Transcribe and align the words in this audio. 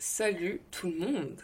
Salut 0.00 0.60
tout 0.70 0.92
le 0.92 0.96
monde 0.96 1.42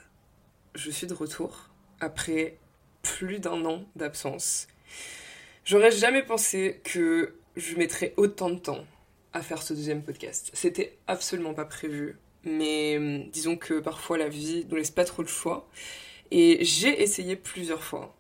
Je 0.77 0.89
suis 0.89 1.09
de 1.09 1.15
retour 1.15 1.71
après 1.99 2.57
plus 3.03 3.41
d'un 3.41 3.65
an 3.65 3.85
d'absence. 3.97 4.69
J'aurais 5.65 5.91
jamais 5.91 6.23
pensé 6.23 6.81
que 6.85 7.35
je 7.57 7.75
mettrais 7.75 8.15
autant 8.17 8.51
de 8.51 8.61
temps 8.61 8.85
à 9.33 9.43
faire 9.43 9.61
ce 9.61 9.75
deuxième 9.75 10.05
podcast. 10.05 10.53
C'était 10.53 10.97
absolument 11.09 11.53
pas 11.53 11.65
prévu, 11.65 12.17
mais 12.45 12.97
hum, 12.97 13.29
disons 13.31 13.57
que 13.57 13.81
parfois 13.81 14.19
la 14.19 14.29
vie 14.29 14.65
nous 14.71 14.77
laisse 14.77 14.93
pas 14.93 15.05
trop 15.05 15.25
de 15.25 15.29
choix. 15.29 15.69
Et 16.31 16.65
j'ai 16.65 17.03
essayé 17.03 17.35
plusieurs 17.35 17.83
fois 17.83 18.15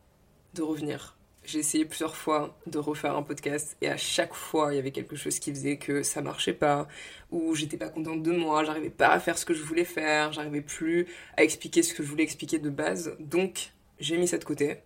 de 0.55 0.63
revenir 0.63 1.17
j'ai 1.45 1.59
essayé 1.59 1.85
plusieurs 1.85 2.17
fois 2.17 2.59
de 2.67 2.79
refaire 2.79 3.17
un 3.17 3.23
podcast 3.23 3.77
et 3.81 3.89
à 3.89 3.97
chaque 3.97 4.35
fois 4.35 4.73
il 4.73 4.77
y 4.77 4.79
avait 4.79 4.91
quelque 4.91 5.17
chose 5.17 5.39
qui 5.39 5.51
faisait 5.51 5.77
que 5.77 6.03
ça 6.03 6.23
marchait 6.23 6.53
pas 6.53 6.89
ou 7.31 7.55
j'étais 7.55 7.77
pas 7.77 7.89
contente 7.89 8.23
de 8.23 8.33
moi, 8.33 8.65
j'arrivais 8.65 8.91
pas 8.91 9.09
à 9.09 9.21
faire 9.21 9.37
ce 9.39 9.45
que 9.45 9.55
je 9.55 9.63
voulais 9.63 9.85
faire, 9.85 10.33
j'arrivais 10.33 10.61
plus 10.61 11.07
à 11.37 11.45
expliquer 11.45 11.83
ce 11.83 11.95
que 11.95 12.03
je 12.03 12.09
voulais 12.09 12.23
expliquer 12.23 12.59
de 12.59 12.71
base. 12.71 13.17
Donc 13.21 13.73
j'ai 13.99 14.19
mis 14.19 14.29
ça 14.29 14.39
de 14.39 14.45
côté. 14.45 14.79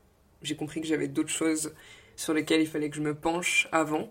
J'ai 0.43 0.57
compris 0.57 0.81
que 0.81 0.87
j'avais 0.87 1.09
d'autres 1.09 1.31
choses 1.31 1.75
sur 2.17 2.35
lesquelles 2.35 2.61
il 2.61 2.67
fallait 2.67 2.91
que 2.91 2.97
je 2.97 3.03
me 3.03 3.15
penche 3.15 3.69
avant. 3.73 4.11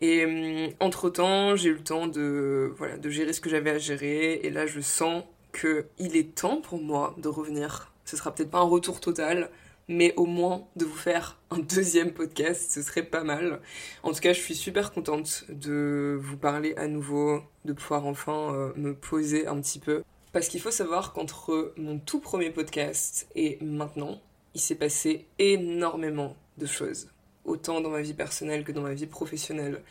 Et 0.00 0.24
hum, 0.24 0.72
entre-temps, 0.80 1.56
j'ai 1.56 1.70
eu 1.70 1.74
le 1.74 1.84
temps 1.84 2.06
de 2.06 2.72
voilà, 2.76 2.96
de 2.96 3.10
gérer 3.10 3.32
ce 3.32 3.40
que 3.40 3.50
j'avais 3.50 3.70
à 3.70 3.78
gérer 3.78 4.40
et 4.42 4.50
là 4.50 4.66
je 4.66 4.80
sens 4.80 5.24
que 5.52 5.86
il 5.98 6.16
est 6.16 6.34
temps 6.34 6.60
pour 6.60 6.82
moi 6.82 7.14
de 7.18 7.28
revenir. 7.28 7.92
Ce 8.04 8.16
sera 8.16 8.34
peut-être 8.34 8.50
pas 8.50 8.58
un 8.58 8.62
retour 8.62 9.00
total, 9.00 9.50
mais 9.90 10.14
au 10.16 10.24
moins 10.24 10.68
de 10.76 10.84
vous 10.84 10.96
faire 10.96 11.36
un 11.50 11.58
deuxième 11.58 12.12
podcast, 12.12 12.70
ce 12.70 12.80
serait 12.80 13.02
pas 13.02 13.24
mal. 13.24 13.60
En 14.04 14.12
tout 14.12 14.20
cas, 14.20 14.32
je 14.32 14.38
suis 14.38 14.54
super 14.54 14.92
contente 14.92 15.44
de 15.48 16.16
vous 16.22 16.36
parler 16.36 16.74
à 16.76 16.86
nouveau, 16.86 17.42
de 17.64 17.72
pouvoir 17.72 18.06
enfin 18.06 18.54
euh, 18.54 18.72
me 18.76 18.94
poser 18.94 19.48
un 19.48 19.60
petit 19.60 19.80
peu. 19.80 20.04
Parce 20.32 20.46
qu'il 20.46 20.60
faut 20.60 20.70
savoir 20.70 21.12
qu'entre 21.12 21.74
mon 21.76 21.98
tout 21.98 22.20
premier 22.20 22.50
podcast 22.50 23.28
et 23.34 23.58
maintenant, 23.60 24.22
il 24.54 24.60
s'est 24.60 24.76
passé 24.76 25.26
énormément 25.40 26.36
de 26.56 26.66
choses. 26.66 27.08
Autant 27.44 27.80
dans 27.80 27.90
ma 27.90 28.00
vie 28.00 28.14
personnelle 28.14 28.62
que 28.62 28.70
dans 28.70 28.82
ma 28.82 28.94
vie 28.94 29.06
professionnelle. 29.06 29.82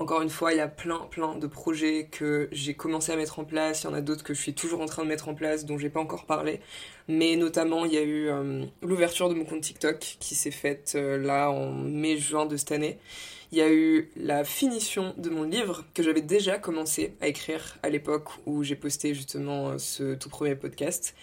Encore 0.00 0.22
une 0.22 0.30
fois, 0.30 0.54
il 0.54 0.56
y 0.56 0.60
a 0.60 0.66
plein, 0.66 1.00
plein 1.10 1.36
de 1.36 1.46
projets 1.46 2.08
que 2.10 2.48
j'ai 2.52 2.72
commencé 2.72 3.12
à 3.12 3.16
mettre 3.16 3.38
en 3.38 3.44
place. 3.44 3.82
Il 3.82 3.84
y 3.84 3.90
en 3.90 3.92
a 3.92 4.00
d'autres 4.00 4.24
que 4.24 4.32
je 4.32 4.40
suis 4.40 4.54
toujours 4.54 4.80
en 4.80 4.86
train 4.86 5.02
de 5.02 5.08
mettre 5.08 5.28
en 5.28 5.34
place, 5.34 5.66
dont 5.66 5.76
j'ai 5.76 5.90
pas 5.90 6.00
encore 6.00 6.24
parlé. 6.24 6.60
Mais 7.06 7.36
notamment, 7.36 7.84
il 7.84 7.92
y 7.92 7.98
a 7.98 8.02
eu 8.02 8.30
euh, 8.30 8.64
l'ouverture 8.80 9.28
de 9.28 9.34
mon 9.34 9.44
compte 9.44 9.60
TikTok 9.60 9.98
qui 10.18 10.34
s'est 10.34 10.50
faite 10.50 10.94
euh, 10.94 11.18
là 11.18 11.50
en 11.50 11.72
mai-juin 11.72 12.46
de 12.46 12.56
cette 12.56 12.72
année. 12.72 12.98
Il 13.52 13.58
y 13.58 13.60
a 13.60 13.70
eu 13.70 14.10
la 14.16 14.42
finition 14.42 15.12
de 15.18 15.28
mon 15.28 15.42
livre 15.42 15.84
que 15.92 16.02
j'avais 16.02 16.22
déjà 16.22 16.56
commencé 16.56 17.12
à 17.20 17.28
écrire 17.28 17.76
à 17.82 17.90
l'époque 17.90 18.30
où 18.46 18.62
j'ai 18.62 18.76
posté 18.76 19.12
justement 19.14 19.68
euh, 19.68 19.78
ce 19.78 20.14
tout 20.14 20.30
premier 20.30 20.54
podcast 20.54 21.14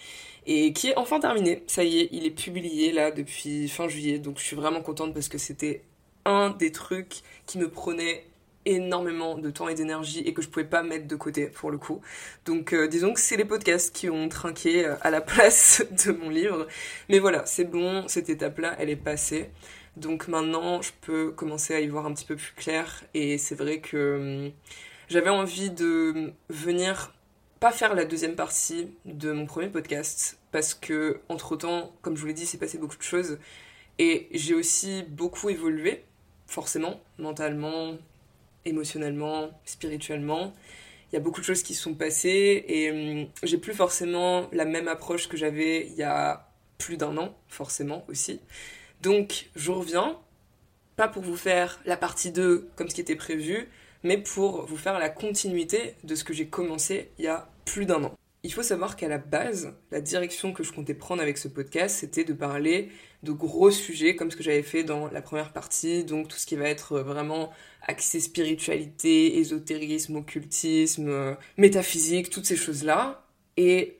et 0.46 0.72
qui 0.72 0.90
est 0.90 0.96
enfin 0.96 1.18
terminé. 1.18 1.64
Ça 1.66 1.82
y 1.82 1.98
est, 1.98 2.08
il 2.12 2.26
est 2.26 2.30
publié 2.30 2.92
là 2.92 3.10
depuis 3.10 3.68
fin 3.68 3.88
juillet, 3.88 4.20
donc 4.20 4.38
je 4.38 4.44
suis 4.44 4.56
vraiment 4.56 4.82
contente 4.82 5.14
parce 5.14 5.28
que 5.28 5.38
c'était 5.38 5.82
un 6.24 6.50
des 6.50 6.70
trucs 6.70 7.22
qui 7.46 7.58
me 7.58 7.68
prenait 7.68 8.24
énormément 8.68 9.36
de 9.38 9.50
temps 9.50 9.68
et 9.68 9.74
d'énergie 9.74 10.20
et 10.20 10.34
que 10.34 10.42
je 10.42 10.48
pouvais 10.48 10.66
pas 10.66 10.82
mettre 10.82 11.06
de 11.08 11.16
côté 11.16 11.46
pour 11.46 11.70
le 11.70 11.78
coup. 11.78 12.00
Donc 12.44 12.72
euh, 12.72 12.86
disons 12.86 13.14
que 13.14 13.20
c'est 13.20 13.36
les 13.36 13.44
podcasts 13.44 13.94
qui 13.94 14.10
ont 14.10 14.28
trinqué 14.28 14.84
euh, 14.86 14.94
à 15.00 15.10
la 15.10 15.20
place 15.32 15.82
de 16.04 16.12
mon 16.12 16.28
livre. 16.28 16.66
Mais 17.08 17.18
voilà, 17.18 17.44
c'est 17.46 17.64
bon, 17.64 18.06
cette 18.08 18.28
étape-là, 18.28 18.76
elle 18.78 18.90
est 18.90 18.96
passée. 18.96 19.50
Donc 19.96 20.28
maintenant, 20.28 20.82
je 20.82 20.92
peux 21.00 21.32
commencer 21.32 21.74
à 21.74 21.80
y 21.80 21.88
voir 21.88 22.06
un 22.06 22.12
petit 22.12 22.26
peu 22.26 22.36
plus 22.36 22.52
clair 22.54 23.02
et 23.14 23.38
c'est 23.38 23.54
vrai 23.56 23.80
que 23.80 24.46
hum, 24.46 24.52
j'avais 25.08 25.30
envie 25.30 25.70
de 25.70 26.32
venir 26.50 27.14
pas 27.60 27.72
faire 27.72 27.94
la 27.94 28.04
deuxième 28.04 28.36
partie 28.36 28.94
de 29.04 29.32
mon 29.32 29.46
premier 29.46 29.68
podcast 29.68 30.38
parce 30.52 30.74
que 30.74 31.20
entre-temps, 31.28 31.92
comme 32.02 32.16
je 32.16 32.20
vous 32.20 32.28
l'ai 32.28 32.34
dit, 32.34 32.46
c'est 32.46 32.58
passé 32.58 32.78
beaucoup 32.78 32.96
de 32.96 33.02
choses 33.02 33.38
et 33.98 34.28
j'ai 34.30 34.54
aussi 34.54 35.02
beaucoup 35.08 35.48
évolué 35.48 36.04
forcément, 36.48 37.00
mentalement, 37.18 37.96
émotionnellement, 38.64 39.50
spirituellement. 39.64 40.54
Il 41.10 41.14
y 41.14 41.18
a 41.18 41.20
beaucoup 41.20 41.40
de 41.40 41.46
choses 41.46 41.62
qui 41.62 41.74
sont 41.74 41.94
passées 41.94 42.64
et 42.68 42.90
hum, 42.90 43.28
j'ai 43.42 43.58
plus 43.58 43.74
forcément 43.74 44.48
la 44.52 44.64
même 44.64 44.88
approche 44.88 45.28
que 45.28 45.36
j'avais 45.36 45.86
il 45.86 45.94
y 45.94 46.02
a 46.02 46.48
plus 46.78 46.96
d'un 46.96 47.16
an, 47.16 47.34
forcément 47.48 48.04
aussi. 48.08 48.40
Donc 49.02 49.46
je 49.56 49.70
reviens, 49.70 50.18
pas 50.96 51.08
pour 51.08 51.22
vous 51.22 51.36
faire 51.36 51.80
la 51.86 51.96
partie 51.96 52.30
2 52.30 52.68
comme 52.76 52.88
ce 52.88 52.94
qui 52.94 53.00
était 53.00 53.16
prévu, 53.16 53.68
mais 54.02 54.18
pour 54.18 54.66
vous 54.66 54.76
faire 54.76 54.98
la 54.98 55.08
continuité 55.08 55.94
de 56.04 56.14
ce 56.14 56.24
que 56.24 56.32
j'ai 56.32 56.46
commencé 56.46 57.10
il 57.18 57.24
y 57.24 57.28
a 57.28 57.48
plus 57.64 57.86
d'un 57.86 58.04
an. 58.04 58.14
Il 58.48 58.54
faut 58.54 58.62
savoir 58.62 58.96
qu'à 58.96 59.08
la 59.08 59.18
base, 59.18 59.74
la 59.90 60.00
direction 60.00 60.54
que 60.54 60.62
je 60.62 60.72
comptais 60.72 60.94
prendre 60.94 61.20
avec 61.20 61.36
ce 61.36 61.48
podcast, 61.48 61.98
c'était 61.98 62.24
de 62.24 62.32
parler 62.32 62.88
de 63.22 63.32
gros 63.32 63.70
sujets 63.70 64.16
comme 64.16 64.30
ce 64.30 64.36
que 64.36 64.42
j'avais 64.42 64.62
fait 64.62 64.84
dans 64.84 65.08
la 65.08 65.20
première 65.20 65.52
partie, 65.52 66.02
donc 66.02 66.28
tout 66.28 66.38
ce 66.38 66.46
qui 66.46 66.56
va 66.56 66.66
être 66.66 67.00
vraiment 67.00 67.50
axé 67.82 68.20
spiritualité, 68.20 69.36
ésotérisme, 69.36 70.16
occultisme, 70.16 71.10
euh, 71.10 71.34
métaphysique, 71.58 72.30
toutes 72.30 72.46
ces 72.46 72.56
choses-là. 72.56 73.26
Et 73.58 73.98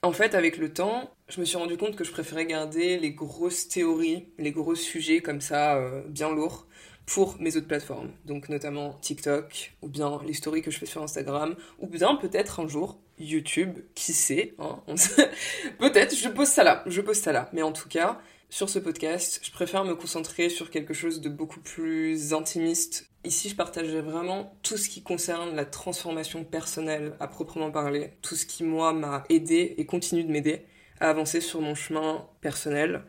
en 0.00 0.12
fait, 0.12 0.34
avec 0.34 0.56
le 0.56 0.72
temps, 0.72 1.14
je 1.28 1.38
me 1.38 1.44
suis 1.44 1.58
rendu 1.58 1.76
compte 1.76 1.94
que 1.94 2.04
je 2.04 2.12
préférais 2.12 2.46
garder 2.46 2.98
les 2.98 3.10
grosses 3.10 3.68
théories, 3.68 4.26
les 4.38 4.52
gros 4.52 4.74
sujets 4.74 5.20
comme 5.20 5.42
ça, 5.42 5.76
euh, 5.76 6.00
bien 6.08 6.30
lourds, 6.30 6.66
pour 7.12 7.36
mes 7.40 7.56
autres 7.58 7.66
plateformes. 7.66 8.10
Donc 8.24 8.48
notamment 8.48 8.94
TikTok, 9.02 9.74
ou 9.82 9.88
bien 9.88 10.20
les 10.26 10.62
que 10.62 10.70
je 10.70 10.78
fais 10.78 10.86
sur 10.86 11.02
Instagram, 11.02 11.54
ou 11.78 11.86
bien 11.86 12.16
peut-être 12.16 12.60
un 12.60 12.66
jour 12.66 12.98
YouTube, 13.18 13.80
qui 13.94 14.14
sait, 14.14 14.54
hein, 14.58 14.80
peut-être 15.78 16.16
je 16.16 16.28
pose 16.30 16.48
ça 16.48 16.64
là, 16.64 16.82
je 16.86 17.02
pose 17.02 17.18
ça 17.18 17.32
là. 17.32 17.50
Mais 17.52 17.60
en 17.60 17.72
tout 17.72 17.88
cas, 17.88 18.18
sur 18.48 18.70
ce 18.70 18.78
podcast, 18.78 19.40
je 19.42 19.50
préfère 19.50 19.84
me 19.84 19.94
concentrer 19.94 20.48
sur 20.48 20.70
quelque 20.70 20.94
chose 20.94 21.20
de 21.20 21.28
beaucoup 21.28 21.60
plus 21.60 22.32
intimiste. 22.32 23.10
Ici, 23.24 23.50
je 23.50 23.56
partagerai 23.56 24.00
vraiment 24.00 24.56
tout 24.62 24.78
ce 24.78 24.88
qui 24.88 25.02
concerne 25.02 25.54
la 25.54 25.66
transformation 25.66 26.44
personnelle 26.44 27.14
à 27.20 27.28
proprement 27.28 27.70
parler, 27.70 28.14
tout 28.22 28.36
ce 28.36 28.46
qui, 28.46 28.64
moi, 28.64 28.94
m'a 28.94 29.24
aidé 29.28 29.74
et 29.76 29.84
continue 29.84 30.24
de 30.24 30.32
m'aider 30.32 30.64
à 30.98 31.10
avancer 31.10 31.42
sur 31.42 31.60
mon 31.60 31.74
chemin 31.74 32.26
personnel. 32.40 33.02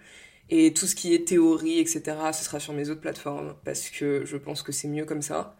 Et 0.55 0.71
tout 0.71 0.85
ce 0.85 0.93
qui 0.93 1.15
est 1.15 1.27
théorie, 1.27 1.79
etc., 1.79 2.03
ce 2.31 2.43
sera 2.43 2.59
sur 2.59 2.73
mes 2.73 2.91
autres 2.91 3.01
plateformes, 3.01 3.55
parce 3.65 3.89
que 3.89 4.23
je 4.23 4.37
pense 4.37 4.61
que 4.61 4.71
c'est 4.71 4.87
mieux 4.87 5.03
comme 5.03 5.23
ça. 5.23 5.57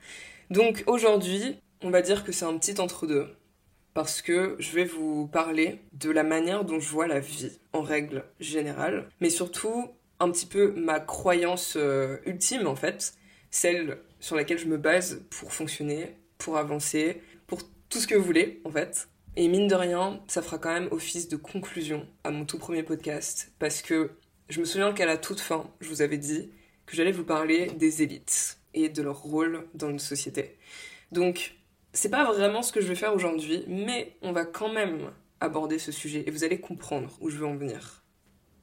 Donc 0.52 0.84
aujourd'hui, 0.86 1.56
on 1.82 1.90
va 1.90 2.04
dire 2.04 2.24
que 2.24 2.32
c'est 2.32 2.46
un 2.46 2.56
petit 2.60 2.80
entre-deux 2.80 3.28
parce 3.96 4.22
que 4.22 4.56
je 4.60 4.72
vais 4.72 4.86
vous 4.86 5.26
parler 5.26 5.80
de 5.94 6.12
la 6.12 6.22
manière 6.22 6.64
dont 6.64 6.80
je 6.80 6.90
vois 6.90 7.08
la 7.08 7.20
vie 7.20 7.58
en 7.74 7.82
règle 7.82 8.24
générale, 8.40 9.10
mais 9.20 9.32
surtout 9.32 9.88
un 10.20 10.30
petit 10.30 10.46
peu 10.46 10.74
ma 10.74 11.00
croyance 11.00 11.74
euh, 11.76 12.18
ultime 12.28 12.68
en 12.68 12.76
fait, 12.76 13.16
celle 13.50 13.98
sur 14.20 14.36
laquelle 14.36 14.60
je 14.60 14.68
me 14.68 14.78
base 14.78 15.24
pour 15.32 15.54
fonctionner, 15.54 16.16
pour 16.38 16.58
avancer, 16.58 17.20
pour 17.48 17.62
tout 17.90 17.98
ce 17.98 18.06
que 18.06 18.14
vous 18.14 18.24
voulez 18.24 18.62
en 18.64 18.70
fait. 18.70 19.08
Et 19.38 19.48
mine 19.48 19.68
de 19.68 19.74
rien, 19.74 20.22
ça 20.28 20.44
fera 20.44 20.60
quand 20.60 20.72
même 20.72 20.88
office 20.92 21.30
de 21.30 21.36
conclusion 21.36 22.06
à 22.24 22.30
mon 22.30 22.46
tout 22.46 22.60
premier 22.60 22.84
podcast, 22.84 23.52
parce 23.58 23.82
que 23.82 24.12
je 24.50 24.60
me 24.60 24.66
souviens 24.66 24.94
qu'à 24.94 25.06
la 25.06 25.18
toute 25.18 25.40
fin, 25.40 25.70
je 25.80 25.90
vous 25.90 26.02
avais 26.02 26.18
dit 26.18 26.52
que 26.86 26.96
j'allais 26.96 27.12
vous 27.12 27.24
parler 27.24 27.68
des 27.78 28.04
élites 28.04 28.60
et 28.74 28.90
de 28.90 29.02
leur 29.02 29.22
rôle 29.22 29.68
dans 29.74 29.90
une 29.90 30.00
société. 30.00 30.58
Donc, 31.12 31.56
c'est 31.94 32.10
pas 32.10 32.26
vraiment 32.32 32.62
ce 32.62 32.72
que 32.72 32.82
je 32.82 32.88
vais 32.88 32.96
faire 32.96 33.14
aujourd'hui, 33.14 33.64
mais 33.68 34.18
on 34.22 34.32
va 34.32 34.46
quand 34.46 34.72
même 34.72 35.12
aborder 35.40 35.80
ce 35.80 35.92
sujet 35.92 36.24
et 36.26 36.32
vous 36.32 36.44
allez 36.44 36.60
comprendre 36.60 37.16
où 37.22 37.30
je 37.30 37.38
veux 37.38 37.46
en 37.46 37.56
venir. 37.56 38.04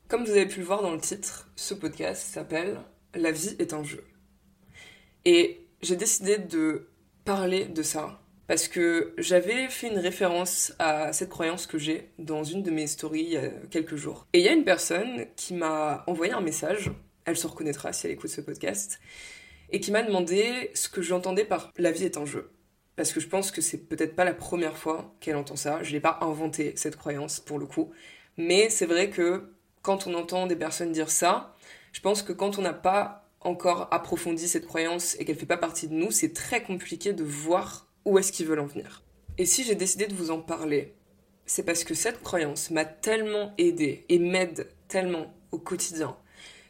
Comme 0.08 0.24
vous 0.24 0.32
avez 0.32 0.46
pu 0.46 0.60
le 0.60 0.66
voir 0.66 0.82
dans 0.82 0.92
le 0.92 1.00
titre, 1.00 1.48
ce 1.54 1.74
podcast 1.74 2.22
s'appelle 2.22 2.80
La 3.14 3.30
vie 3.30 3.54
est 3.58 3.72
un 3.72 3.84
jeu. 3.84 4.04
Et 5.24 5.66
j'ai 5.82 5.96
décidé 5.96 6.38
de 6.38 6.88
parler 7.24 7.66
de 7.66 7.82
ça 7.82 8.19
parce 8.50 8.66
que 8.66 9.14
j'avais 9.16 9.68
fait 9.68 9.86
une 9.86 10.00
référence 10.00 10.72
à 10.80 11.12
cette 11.12 11.28
croyance 11.28 11.68
que 11.68 11.78
j'ai 11.78 12.10
dans 12.18 12.42
une 12.42 12.64
de 12.64 12.72
mes 12.72 12.88
stories 12.88 13.20
il 13.20 13.30
y 13.30 13.36
a 13.36 13.48
quelques 13.70 13.94
jours. 13.94 14.26
Et 14.32 14.40
il 14.40 14.44
y 14.44 14.48
a 14.48 14.52
une 14.52 14.64
personne 14.64 15.26
qui 15.36 15.54
m'a 15.54 16.02
envoyé 16.08 16.32
un 16.32 16.40
message, 16.40 16.90
elle 17.26 17.36
se 17.36 17.46
reconnaîtra 17.46 17.92
si 17.92 18.08
elle 18.08 18.12
écoute 18.14 18.28
ce 18.28 18.40
podcast, 18.40 18.98
et 19.70 19.78
qui 19.78 19.92
m'a 19.92 20.02
demandé 20.02 20.72
ce 20.74 20.88
que 20.88 21.00
j'entendais 21.00 21.44
par 21.44 21.72
la 21.78 21.92
vie 21.92 22.02
est 22.02 22.16
un 22.16 22.24
jeu 22.24 22.50
parce 22.96 23.12
que 23.12 23.20
je 23.20 23.28
pense 23.28 23.52
que 23.52 23.60
c'est 23.60 23.88
peut-être 23.88 24.16
pas 24.16 24.24
la 24.24 24.34
première 24.34 24.76
fois 24.76 25.14
qu'elle 25.20 25.36
entend 25.36 25.54
ça. 25.54 25.84
Je 25.84 25.92
n'ai 25.92 26.00
pas 26.00 26.18
inventé 26.20 26.72
cette 26.74 26.96
croyance 26.96 27.38
pour 27.38 27.60
le 27.60 27.66
coup, 27.66 27.92
mais 28.36 28.68
c'est 28.68 28.84
vrai 28.84 29.10
que 29.10 29.54
quand 29.80 30.08
on 30.08 30.14
entend 30.14 30.48
des 30.48 30.56
personnes 30.56 30.90
dire 30.90 31.10
ça, 31.10 31.54
je 31.92 32.00
pense 32.00 32.24
que 32.24 32.32
quand 32.32 32.58
on 32.58 32.62
n'a 32.62 32.74
pas 32.74 33.30
encore 33.42 33.86
approfondi 33.92 34.48
cette 34.48 34.66
croyance 34.66 35.14
et 35.20 35.24
qu'elle 35.24 35.36
fait 35.36 35.46
pas 35.46 35.56
partie 35.56 35.86
de 35.86 35.94
nous, 35.94 36.10
c'est 36.10 36.32
très 36.32 36.64
compliqué 36.64 37.12
de 37.12 37.22
voir 37.22 37.86
où 38.04 38.18
est-ce 38.18 38.32
qu'ils 38.32 38.46
veulent 38.46 38.60
en 38.60 38.66
venir. 38.66 39.02
Et 39.38 39.46
si 39.46 39.64
j'ai 39.64 39.74
décidé 39.74 40.06
de 40.06 40.14
vous 40.14 40.30
en 40.30 40.40
parler, 40.40 40.94
c'est 41.46 41.64
parce 41.64 41.84
que 41.84 41.94
cette 41.94 42.22
croyance 42.22 42.70
m'a 42.70 42.84
tellement 42.84 43.54
aidé 43.58 44.04
et 44.08 44.18
m'aide 44.18 44.68
tellement 44.88 45.34
au 45.52 45.58
quotidien. 45.58 46.16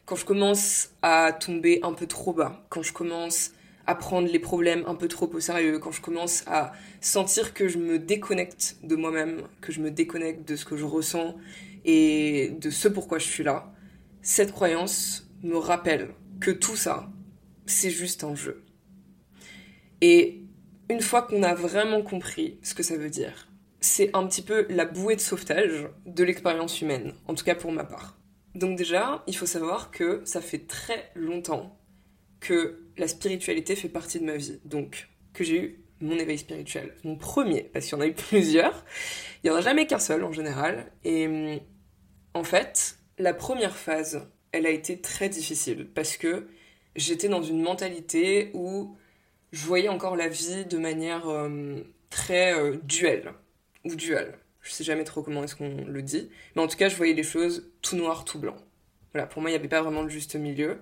Quand 0.05 0.15
je 0.15 0.25
commence 0.25 0.89
à 1.01 1.33
tomber 1.33 1.79
un 1.83 1.93
peu 1.93 2.07
trop 2.07 2.33
bas, 2.33 2.65
quand 2.69 2.81
je 2.81 2.93
commence 2.93 3.51
à 3.87 3.95
prendre 3.95 4.27
les 4.27 4.39
problèmes 4.39 4.83
un 4.87 4.95
peu 4.95 5.07
trop 5.07 5.27
au 5.27 5.39
sérieux, 5.39 5.79
quand 5.79 5.91
je 5.91 6.01
commence 6.01 6.43
à 6.47 6.71
sentir 6.99 7.53
que 7.53 7.67
je 7.67 7.77
me 7.77 7.99
déconnecte 7.99 8.77
de 8.83 8.95
moi-même, 8.95 9.43
que 9.61 9.71
je 9.71 9.81
me 9.81 9.91
déconnecte 9.91 10.47
de 10.47 10.55
ce 10.55 10.65
que 10.65 10.77
je 10.77 10.85
ressens 10.85 11.35
et 11.85 12.55
de 12.59 12.69
ce 12.69 12.87
pourquoi 12.87 13.19
je 13.19 13.27
suis 13.27 13.43
là, 13.43 13.73
cette 14.21 14.51
croyance 14.51 15.29
me 15.43 15.57
rappelle 15.57 16.09
que 16.39 16.51
tout 16.51 16.75
ça, 16.75 17.09
c'est 17.65 17.89
juste 17.89 18.23
un 18.23 18.35
jeu. 18.35 18.63
Et 20.01 20.40
une 20.91 21.01
fois 21.01 21.21
qu'on 21.21 21.43
a 21.43 21.53
vraiment 21.53 22.01
compris 22.01 22.59
ce 22.63 22.73
que 22.73 22.83
ça 22.83 22.97
veut 22.97 23.09
dire, 23.09 23.47
c'est 23.79 24.15
un 24.15 24.27
petit 24.27 24.41
peu 24.41 24.67
la 24.69 24.85
bouée 24.85 25.15
de 25.15 25.21
sauvetage 25.21 25.87
de 26.05 26.23
l'expérience 26.23 26.81
humaine, 26.81 27.13
en 27.27 27.33
tout 27.33 27.45
cas 27.45 27.55
pour 27.55 27.71
ma 27.71 27.85
part. 27.85 28.17
Donc 28.55 28.77
déjà, 28.77 29.23
il 29.25 29.35
faut 29.35 29.45
savoir 29.45 29.89
que 29.89 30.21
ça 30.25 30.41
fait 30.41 30.67
très 30.67 31.11
longtemps 31.15 31.79
que 32.41 32.89
la 32.97 33.07
spiritualité 33.07 33.75
fait 33.75 33.87
partie 33.87 34.19
de 34.19 34.25
ma 34.25 34.35
vie. 34.35 34.59
Donc, 34.65 35.07
que 35.33 35.43
j'ai 35.45 35.63
eu 35.63 35.85
mon 36.01 36.17
éveil 36.17 36.37
spirituel. 36.37 36.93
Mon 37.03 37.15
premier, 37.15 37.61
parce 37.61 37.85
qu'il 37.85 37.97
y 37.97 38.01
en 38.01 38.03
a 38.03 38.07
eu 38.07 38.13
plusieurs. 38.29 38.83
Il 39.43 39.49
n'y 39.49 39.55
en 39.55 39.59
a 39.59 39.61
jamais 39.61 39.87
qu'un 39.87 39.99
seul 39.99 40.23
en 40.23 40.33
général. 40.33 40.91
Et 41.05 41.27
hum, 41.27 41.59
en 42.33 42.43
fait, 42.43 42.97
la 43.17 43.33
première 43.33 43.77
phase, 43.77 44.27
elle 44.51 44.65
a 44.65 44.71
été 44.71 44.99
très 44.99 45.29
difficile 45.29 45.87
parce 45.93 46.17
que 46.17 46.47
j'étais 46.95 47.29
dans 47.29 47.43
une 47.43 47.61
mentalité 47.61 48.51
où 48.53 48.97
je 49.51 49.65
voyais 49.65 49.89
encore 49.89 50.15
la 50.15 50.27
vie 50.27 50.65
de 50.65 50.77
manière 50.77 51.27
hum, 51.27 51.83
très 52.09 52.53
euh, 52.53 52.77
duelle 52.83 53.33
ou 53.83 53.95
dual. 53.95 54.37
Je 54.61 54.71
sais 54.71 54.83
jamais 54.83 55.03
trop 55.03 55.23
comment 55.23 55.43
est-ce 55.43 55.55
qu'on 55.55 55.85
le 55.85 56.01
dit, 56.01 56.29
mais 56.55 56.61
en 56.61 56.67
tout 56.67 56.77
cas, 56.77 56.87
je 56.87 56.95
voyais 56.95 57.13
les 57.13 57.23
choses 57.23 57.71
tout 57.81 57.95
noir, 57.95 58.25
tout 58.25 58.39
blanc. 58.39 58.55
Voilà, 59.13 59.27
pour 59.27 59.41
moi, 59.41 59.49
il 59.49 59.53
n'y 59.53 59.59
avait 59.59 59.67
pas 59.67 59.81
vraiment 59.81 60.03
de 60.03 60.09
juste 60.09 60.35
milieu. 60.35 60.77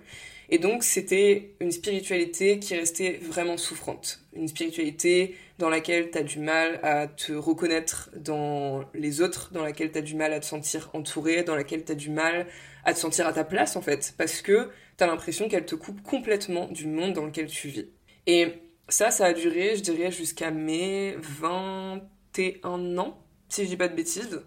Et 0.49 0.57
donc, 0.57 0.83
c'était 0.83 1.55
une 1.59 1.71
spiritualité 1.71 2.59
qui 2.59 2.75
restait 2.75 3.19
vraiment 3.21 3.57
souffrante. 3.57 4.19
Une 4.33 4.47
spiritualité 4.47 5.35
dans 5.59 5.69
laquelle 5.69 6.11
tu 6.11 6.17
as 6.17 6.23
du 6.23 6.39
mal 6.39 6.79
à 6.83 7.07
te 7.07 7.31
reconnaître 7.31 8.09
dans 8.15 8.83
les 8.93 9.21
autres, 9.21 9.51
dans 9.53 9.63
laquelle 9.63 9.91
tu 9.91 9.99
as 9.99 10.01
du 10.01 10.15
mal 10.15 10.33
à 10.33 10.39
te 10.39 10.45
sentir 10.45 10.89
entouré, 10.93 11.43
dans 11.43 11.55
laquelle 11.55 11.85
tu 11.85 11.91
as 11.91 11.95
du 11.95 12.09
mal 12.09 12.47
à 12.83 12.93
te 12.93 12.99
sentir 12.99 13.27
à 13.27 13.33
ta 13.33 13.43
place, 13.43 13.75
en 13.75 13.81
fait, 13.81 14.13
parce 14.17 14.41
que 14.41 14.69
tu 14.97 15.03
as 15.03 15.07
l'impression 15.07 15.47
qu'elle 15.47 15.65
te 15.65 15.75
coupe 15.75 16.01
complètement 16.01 16.67
du 16.67 16.87
monde 16.87 17.13
dans 17.13 17.25
lequel 17.25 17.47
tu 17.47 17.67
vis. 17.67 17.87
Et 18.31 18.61
ça, 18.89 19.09
ça 19.09 19.25
a 19.25 19.33
duré, 19.33 19.75
je 19.75 19.81
dirais, 19.81 20.11
jusqu'à 20.11 20.51
mes 20.51 21.15
20 21.17 21.99
un 22.63 22.97
an, 22.99 23.19
si 23.49 23.63
je 23.63 23.69
dis 23.69 23.75
pas 23.75 23.87
de 23.87 23.95
bêtises. 23.95 24.45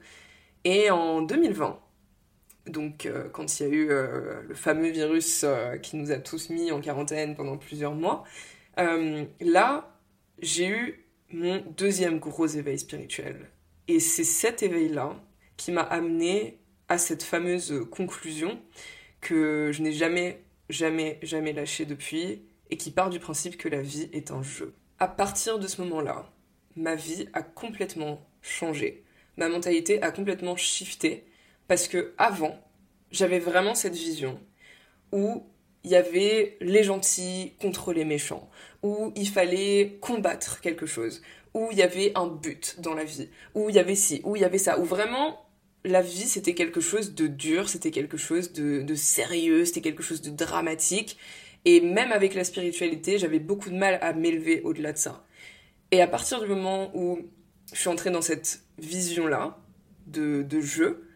Et 0.62 0.88
en 0.93 1.20
2020, 1.20 1.81
donc 2.69 3.06
euh, 3.06 3.29
quand 3.31 3.58
il 3.58 3.62
y 3.64 3.67
a 3.67 3.69
eu 3.69 3.90
euh, 3.90 4.43
le 4.46 4.55
fameux 4.55 4.90
virus 4.90 5.43
euh, 5.43 5.79
qui 5.79 5.96
nous 5.96 6.12
a 6.12 6.19
tous 6.19 6.49
mis 6.50 6.70
en 6.70 6.81
quarantaine 6.81 7.34
pendant 7.34 7.56
plusieurs 7.56 7.96
mois, 7.96 8.23
là, 8.76 9.99
j'ai 10.40 10.69
eu 10.69 11.05
mon 11.31 11.58
deuxième 11.76 12.20
gros 12.20 12.46
éveil 12.46 12.78
spirituel. 12.78 13.50
Et 13.88 13.99
c'est 13.99 14.23
cet 14.23 14.62
éveil-là 14.62 15.20
qui 15.56 15.73
m'a 15.73 15.82
amené 15.82 16.61
à 16.88 16.99
cette 16.99 17.25
fameuse 17.25 17.85
conclusion 17.90 18.61
que 19.20 19.70
je 19.73 19.82
n'ai 19.82 19.93
jamais, 19.93 20.40
jamais, 20.69 21.19
jamais 21.23 21.52
lâché 21.52 21.85
depuis 21.85 22.44
et 22.73 22.79
qui 22.79 22.91
part 22.91 23.11
du 23.11 23.21
principe 23.21 23.59
que 23.59 23.69
la 23.69 23.83
vie 23.83 24.09
est 24.15 24.31
un 24.31 24.43
jeu. 24.43 24.75
À 24.99 25.07
partir 25.07 25.59
de 25.59 25.67
ce 25.67 25.83
moment-là, 25.83 26.33
ma 26.75 26.95
vie 26.95 27.29
a 27.35 27.43
complètement 27.43 28.27
changé. 28.41 29.05
Ma 29.37 29.51
mentalité 29.51 30.03
a 30.03 30.11
complètement 30.11 30.57
shifté 30.57 31.27
parce 31.69 31.87
que 31.87 32.15
avant, 32.17 32.59
j'avais 33.11 33.41
vraiment 33.41 33.75
cette 33.75 33.95
vision 33.95 34.41
où 35.13 35.45
il 35.85 35.91
y 35.91 35.97
avait 35.97 36.57
les 36.63 36.83
gentils 36.83 37.53
contre 37.61 37.93
les 37.93 38.07
méchants, 38.07 38.49
où 38.83 39.13
il 39.17 39.29
fallait 39.29 39.99
combattre 40.01 40.63
quelque 40.63 40.87
chose, 40.87 41.21
où 41.53 41.69
il 41.73 41.77
y 41.77 41.83
avait 41.83 42.13
un 42.15 42.27
but 42.27 42.77
dans 42.79 42.95
la 42.95 43.05
vie, 43.05 43.29
où 43.55 43.69
il 43.69 43.77
y 43.77 43.79
avait 43.79 43.95
ci, 43.95 44.23
où 44.25 44.35
il 44.35 44.41
y 44.41 44.47
avait 44.47 44.57
ça, 44.57 44.79
où 44.79 44.85
vraiment 44.85 45.45
la 45.85 46.01
vie 46.01 46.27
c'était 46.27 46.55
quelque 46.55 46.81
chose 46.81 47.15
de 47.15 47.27
dur, 47.27 47.69
c'était 47.69 47.91
quelque 47.91 48.17
chose 48.17 48.55
de, 48.55 48.81
de 48.81 48.95
sérieux, 48.95 49.67
c'était 49.67 49.83
quelque 49.83 50.03
chose 50.03 50.23
de 50.23 50.31
dramatique, 50.31 51.19
et 51.64 51.81
même 51.81 52.12
avec 52.12 52.35
la 52.35 52.44
spiritualité, 52.44 53.19
j'avais 53.19 53.38
beaucoup 53.38 53.70
de 53.70 53.76
mal 53.76 53.99
à 54.00 54.12
m'élever 54.12 54.61
au-delà 54.62 54.93
de 54.93 54.99
ça. 54.99 55.25
Et 55.91 56.00
à 56.00 56.06
partir 56.06 56.41
du 56.41 56.49
moment 56.49 56.91
où 56.94 57.20
je 57.73 57.79
suis 57.79 57.88
entrée 57.88 58.11
dans 58.11 58.23
cette 58.23 58.62
vision-là 58.79 59.59
de, 60.06 60.43
de 60.43 60.61
jeu, 60.61 61.09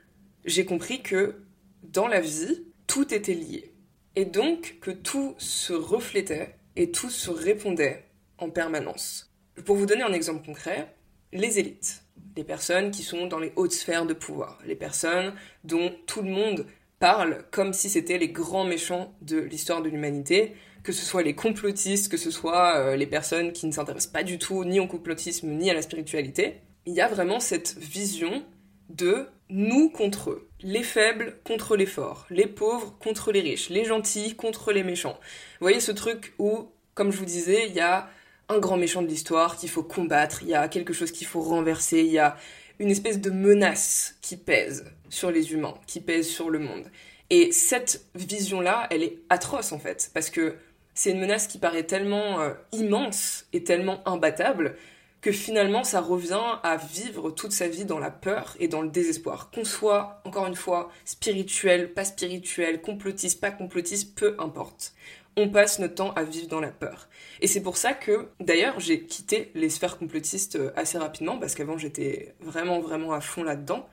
j'ai 0.44 0.64
compris 0.64 1.02
que 1.02 1.36
dans 1.82 2.06
la 2.06 2.20
vie, 2.20 2.64
tout 2.86 3.12
était 3.12 3.34
lié. 3.34 3.72
Et 4.14 4.24
donc 4.24 4.78
que 4.80 4.90
tout 4.90 5.34
se 5.38 5.72
reflétait 5.72 6.56
et 6.76 6.90
tout 6.90 7.10
se 7.10 7.30
répondait 7.30 8.04
en 8.38 8.50
permanence. 8.50 9.32
Pour 9.64 9.76
vous 9.76 9.86
donner 9.86 10.02
un 10.02 10.12
exemple 10.12 10.44
concret, 10.44 10.94
les 11.32 11.58
élites, 11.58 12.02
les 12.36 12.44
personnes 12.44 12.90
qui 12.90 13.02
sont 13.02 13.26
dans 13.26 13.38
les 13.38 13.52
hautes 13.56 13.72
sphères 13.72 14.06
de 14.06 14.14
pouvoir, 14.14 14.58
les 14.66 14.76
personnes 14.76 15.34
dont 15.64 15.92
tout 16.06 16.22
le 16.22 16.30
monde 16.30 16.66
parle 16.98 17.44
comme 17.50 17.72
si 17.72 17.88
c'était 17.88 18.18
les 18.18 18.28
grands 18.28 18.64
méchants 18.64 19.14
de 19.22 19.38
l'histoire 19.38 19.82
de 19.82 19.88
l'humanité, 19.88 20.54
que 20.82 20.92
ce 20.92 21.04
soit 21.04 21.22
les 21.22 21.34
complotistes, 21.34 22.10
que 22.10 22.16
ce 22.16 22.30
soit 22.30 22.76
euh, 22.76 22.96
les 22.96 23.06
personnes 23.06 23.52
qui 23.52 23.66
ne 23.66 23.72
s'intéressent 23.72 24.12
pas 24.12 24.22
du 24.22 24.38
tout 24.38 24.64
ni 24.64 24.80
au 24.80 24.86
complotisme 24.86 25.48
ni 25.48 25.70
à 25.70 25.74
la 25.74 25.82
spiritualité, 25.82 26.60
il 26.86 26.94
y 26.94 27.00
a 27.00 27.08
vraiment 27.08 27.40
cette 27.40 27.76
vision 27.78 28.44
de 28.88 29.26
nous 29.50 29.90
contre 29.90 30.30
eux, 30.30 30.48
les 30.60 30.82
faibles 30.82 31.38
contre 31.44 31.76
les 31.76 31.86
forts, 31.86 32.26
les 32.30 32.46
pauvres 32.46 32.96
contre 32.98 33.32
les 33.32 33.40
riches, 33.40 33.68
les 33.68 33.84
gentils 33.84 34.34
contre 34.34 34.72
les 34.72 34.82
méchants. 34.82 35.18
Vous 35.60 35.64
voyez 35.64 35.80
ce 35.80 35.92
truc 35.92 36.34
où, 36.38 36.68
comme 36.94 37.12
je 37.12 37.18
vous 37.18 37.24
disais, 37.24 37.66
il 37.68 37.74
y 37.74 37.80
a 37.80 38.08
un 38.48 38.58
grand 38.58 38.76
méchant 38.76 39.02
de 39.02 39.08
l'histoire 39.08 39.56
qu'il 39.56 39.68
faut 39.68 39.82
combattre, 39.82 40.42
il 40.42 40.48
y 40.48 40.54
a 40.54 40.68
quelque 40.68 40.92
chose 40.92 41.10
qu'il 41.10 41.26
faut 41.26 41.40
renverser, 41.40 42.00
il 42.00 42.12
y 42.12 42.18
a 42.18 42.36
une 42.78 42.90
espèce 42.90 43.20
de 43.20 43.30
menace 43.30 44.16
qui 44.22 44.36
pèse 44.36 44.84
sur 45.08 45.30
les 45.30 45.52
humains, 45.52 45.74
qui 45.86 46.00
pèse 46.00 46.28
sur 46.28 46.50
le 46.50 46.58
monde. 46.58 46.84
Et 47.30 47.50
cette 47.52 48.06
vision-là, 48.14 48.86
elle 48.90 49.02
est 49.02 49.18
atroce 49.30 49.72
en 49.72 49.78
fait, 49.78 50.10
parce 50.14 50.30
que 50.30 50.56
c'est 50.94 51.10
une 51.10 51.20
menace 51.20 51.46
qui 51.46 51.58
paraît 51.58 51.84
tellement 51.84 52.40
euh, 52.40 52.54
immense 52.72 53.46
et 53.52 53.64
tellement 53.64 54.06
imbattable 54.08 54.76
que 55.20 55.32
finalement 55.32 55.82
ça 55.82 56.00
revient 56.00 56.58
à 56.62 56.76
vivre 56.76 57.30
toute 57.30 57.52
sa 57.52 57.68
vie 57.68 57.84
dans 57.84 57.98
la 57.98 58.10
peur 58.10 58.56
et 58.60 58.68
dans 58.68 58.80
le 58.80 58.88
désespoir. 58.88 59.50
Qu'on 59.50 59.64
soit, 59.64 60.20
encore 60.24 60.46
une 60.46 60.54
fois, 60.54 60.90
spirituel, 61.04 61.92
pas 61.92 62.04
spirituel, 62.04 62.80
complotiste, 62.80 63.40
pas 63.40 63.50
complotiste, 63.50 64.14
peu 64.14 64.36
importe. 64.38 64.94
On 65.36 65.50
passe 65.50 65.80
notre 65.80 65.96
temps 65.96 66.12
à 66.12 66.22
vivre 66.22 66.46
dans 66.46 66.60
la 66.60 66.70
peur. 66.70 67.08
Et 67.40 67.46
c'est 67.46 67.60
pour 67.60 67.76
ça 67.76 67.92
que, 67.92 68.28
d'ailleurs, 68.40 68.80
j'ai 68.80 69.02
quitté 69.02 69.50
les 69.54 69.68
sphères 69.68 69.98
complotistes 69.98 70.56
euh, 70.56 70.70
assez 70.76 70.96
rapidement, 70.96 71.38
parce 71.38 71.54
qu'avant 71.54 71.76
j'étais 71.76 72.34
vraiment, 72.40 72.80
vraiment 72.80 73.12
à 73.12 73.20
fond 73.20 73.42
là-dedans. 73.42 73.86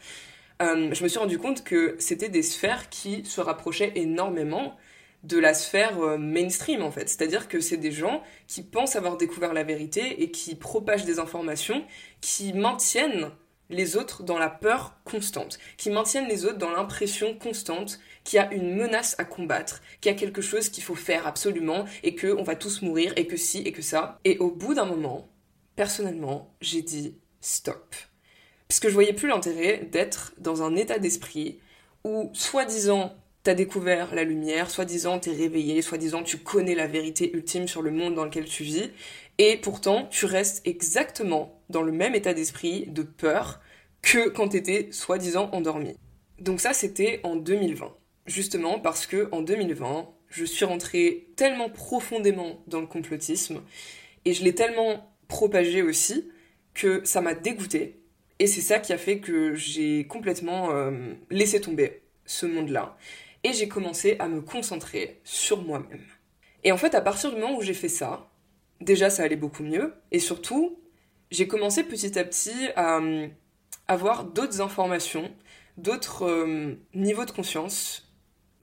Euh, 0.62 0.94
je 0.94 1.04
me 1.04 1.08
suis 1.08 1.20
rendu 1.20 1.38
compte 1.38 1.64
que 1.64 1.96
c'était 2.00 2.30
des 2.30 2.44
sphères 2.44 2.90
qui 2.90 3.26
se 3.26 3.42
rapprochaient 3.42 3.92
énormément 3.96 4.76
de 5.24 5.40
la 5.40 5.54
sphère 5.54 6.00
euh, 6.02 6.18
mainstream 6.18 6.82
en 6.82 6.92
fait. 6.92 7.10
C'est-à-dire 7.10 7.48
que 7.48 7.60
c'est 7.60 7.78
des 7.78 7.92
gens 7.92 8.22
qui 8.48 8.62
pensent 8.62 8.96
avoir 8.96 9.18
découvert 9.18 9.54
la 9.54 9.64
vérité 9.64 10.22
et 10.22 10.32
qui 10.32 10.56
propagent 10.56 11.06
des 11.06 11.20
informations 11.20 11.84
qui 12.22 12.54
maintiennent 12.54 13.32
les 13.70 13.96
autres 13.96 14.24
dans 14.24 14.38
la 14.38 14.50
peur 14.50 14.98
constante, 15.06 15.58
qui 15.78 15.90
maintiennent 15.90 16.28
les 16.28 16.46
autres 16.46 16.58
dans 16.58 16.72
l'impression 16.72 17.34
constante 17.34 18.00
qu'il 18.24 18.38
y 18.38 18.40
a 18.40 18.54
une 18.54 18.76
menace 18.76 19.16
à 19.18 19.26
combattre, 19.26 19.82
qu'il 20.02 20.12
y 20.12 20.16
a 20.16 20.18
quelque 20.18 20.42
chose 20.42 20.70
qu'il 20.70 20.84
faut 20.84 20.96
faire 20.96 21.26
absolument 21.26 21.86
et 22.04 22.16
que 22.16 22.28
on 22.28 22.44
va 22.44 22.56
tous 22.56 22.82
mourir 22.82 23.14
et 23.16 23.26
que 23.26 23.38
si 23.38 23.60
et 23.60 23.72
que 23.72 23.82
ça. 23.82 24.20
Et 24.26 24.38
au 24.38 24.52
bout 24.52 24.74
d'un 24.74 24.86
moment, 24.86 25.30
personnellement, 25.76 26.54
j'ai 26.62 26.82
dit 26.82 27.18
stop. 27.42 27.96
Parce 28.74 28.80
que 28.80 28.90
je 28.90 28.96
voyais 28.96 29.14
plus 29.14 29.28
l'intérêt 29.28 29.88
d'être 29.92 30.34
dans 30.40 30.64
un 30.64 30.76
état 30.76 30.98
d'esprit 30.98 31.60
où, 32.04 32.32
soi-disant, 32.34 33.14
t'as 33.44 33.54
découvert 33.54 34.16
la 34.16 34.24
lumière, 34.24 34.72
soi-disant 34.72 35.20
t'es 35.20 35.30
réveillé, 35.30 35.84
soi-disant 35.84 36.24
tu 36.24 36.40
connais 36.40 36.74
la 36.74 36.88
vérité 36.88 37.30
ultime 37.36 37.68
sur 37.68 37.84
le 37.84 37.92
monde 37.92 38.16
dans 38.16 38.26
lequel 38.26 38.46
tu 38.46 38.64
vis, 38.64 38.90
et 39.38 39.58
pourtant 39.58 40.08
tu 40.10 40.26
restes 40.26 40.66
exactement 40.66 41.62
dans 41.70 41.84
le 41.84 41.92
même 41.92 42.16
état 42.16 42.34
d'esprit 42.34 42.88
de 42.88 43.04
peur 43.04 43.62
que 44.02 44.30
quand 44.30 44.48
t'étais 44.48 44.88
soi-disant 44.90 45.52
endormi. 45.52 45.96
Donc 46.40 46.60
ça 46.60 46.74
c'était 46.74 47.20
en 47.22 47.36
2020, 47.36 47.96
justement 48.26 48.80
parce 48.80 49.06
que 49.06 49.30
en 49.32 49.44
2020 49.44 50.10
je 50.30 50.46
suis 50.46 50.66
rentrée 50.66 51.28
tellement 51.36 51.70
profondément 51.70 52.64
dans 52.66 52.82
le 52.82 52.88
complotisme 52.88 53.62
et 54.26 54.34
je 54.34 54.44
l'ai 54.44 54.56
tellement 54.56 55.14
propagé 55.28 55.84
aussi 55.84 56.28
que 56.74 57.02
ça 57.06 57.22
m'a 57.22 57.36
dégoûté 57.36 58.00
et 58.40 58.48
c'est 58.48 58.62
ça 58.62 58.80
qui 58.80 58.94
a 58.94 58.98
fait 58.98 59.20
que 59.20 59.56
j'ai 59.56 60.06
complètement 60.08 60.72
euh, 60.72 61.14
laissé 61.30 61.62
tomber 61.62 62.02
ce 62.26 62.46
monde-là 62.46 62.98
et 63.44 63.54
j'ai 63.54 63.68
commencé 63.68 64.16
à 64.20 64.28
me 64.28 64.42
concentrer 64.42 65.20
sur 65.24 65.62
moi-même. 65.62 66.02
Et 66.64 66.72
en 66.72 66.78
fait, 66.78 66.96
à 66.96 67.02
partir 67.02 67.34
du 67.34 67.40
moment 67.40 67.58
où 67.58 67.62
j'ai 67.62 67.74
fait 67.74 67.90
ça, 67.90 68.30
déjà 68.82 69.10
ça 69.10 69.24
allait 69.24 69.36
beaucoup 69.36 69.64
mieux, 69.64 69.94
et 70.12 70.20
surtout, 70.20 70.80
j'ai 71.30 71.48
commencé 71.48 71.84
petit 71.84 72.18
à 72.18 72.24
petit 72.24 72.70
à 72.76 72.98
euh, 73.00 73.28
avoir 73.88 74.24
d'autres 74.24 74.62
informations, 74.62 75.30
d'autres 75.78 76.26
euh, 76.26 76.76
niveaux 76.94 77.26
de 77.26 77.32
conscience 77.32 78.14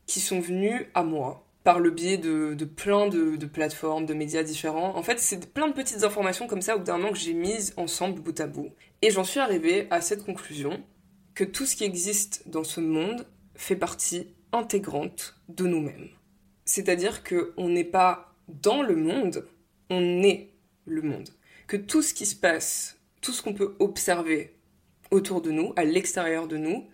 qui 0.06 0.20
sont 0.20 0.40
venus 0.40 0.86
à 0.94 1.02
moi 1.02 1.46
par 1.62 1.78
le 1.78 1.90
biais 1.90 2.16
de, 2.16 2.54
plein 2.64 3.08
de, 3.08 3.36
de, 3.36 3.46
plateformes, 3.46 4.06
de 4.06 4.14
médias 4.14 4.42
différents. 4.42 4.96
En 4.96 5.02
fait, 5.02 5.20
c'est 5.20 5.52
plein 5.52 5.68
de 5.68 5.74
petites 5.74 6.04
informations 6.04 6.46
comme 6.46 6.62
ça 6.62 6.74
au 6.74 6.78
bout 6.78 6.84
d'un 6.84 6.96
moment 6.96 7.12
que 7.12 7.18
j'ai 7.18 7.34
mises 7.34 7.74
ensemble 7.76 8.20
bout 8.20 8.40
à 8.40 8.46
bout. 8.46 8.70
Et 9.02 9.10
j'en 9.10 9.24
suis 9.24 9.40
arrivée 9.40 9.86
à 9.90 10.00
cette 10.00 10.24
conclusion 10.24 10.82
que 11.34 11.44
tout 11.44 11.64
ce 11.64 11.76
qui 11.76 11.84
existe 11.84 12.48
dans 12.48 12.64
ce 12.64 12.80
monde 12.80 13.26
fait 13.54 13.76
partie 13.76 14.34
intégrante 14.52 15.40
de 15.48 15.66
nous-mêmes. 15.66 16.10
C'est-à-dire 16.64 17.24
qu'on 17.24 17.68
n'est 17.68 17.84
pas 17.84 18.34
dans 18.48 18.82
le 18.82 18.96
monde, 18.96 19.46
on 19.88 20.22
est 20.22 20.50
le 20.84 21.02
monde. 21.02 21.30
Que 21.66 21.76
tout 21.76 22.02
ce 22.02 22.12
qui 22.12 22.26
se 22.26 22.36
passe, 22.36 22.98
tout 23.20 23.32
ce 23.32 23.42
qu'on 23.42 23.54
peut 23.54 23.74
observer 23.78 24.54
autour 25.10 25.40
de 25.40 25.50
nous, 25.50 25.72
à 25.76 25.84
l'extérieur 25.84 26.46
de 26.46 26.56
nous, 26.56 26.86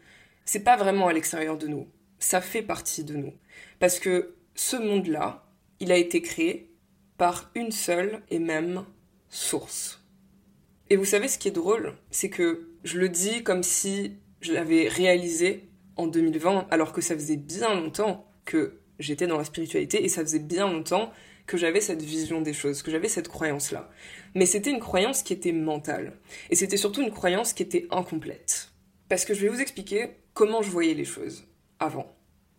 c'est 0.44 0.64
pas 0.64 0.76
vraiment 0.76 1.08
à 1.08 1.12
l'extérieur 1.12 1.58
de 1.58 1.66
nous. 1.66 1.88
Ça 2.18 2.40
fait 2.40 2.62
partie 2.62 3.04
de 3.04 3.16
nous. 3.16 3.34
Parce 3.78 3.98
que 3.98 4.36
ce 4.54 4.76
monde-là, 4.76 5.44
il 5.80 5.92
a 5.92 5.96
été 5.96 6.22
créé 6.22 6.70
par 7.18 7.50
une 7.54 7.72
seule 7.72 8.22
et 8.30 8.38
même 8.38 8.84
source. 9.28 9.95
Et 10.88 10.96
vous 10.96 11.04
savez 11.04 11.28
ce 11.28 11.38
qui 11.38 11.48
est 11.48 11.52
drôle, 11.52 11.94
c'est 12.10 12.30
que 12.30 12.68
je 12.84 12.98
le 12.98 13.08
dis 13.08 13.42
comme 13.42 13.62
si 13.62 14.12
je 14.40 14.52
l'avais 14.52 14.88
réalisé 14.88 15.68
en 15.96 16.06
2020, 16.06 16.68
alors 16.70 16.92
que 16.92 17.00
ça 17.00 17.14
faisait 17.14 17.36
bien 17.36 17.74
longtemps 17.74 18.30
que 18.44 18.78
j'étais 18.98 19.26
dans 19.26 19.38
la 19.38 19.44
spiritualité 19.44 20.04
et 20.04 20.08
ça 20.08 20.22
faisait 20.22 20.38
bien 20.38 20.70
longtemps 20.70 21.12
que 21.46 21.56
j'avais 21.56 21.80
cette 21.80 22.02
vision 22.02 22.40
des 22.40 22.52
choses, 22.52 22.82
que 22.82 22.90
j'avais 22.90 23.08
cette 23.08 23.28
croyance-là. 23.28 23.90
Mais 24.34 24.46
c'était 24.46 24.70
une 24.70 24.80
croyance 24.80 25.22
qui 25.22 25.32
était 25.32 25.52
mentale. 25.52 26.18
Et 26.50 26.56
c'était 26.56 26.76
surtout 26.76 27.02
une 27.02 27.12
croyance 27.12 27.52
qui 27.52 27.62
était 27.62 27.86
incomplète. 27.90 28.72
Parce 29.08 29.24
que 29.24 29.34
je 29.34 29.42
vais 29.42 29.48
vous 29.48 29.60
expliquer 29.60 30.10
comment 30.34 30.62
je 30.62 30.70
voyais 30.70 30.94
les 30.94 31.04
choses 31.04 31.46
avant. 31.78 32.14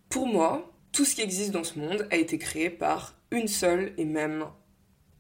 Pour 0.10 0.28
moi, 0.28 0.74
tout 0.92 1.06
ce 1.06 1.16
qui 1.16 1.22
existe 1.22 1.52
dans 1.52 1.66
ce 1.66 1.80
monde 1.80 2.08
a 2.12 2.16
été 2.16 2.38
créé 2.38 2.70
par 2.70 3.20
une 3.32 3.48
seule 3.48 3.94
et 3.98 4.06
même 4.06 4.46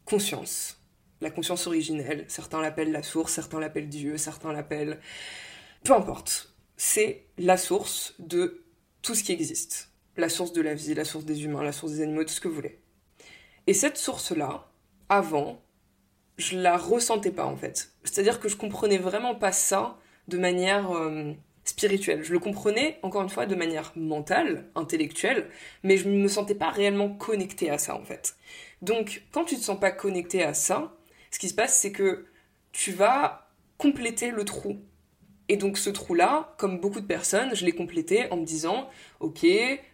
conscience. 0.06 0.82
La 1.22 1.32
conscience 1.32 1.68
originelle, 1.68 2.26
certains 2.28 2.62
l'appellent 2.62 2.92
la 2.92 3.04
source, 3.04 3.34
certains 3.34 3.60
l'appellent 3.60 3.90
Dieu, 3.90 4.18
certains 4.18 4.54
l'appellent... 4.54 5.00
Peu 5.84 5.94
importe. 5.94 6.54
C'est 6.76 7.26
la 7.38 7.58
source 7.58 8.16
de 8.20 8.64
tout 9.02 9.16
ce 9.16 9.24
qui 9.24 9.32
existe. 9.32 9.92
La 10.16 10.30
source 10.30 10.54
de 10.54 10.62
la 10.62 10.74
vie, 10.74 10.94
la 10.94 11.06
source 11.06 11.26
des 11.26 11.44
humains, 11.44 11.64
la 11.64 11.72
source 11.72 11.94
des 11.94 12.02
animaux, 12.02 12.24
tout 12.24 12.34
ce 12.34 12.42
que 12.42 12.48
vous 12.48 12.56
voulez. 12.56 12.80
Et 13.68 13.74
cette 13.74 13.98
source-là, 13.98 14.70
avant, 15.10 15.62
je 16.38 16.58
la 16.58 16.78
ressentais 16.78 17.32
pas 17.32 17.46
en 17.46 17.58
fait. 17.58 17.92
C'est-à-dire 18.04 18.40
que 18.40 18.50
je 18.50 18.56
comprenais 18.56 18.98
vraiment 18.98 19.36
pas 19.36 19.52
ça 19.52 19.98
de 20.28 20.38
manière 20.38 20.92
euh, 20.92 21.34
spirituelle. 21.64 22.24
Je 22.24 22.34
le 22.34 22.40
comprenais, 22.40 23.00
encore 23.02 23.24
une 23.24 23.30
fois, 23.30 23.46
de 23.46 23.56
manière 23.56 23.92
mentale, 23.96 24.70
intellectuelle, 24.76 25.50
mais 25.84 25.98
je 25.98 26.08
ne 26.08 26.18
me 26.18 26.28
sentais 26.28 26.56
pas 26.56 26.70
réellement 26.70 27.10
connectée 27.10 27.70
à 27.70 27.78
ça 27.78 27.96
en 27.96 28.04
fait. 28.04 28.36
Donc, 28.82 29.24
quand 29.32 29.46
tu 29.46 29.56
te 29.56 29.62
sens 29.62 29.80
pas 29.80 29.92
connecté 29.92 30.44
à 30.44 30.54
ça, 30.54 30.97
ce 31.38 31.40
qui 31.40 31.50
se 31.50 31.54
passe, 31.54 31.78
c'est 31.80 31.92
que 31.92 32.26
tu 32.72 32.92
vas 32.92 33.48
compléter 33.78 34.32
le 34.32 34.44
trou. 34.44 34.82
Et 35.50 35.56
donc 35.56 35.78
ce 35.78 35.92
trou-là, 35.92 36.56
comme 36.58 36.80
beaucoup 36.80 37.00
de 37.00 37.06
personnes, 37.06 37.56
je 37.56 37.64
l'ai 37.64 37.74
complété 37.74 38.26
en 38.32 38.38
me 38.38 38.44
disant, 38.44 38.90
ok, 39.20 39.46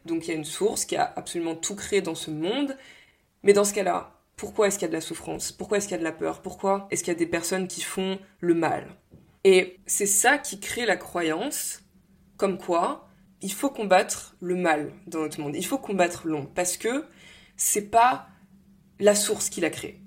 donc 0.06 0.26
il 0.26 0.30
y 0.30 0.32
a 0.32 0.38
une 0.38 0.46
source 0.46 0.86
qui 0.86 0.96
a 0.96 1.12
absolument 1.18 1.56
tout 1.56 1.76
créé 1.76 2.02
dans 2.02 2.16
ce 2.16 2.32
monde, 2.32 2.78
mais 3.44 3.52
dans 3.52 3.66
ce 3.66 3.74
cas-là, 3.74 4.22
pourquoi 4.38 4.68
est-ce 4.68 4.80
qu'il 4.80 4.84
y 4.84 4.86
a 4.86 4.88
de 4.88 4.94
la 4.94 5.02
souffrance? 5.02 5.52
Pourquoi 5.52 5.80
est-ce 5.80 5.88
qu'il 5.90 5.96
y 5.96 5.96
a 5.96 6.00
de 6.00 6.06
la 6.06 6.14
peur? 6.14 6.42
Pourquoi 6.42 6.88
est-ce 6.92 7.04
qu'il 7.04 7.12
y 7.12 7.16
a 7.18 7.20
des 7.20 7.26
personnes 7.26 7.68
qui 7.68 7.82
font 7.82 8.20
le 8.40 8.54
mal? 8.54 8.96
Et 9.44 9.82
c'est 9.86 10.06
ça 10.06 10.38
qui 10.38 10.62
crée 10.62 10.86
la 10.86 10.96
croyance 10.96 11.82
comme 12.38 12.58
quoi 12.58 13.10
il 13.42 13.52
faut 13.52 13.70
combattre 13.70 14.38
le 14.40 14.56
mal 14.56 14.94
dans 15.08 15.20
notre 15.20 15.42
monde. 15.42 15.58
Il 15.58 15.66
faut 15.66 15.78
combattre 15.78 16.26
l'ombre 16.26 16.52
parce 16.56 16.78
que 16.78 17.04
c'est 17.58 17.90
pas 17.92 18.30
la 19.02 19.14
source 19.14 19.50
qui 19.50 19.60
l'a 19.60 19.72
créé. 19.72 20.03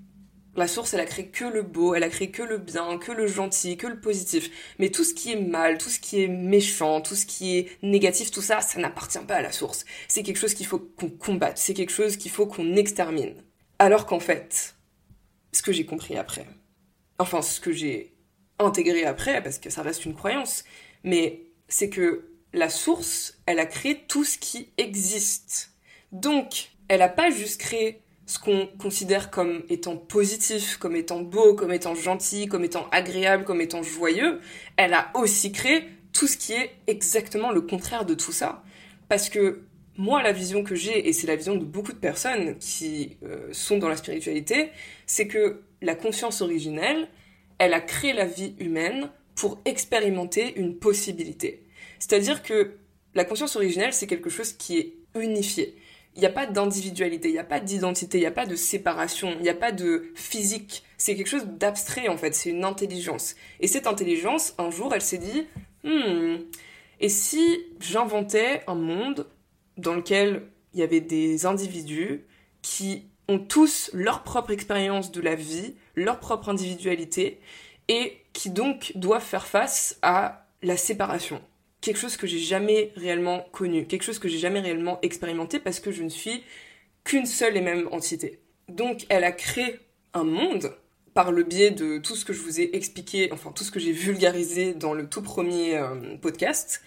La 0.57 0.67
source, 0.67 0.95
elle 0.95 1.01
a 1.01 1.05
créé 1.05 1.27
que 1.27 1.45
le 1.45 1.61
beau, 1.61 1.93
elle 1.93 2.01
a 2.01 2.09
créé 2.09 2.31
que 2.31 2.41
le 2.41 2.57
bien, 2.57 2.97
que 2.97 3.11
le 3.11 3.27
gentil, 3.27 3.77
que 3.77 3.85
le 3.85 3.99
positif. 3.99 4.49
Mais 4.79 4.89
tout 4.89 5.03
ce 5.03 5.13
qui 5.13 5.31
est 5.31 5.39
mal, 5.39 5.77
tout 5.77 5.89
ce 5.89 5.99
qui 5.99 6.23
est 6.23 6.27
méchant, 6.27 6.99
tout 6.99 7.13
ce 7.13 7.27
qui 7.27 7.57
est 7.57 7.69
négatif, 7.83 8.31
tout 8.31 8.41
ça, 8.41 8.59
ça 8.61 8.79
n'appartient 8.79 9.19
pas 9.19 9.35
à 9.35 9.41
la 9.43 9.51
source. 9.51 9.85
C'est 10.07 10.23
quelque 10.23 10.39
chose 10.39 10.55
qu'il 10.55 10.65
faut 10.65 10.79
qu'on 10.79 11.11
combatte, 11.11 11.59
c'est 11.59 11.75
quelque 11.75 11.91
chose 11.91 12.17
qu'il 12.17 12.31
faut 12.31 12.47
qu'on 12.47 12.75
extermine. 12.75 13.35
Alors 13.77 14.07
qu'en 14.07 14.19
fait, 14.19 14.75
ce 15.51 15.61
que 15.61 15.71
j'ai 15.71 15.85
compris 15.85 16.17
après, 16.17 16.47
enfin 17.19 17.43
ce 17.43 17.59
que 17.59 17.71
j'ai 17.71 18.15
intégré 18.57 19.05
après, 19.05 19.43
parce 19.43 19.59
que 19.59 19.69
ça 19.69 19.83
reste 19.83 20.05
une 20.05 20.15
croyance, 20.15 20.63
mais 21.03 21.43
c'est 21.67 21.91
que 21.91 22.31
la 22.51 22.69
source, 22.69 23.37
elle 23.45 23.59
a 23.59 23.67
créé 23.67 24.05
tout 24.07 24.23
ce 24.23 24.39
qui 24.39 24.71
existe. 24.77 25.73
Donc, 26.11 26.71
elle 26.87 26.99
n'a 26.99 27.09
pas 27.09 27.29
juste 27.29 27.59
créé 27.61 28.01
ce 28.27 28.39
qu'on 28.39 28.67
considère 28.77 29.31
comme 29.31 29.63
étant 29.69 29.95
positif, 29.95 30.77
comme 30.77 30.97
étant 30.97 31.21
beau, 31.21 31.55
comme 31.55 31.71
étant 31.71 31.95
gentil, 31.95 32.47
comme 32.47 32.65
étant 32.65 32.87
agréable, 32.91 33.45
comme 33.45 33.61
étant 33.61 33.81
joyeux, 33.81 34.41
elle 34.75 34.93
a 34.93 35.11
aussi 35.15 35.53
créé 35.53 35.85
tout 36.11 36.27
ce 36.27 36.35
qui 36.35 36.51
est 36.51 36.71
exactement 36.87 37.51
le 37.51 37.61
contraire 37.61 38.05
de 38.05 38.13
tout 38.13 38.33
ça. 38.33 38.63
Parce 39.07 39.29
que 39.29 39.61
moi, 39.95 40.21
la 40.21 40.33
vision 40.33 40.63
que 40.63 40.75
j'ai, 40.75 41.07
et 41.07 41.13
c'est 41.13 41.25
la 41.25 41.37
vision 41.37 41.55
de 41.55 41.63
beaucoup 41.63 41.93
de 41.93 41.97
personnes 41.97 42.57
qui 42.59 43.15
euh, 43.23 43.47
sont 43.53 43.77
dans 43.77 43.87
la 43.87 43.95
spiritualité, 43.95 44.71
c'est 45.05 45.27
que 45.27 45.61
la 45.81 45.95
conscience 45.95 46.41
originelle, 46.41 47.07
elle 47.59 47.73
a 47.73 47.79
créé 47.79 48.11
la 48.11 48.25
vie 48.25 48.55
humaine 48.59 49.09
pour 49.35 49.57
expérimenter 49.63 50.59
une 50.59 50.77
possibilité. 50.77 51.63
C'est-à-dire 51.97 52.43
que 52.43 52.73
la 53.15 53.23
conscience 53.23 53.55
originelle, 53.55 53.93
c'est 53.93 54.05
quelque 54.05 54.29
chose 54.29 54.51
qui 54.51 54.77
est 54.77 54.93
unifié 55.15 55.77
il 56.17 56.21
n'y 56.21 56.25
a 56.25 56.31
pas 56.31 56.47
d'individualité, 56.47 57.29
il 57.29 57.33
n'y 57.33 57.39
a 57.39 57.43
pas 57.43 57.59
d'identité, 57.59 58.17
il 58.17 58.21
n'y 58.21 58.27
a 58.27 58.31
pas 58.31 58.47
de 58.47 58.55
séparation, 58.55 59.33
il 59.37 59.43
n'y 59.43 59.49
a 59.49 59.53
pas 59.53 59.71
de 59.71 60.11
physique. 60.15 60.83
C'est 60.97 61.15
quelque 61.15 61.29
chose 61.29 61.45
d'abstrait 61.45 62.07
en 62.07 62.17
fait, 62.17 62.33
c'est 62.33 62.49
une 62.49 62.65
intelligence. 62.65 63.35
Et 63.59 63.67
cette 63.67 63.85
intelligence, 63.85 64.55
un 64.57 64.71
jour, 64.71 64.95
elle 64.95 65.03
s'est 65.03 65.19
dit, 65.19 65.45
hmm, 65.83 66.37
et 66.99 67.09
si 67.09 67.63
j'inventais 67.79 68.63
un 68.65 68.73
monde 68.73 69.27
dans 69.77 69.93
lequel 69.93 70.47
il 70.73 70.79
y 70.79 70.83
avait 70.83 71.01
des 71.01 71.45
individus 71.45 72.25
qui 72.63 73.03
ont 73.27 73.37
tous 73.37 73.91
leur 73.93 74.23
propre 74.23 74.49
expérience 74.49 75.11
de 75.11 75.21
la 75.21 75.35
vie, 75.35 75.75
leur 75.95 76.19
propre 76.19 76.49
individualité, 76.49 77.39
et 77.89 78.17
qui 78.33 78.49
donc 78.49 78.91
doivent 78.95 79.23
faire 79.23 79.45
face 79.45 79.99
à 80.01 80.47
la 80.63 80.77
séparation? 80.77 81.41
Quelque 81.81 81.97
chose 81.97 82.17
que 82.17 82.27
j'ai 82.27 82.39
jamais 82.39 82.91
réellement 82.95 83.45
connu, 83.51 83.85
quelque 83.85 84.03
chose 84.03 84.19
que 84.19 84.27
j'ai 84.27 84.39
jamais 84.39 84.59
réellement 84.59 84.99
expérimenté 85.01 85.59
parce 85.59 85.79
que 85.79 85.91
je 85.91 86.03
ne 86.03 86.09
suis 86.09 86.43
qu'une 87.03 87.25
seule 87.25 87.55
et 87.57 87.61
même 87.61 87.87
entité. 87.91 88.39
Donc 88.67 89.05
elle 89.09 89.23
a 89.23 89.31
créé 89.31 89.79
un 90.13 90.23
monde 90.23 90.75
par 91.13 91.31
le 91.31 91.43
biais 91.43 91.71
de 91.71 91.97
tout 91.97 92.15
ce 92.15 92.25
que 92.25 92.33
je 92.33 92.41
vous 92.41 92.59
ai 92.59 92.75
expliqué, 92.75 93.29
enfin 93.31 93.51
tout 93.51 93.63
ce 93.63 93.71
que 93.71 93.79
j'ai 93.79 93.91
vulgarisé 93.91 94.73
dans 94.73 94.93
le 94.93 95.09
tout 95.09 95.21
premier 95.21 95.77
euh, 95.77 96.17
podcast. 96.21 96.81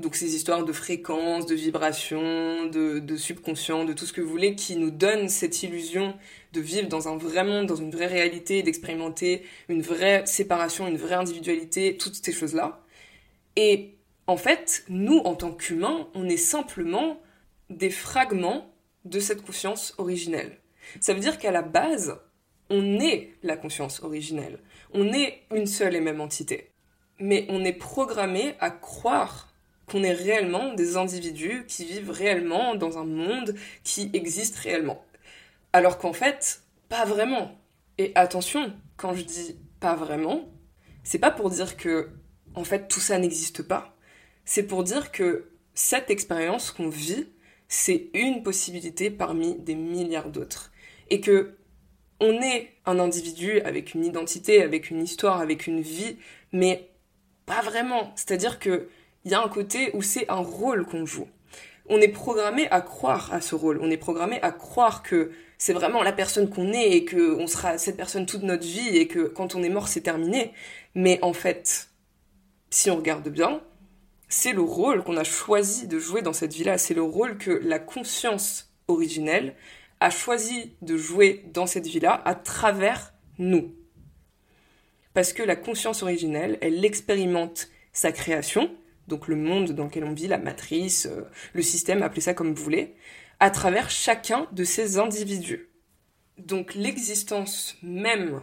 Donc 0.00 0.14
ces 0.14 0.34
histoires 0.34 0.64
de 0.64 0.72
fréquences, 0.72 1.46
de 1.46 1.54
vibrations, 1.54 2.66
de, 2.66 2.98
de, 2.98 3.16
subconscient, 3.16 3.84
de 3.84 3.92
tout 3.92 4.04
ce 4.04 4.12
que 4.12 4.20
vous 4.20 4.28
voulez, 4.28 4.54
qui 4.54 4.76
nous 4.76 4.90
donnent 4.90 5.28
cette 5.28 5.62
illusion 5.62 6.14
de 6.52 6.60
vivre 6.60 6.88
dans 6.88 7.08
un 7.08 7.16
vrai 7.16 7.44
monde, 7.44 7.66
dans 7.66 7.76
une 7.76 7.90
vraie 7.90 8.06
réalité, 8.06 8.62
d'expérimenter 8.62 9.42
une 9.68 9.82
vraie 9.82 10.26
séparation, 10.26 10.86
une 10.86 10.98
vraie 10.98 11.14
individualité, 11.14 11.96
toutes 11.96 12.14
ces 12.14 12.32
choses-là. 12.32 12.82
Et 13.56 13.95
en 14.26 14.36
fait, 14.36 14.84
nous, 14.88 15.18
en 15.18 15.34
tant 15.34 15.52
qu'humains, 15.52 16.08
on 16.14 16.28
est 16.28 16.36
simplement 16.36 17.20
des 17.70 17.90
fragments 17.90 18.72
de 19.04 19.20
cette 19.20 19.42
conscience 19.42 19.94
originelle. 19.98 20.58
Ça 21.00 21.14
veut 21.14 21.20
dire 21.20 21.38
qu'à 21.38 21.52
la 21.52 21.62
base, 21.62 22.18
on 22.70 22.98
est 22.98 23.34
la 23.42 23.56
conscience 23.56 24.02
originelle. 24.02 24.58
On 24.92 25.12
est 25.12 25.42
une 25.54 25.66
seule 25.66 25.94
et 25.94 26.00
même 26.00 26.20
entité. 26.20 26.70
Mais 27.18 27.46
on 27.48 27.64
est 27.64 27.72
programmé 27.72 28.54
à 28.60 28.70
croire 28.70 29.52
qu'on 29.86 30.02
est 30.02 30.12
réellement 30.12 30.74
des 30.74 30.96
individus 30.96 31.64
qui 31.68 31.84
vivent 31.84 32.10
réellement 32.10 32.74
dans 32.74 32.98
un 32.98 33.04
monde 33.04 33.54
qui 33.84 34.10
existe 34.12 34.56
réellement. 34.56 35.04
Alors 35.72 35.98
qu'en 35.98 36.12
fait, 36.12 36.62
pas 36.88 37.04
vraiment. 37.04 37.56
Et 37.98 38.12
attention, 38.16 38.74
quand 38.96 39.14
je 39.14 39.22
dis 39.22 39.56
pas 39.78 39.94
vraiment, 39.94 40.48
c'est 41.04 41.18
pas 41.18 41.30
pour 41.30 41.50
dire 41.50 41.76
que 41.76 42.10
en 42.54 42.64
fait 42.64 42.88
tout 42.88 43.00
ça 43.00 43.18
n'existe 43.18 43.62
pas 43.62 43.95
c'est 44.46 44.62
pour 44.62 44.84
dire 44.84 45.12
que 45.12 45.50
cette 45.74 46.08
expérience 46.08 46.70
qu'on 46.70 46.88
vit, 46.88 47.26
c'est 47.68 48.08
une 48.14 48.42
possibilité 48.42 49.10
parmi 49.10 49.56
des 49.56 49.74
milliards 49.74 50.30
d'autres. 50.30 50.72
Et 51.10 51.20
que 51.20 51.56
on 52.20 52.40
est 52.40 52.70
un 52.86 52.98
individu 52.98 53.60
avec 53.60 53.92
une 53.92 54.04
identité, 54.04 54.62
avec 54.62 54.90
une 54.90 55.02
histoire, 55.02 55.40
avec 55.40 55.66
une 55.66 55.82
vie, 55.82 56.16
mais 56.52 56.88
pas 57.44 57.60
vraiment. 57.60 58.12
C'est-à-dire 58.16 58.58
qu'il 58.58 58.86
y 59.26 59.34
a 59.34 59.42
un 59.42 59.48
côté 59.48 59.90
où 59.94 60.00
c'est 60.00 60.30
un 60.30 60.36
rôle 60.36 60.86
qu'on 60.86 61.04
joue. 61.04 61.28
On 61.88 62.00
est 62.00 62.08
programmé 62.08 62.68
à 62.70 62.80
croire 62.80 63.32
à 63.34 63.40
ce 63.40 63.54
rôle. 63.54 63.78
On 63.82 63.90
est 63.90 63.98
programmé 63.98 64.40
à 64.42 64.50
croire 64.50 65.02
que 65.02 65.30
c'est 65.58 65.72
vraiment 65.72 66.02
la 66.02 66.12
personne 66.12 66.48
qu'on 66.48 66.72
est 66.72 66.92
et 66.92 67.04
que 67.04 67.36
on 67.36 67.46
sera 67.46 67.78
cette 67.78 67.96
personne 67.96 68.26
toute 68.26 68.42
notre 68.42 68.64
vie 68.64 68.96
et 68.96 69.08
que 69.08 69.26
quand 69.26 69.54
on 69.54 69.62
est 69.62 69.68
mort 69.68 69.88
c'est 69.88 70.00
terminé. 70.00 70.52
Mais 70.94 71.18
en 71.22 71.32
fait, 71.32 71.90
si 72.70 72.90
on 72.90 72.96
regarde 72.96 73.28
bien, 73.28 73.60
c'est 74.28 74.52
le 74.52 74.62
rôle 74.62 75.04
qu'on 75.04 75.16
a 75.16 75.24
choisi 75.24 75.86
de 75.86 75.98
jouer 75.98 76.22
dans 76.22 76.32
cette 76.32 76.54
vie-là, 76.54 76.78
c'est 76.78 76.94
le 76.94 77.02
rôle 77.02 77.38
que 77.38 77.50
la 77.50 77.78
conscience 77.78 78.72
originelle 78.88 79.54
a 80.00 80.10
choisi 80.10 80.74
de 80.82 80.96
jouer 80.96 81.44
dans 81.52 81.66
cette 81.66 81.86
vie-là 81.86 82.20
à 82.24 82.34
travers 82.34 83.14
nous. 83.38 83.74
Parce 85.14 85.32
que 85.32 85.42
la 85.42 85.56
conscience 85.56 86.02
originelle, 86.02 86.58
elle 86.60 86.84
expérimente 86.84 87.68
sa 87.92 88.12
création, 88.12 88.70
donc 89.08 89.28
le 89.28 89.36
monde 89.36 89.72
dans 89.72 89.84
lequel 89.84 90.04
on 90.04 90.12
vit, 90.12 90.26
la 90.26 90.38
matrice, 90.38 91.06
euh, 91.06 91.22
le 91.54 91.62
système, 91.62 92.02
appelez 92.02 92.20
ça 92.20 92.34
comme 92.34 92.52
vous 92.52 92.62
voulez, 92.62 92.94
à 93.40 93.50
travers 93.50 93.90
chacun 93.90 94.46
de 94.52 94.64
ces 94.64 94.98
individus. 94.98 95.70
Donc 96.38 96.74
l'existence 96.74 97.76
même 97.82 98.42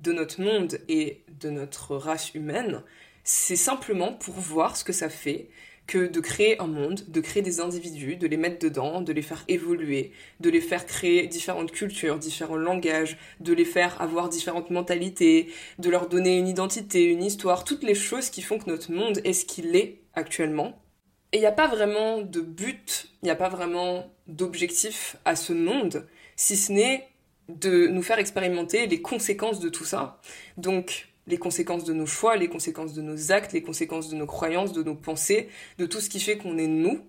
de 0.00 0.12
notre 0.12 0.42
monde 0.42 0.78
et 0.88 1.24
de 1.40 1.48
notre 1.48 1.96
race 1.96 2.34
humaine, 2.34 2.82
c'est 3.24 3.56
simplement 3.56 4.12
pour 4.12 4.34
voir 4.34 4.76
ce 4.76 4.84
que 4.84 4.92
ça 4.92 5.08
fait 5.08 5.48
que 5.86 6.06
de 6.06 6.20
créer 6.20 6.60
un 6.60 6.68
monde, 6.68 7.04
de 7.08 7.20
créer 7.20 7.42
des 7.42 7.60
individus, 7.60 8.16
de 8.16 8.26
les 8.26 8.36
mettre 8.36 8.58
dedans, 8.58 9.00
de 9.00 9.12
les 9.12 9.22
faire 9.22 9.44
évoluer, 9.48 10.12
de 10.40 10.48
les 10.48 10.60
faire 10.60 10.86
créer 10.86 11.26
différentes 11.26 11.72
cultures, 11.72 12.18
différents 12.18 12.56
langages, 12.56 13.18
de 13.40 13.52
les 13.52 13.64
faire 13.64 14.00
avoir 14.00 14.28
différentes 14.28 14.70
mentalités, 14.70 15.52
de 15.78 15.90
leur 15.90 16.08
donner 16.08 16.38
une 16.38 16.48
identité, 16.48 17.04
une 17.04 17.22
histoire, 17.22 17.64
toutes 17.64 17.82
les 17.82 17.94
choses 17.94 18.30
qui 18.30 18.42
font 18.42 18.58
que 18.58 18.70
notre 18.70 18.92
monde 18.92 19.20
est 19.24 19.32
ce 19.32 19.44
qu'il 19.44 19.74
est 19.74 20.00
actuellement. 20.14 20.80
Et 21.32 21.38
il 21.38 21.40
n'y 21.40 21.46
a 21.46 21.52
pas 21.52 21.68
vraiment 21.68 22.20
de 22.20 22.40
but, 22.40 23.08
il 23.22 23.26
n'y 23.26 23.30
a 23.30 23.36
pas 23.36 23.48
vraiment 23.48 24.12
d'objectif 24.28 25.16
à 25.24 25.34
ce 25.34 25.52
monde, 25.52 26.06
si 26.36 26.56
ce 26.56 26.72
n'est 26.72 27.08
de 27.48 27.88
nous 27.88 28.02
faire 28.02 28.18
expérimenter 28.18 28.86
les 28.86 29.02
conséquences 29.02 29.58
de 29.58 29.68
tout 29.68 29.84
ça. 29.84 30.20
Donc, 30.56 31.11
les 31.26 31.38
conséquences 31.38 31.84
de 31.84 31.92
nos 31.92 32.06
choix, 32.06 32.36
les 32.36 32.48
conséquences 32.48 32.94
de 32.94 33.02
nos 33.02 33.32
actes, 33.32 33.52
les 33.52 33.62
conséquences 33.62 34.08
de 34.08 34.16
nos 34.16 34.26
croyances, 34.26 34.72
de 34.72 34.82
nos 34.82 34.94
pensées, 34.94 35.48
de 35.78 35.86
tout 35.86 36.00
ce 36.00 36.10
qui 36.10 36.20
fait 36.20 36.36
qu'on 36.36 36.58
est 36.58 36.66
nous. 36.66 37.00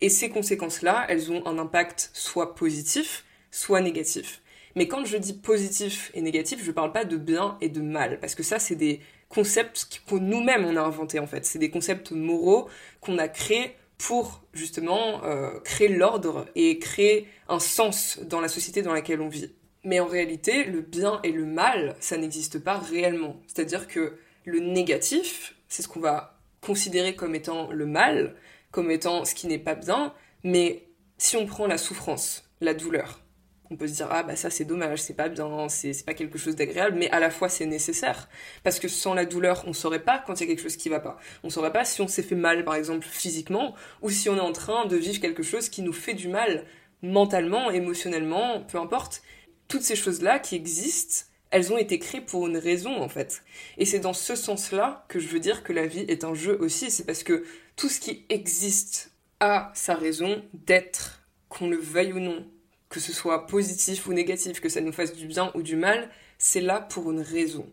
Et 0.00 0.08
ces 0.08 0.28
conséquences-là, 0.28 1.06
elles 1.08 1.32
ont 1.32 1.46
un 1.46 1.58
impact 1.58 2.10
soit 2.12 2.54
positif, 2.54 3.24
soit 3.50 3.80
négatif. 3.80 4.42
Mais 4.74 4.88
quand 4.88 5.06
je 5.06 5.16
dis 5.16 5.32
positif 5.32 6.10
et 6.12 6.20
négatif, 6.20 6.60
je 6.62 6.68
ne 6.68 6.72
parle 6.72 6.92
pas 6.92 7.06
de 7.06 7.16
bien 7.16 7.56
et 7.62 7.70
de 7.70 7.80
mal, 7.80 8.20
parce 8.20 8.34
que 8.34 8.42
ça, 8.42 8.58
c'est 8.58 8.74
des 8.74 9.00
concepts 9.30 10.02
que 10.06 10.14
nous-mêmes 10.16 10.64
on 10.64 10.76
a 10.76 10.82
inventés 10.82 11.18
en 11.18 11.26
fait. 11.26 11.46
C'est 11.46 11.58
des 11.58 11.70
concepts 11.70 12.12
moraux 12.12 12.68
qu'on 13.00 13.18
a 13.18 13.28
créés 13.28 13.74
pour 13.98 14.42
justement 14.52 15.24
euh, 15.24 15.58
créer 15.60 15.88
l'ordre 15.88 16.46
et 16.54 16.78
créer 16.78 17.26
un 17.48 17.58
sens 17.58 18.20
dans 18.28 18.40
la 18.40 18.48
société 18.48 18.82
dans 18.82 18.92
laquelle 18.92 19.20
on 19.20 19.28
vit. 19.28 19.50
Mais 19.86 20.00
en 20.00 20.06
réalité, 20.06 20.64
le 20.64 20.80
bien 20.80 21.20
et 21.22 21.30
le 21.30 21.46
mal, 21.46 21.94
ça 22.00 22.16
n'existe 22.16 22.58
pas 22.58 22.76
réellement. 22.76 23.40
C'est-à-dire 23.46 23.86
que 23.86 24.18
le 24.44 24.58
négatif, 24.58 25.54
c'est 25.68 25.80
ce 25.80 25.86
qu'on 25.86 26.00
va 26.00 26.40
considérer 26.60 27.14
comme 27.14 27.36
étant 27.36 27.70
le 27.70 27.86
mal, 27.86 28.34
comme 28.72 28.90
étant 28.90 29.24
ce 29.24 29.36
qui 29.36 29.46
n'est 29.46 29.60
pas 29.60 29.76
bien, 29.76 30.12
mais 30.42 30.88
si 31.18 31.36
on 31.36 31.46
prend 31.46 31.68
la 31.68 31.78
souffrance, 31.78 32.50
la 32.60 32.74
douleur, 32.74 33.22
on 33.70 33.76
peut 33.76 33.86
se 33.86 33.94
dire 33.94 34.08
ah 34.10 34.24
bah 34.24 34.34
ça 34.34 34.50
c'est 34.50 34.64
dommage, 34.64 35.00
c'est 35.00 35.14
pas 35.14 35.28
bien, 35.28 35.68
c'est 35.68 36.04
pas 36.04 36.14
quelque 36.14 36.36
chose 36.36 36.56
d'agréable, 36.56 36.96
mais 36.98 37.08
à 37.10 37.20
la 37.20 37.30
fois 37.30 37.48
c'est 37.48 37.66
nécessaire 37.66 38.28
parce 38.64 38.80
que 38.80 38.88
sans 38.88 39.14
la 39.14 39.24
douleur 39.24 39.62
on 39.68 39.72
saurait 39.72 40.02
pas 40.02 40.18
quand 40.18 40.34
il 40.34 40.40
y 40.40 40.44
a 40.44 40.46
quelque 40.48 40.62
chose 40.62 40.76
qui 40.76 40.88
va 40.88 40.98
pas. 40.98 41.16
On 41.44 41.50
saurait 41.50 41.72
pas 41.72 41.84
si 41.84 42.02
on 42.02 42.08
s'est 42.08 42.24
fait 42.24 42.34
mal 42.34 42.64
par 42.64 42.74
exemple 42.74 43.06
physiquement 43.06 43.76
ou 44.02 44.10
si 44.10 44.28
on 44.28 44.36
est 44.36 44.40
en 44.40 44.52
train 44.52 44.86
de 44.86 44.96
vivre 44.96 45.20
quelque 45.20 45.44
chose 45.44 45.68
qui 45.68 45.82
nous 45.82 45.92
fait 45.92 46.14
du 46.14 46.26
mal 46.26 46.64
mentalement, 47.02 47.70
émotionnellement, 47.70 48.62
peu 48.62 48.78
importe 48.78 49.22
toutes 49.68 49.82
ces 49.82 49.96
choses-là 49.96 50.38
qui 50.38 50.54
existent, 50.54 51.26
elles 51.50 51.72
ont 51.72 51.78
été 51.78 51.98
créées 51.98 52.20
pour 52.20 52.46
une 52.46 52.56
raison 52.56 53.00
en 53.00 53.08
fait. 53.08 53.42
Et 53.78 53.84
c'est 53.84 54.00
dans 54.00 54.12
ce 54.12 54.34
sens-là 54.34 55.04
que 55.08 55.18
je 55.18 55.28
veux 55.28 55.40
dire 55.40 55.62
que 55.62 55.72
la 55.72 55.86
vie 55.86 56.04
est 56.08 56.24
un 56.24 56.34
jeu 56.34 56.56
aussi, 56.60 56.90
c'est 56.90 57.04
parce 57.04 57.22
que 57.22 57.44
tout 57.76 57.88
ce 57.88 58.00
qui 58.00 58.24
existe 58.28 59.12
a 59.40 59.70
sa 59.74 59.94
raison 59.94 60.42
d'être, 60.54 61.22
qu'on 61.48 61.68
le 61.68 61.76
veuille 61.76 62.12
ou 62.12 62.20
non, 62.20 62.46
que 62.88 63.00
ce 63.00 63.12
soit 63.12 63.46
positif 63.46 64.06
ou 64.06 64.12
négatif, 64.12 64.60
que 64.60 64.68
ça 64.68 64.80
nous 64.80 64.92
fasse 64.92 65.14
du 65.14 65.26
bien 65.26 65.50
ou 65.54 65.62
du 65.62 65.76
mal, 65.76 66.10
c'est 66.38 66.60
là 66.60 66.80
pour 66.80 67.10
une 67.10 67.20
raison. 67.20 67.66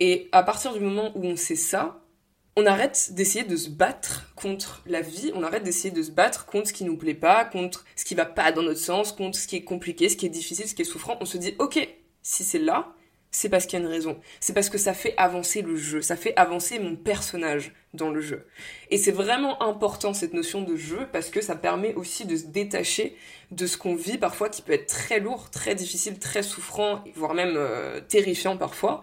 Et 0.00 0.28
à 0.32 0.42
partir 0.42 0.72
du 0.72 0.80
moment 0.80 1.12
où 1.14 1.24
on 1.24 1.36
sait 1.36 1.56
ça, 1.56 2.03
on 2.56 2.66
arrête 2.66 3.10
d'essayer 3.12 3.44
de 3.44 3.56
se 3.56 3.68
battre 3.68 4.32
contre 4.36 4.82
la 4.86 5.00
vie, 5.00 5.32
on 5.34 5.42
arrête 5.42 5.64
d'essayer 5.64 5.90
de 5.90 6.02
se 6.02 6.10
battre 6.10 6.46
contre 6.46 6.68
ce 6.68 6.72
qui 6.72 6.84
nous 6.84 6.96
plaît 6.96 7.14
pas, 7.14 7.44
contre 7.44 7.84
ce 7.96 8.04
qui 8.04 8.14
va 8.14 8.26
pas 8.26 8.52
dans 8.52 8.62
notre 8.62 8.80
sens, 8.80 9.12
contre 9.12 9.36
ce 9.38 9.48
qui 9.48 9.56
est 9.56 9.64
compliqué, 9.64 10.08
ce 10.08 10.16
qui 10.16 10.26
est 10.26 10.30
difficile, 10.30 10.68
ce 10.68 10.74
qui 10.74 10.82
est 10.82 10.86
souffrant. 10.86 11.16
On 11.20 11.24
se 11.24 11.36
dit, 11.36 11.54
ok, 11.58 11.88
si 12.22 12.44
c'est 12.44 12.60
là, 12.60 12.94
c'est 13.32 13.48
parce 13.48 13.66
qu'il 13.66 13.80
y 13.80 13.82
a 13.82 13.84
une 13.84 13.90
raison. 13.90 14.20
C'est 14.38 14.52
parce 14.52 14.70
que 14.70 14.78
ça 14.78 14.94
fait 14.94 15.14
avancer 15.16 15.62
le 15.62 15.74
jeu, 15.74 16.00
ça 16.00 16.14
fait 16.14 16.32
avancer 16.36 16.78
mon 16.78 16.94
personnage 16.94 17.72
dans 17.92 18.10
le 18.10 18.20
jeu. 18.20 18.46
Et 18.90 18.98
c'est 18.98 19.10
vraiment 19.10 19.60
important 19.60 20.14
cette 20.14 20.34
notion 20.34 20.62
de 20.62 20.76
jeu 20.76 21.08
parce 21.12 21.30
que 21.30 21.40
ça 21.40 21.56
permet 21.56 21.94
aussi 21.94 22.26
de 22.26 22.36
se 22.36 22.44
détacher 22.44 23.16
de 23.50 23.66
ce 23.66 23.76
qu'on 23.76 23.96
vit 23.96 24.18
parfois 24.18 24.48
qui 24.48 24.62
peut 24.62 24.72
être 24.72 24.86
très 24.86 25.18
lourd, 25.18 25.50
très 25.50 25.74
difficile, 25.74 26.20
très 26.20 26.44
souffrant, 26.44 27.02
voire 27.16 27.34
même 27.34 27.56
euh, 27.56 28.00
terrifiant 28.00 28.56
parfois. 28.56 29.02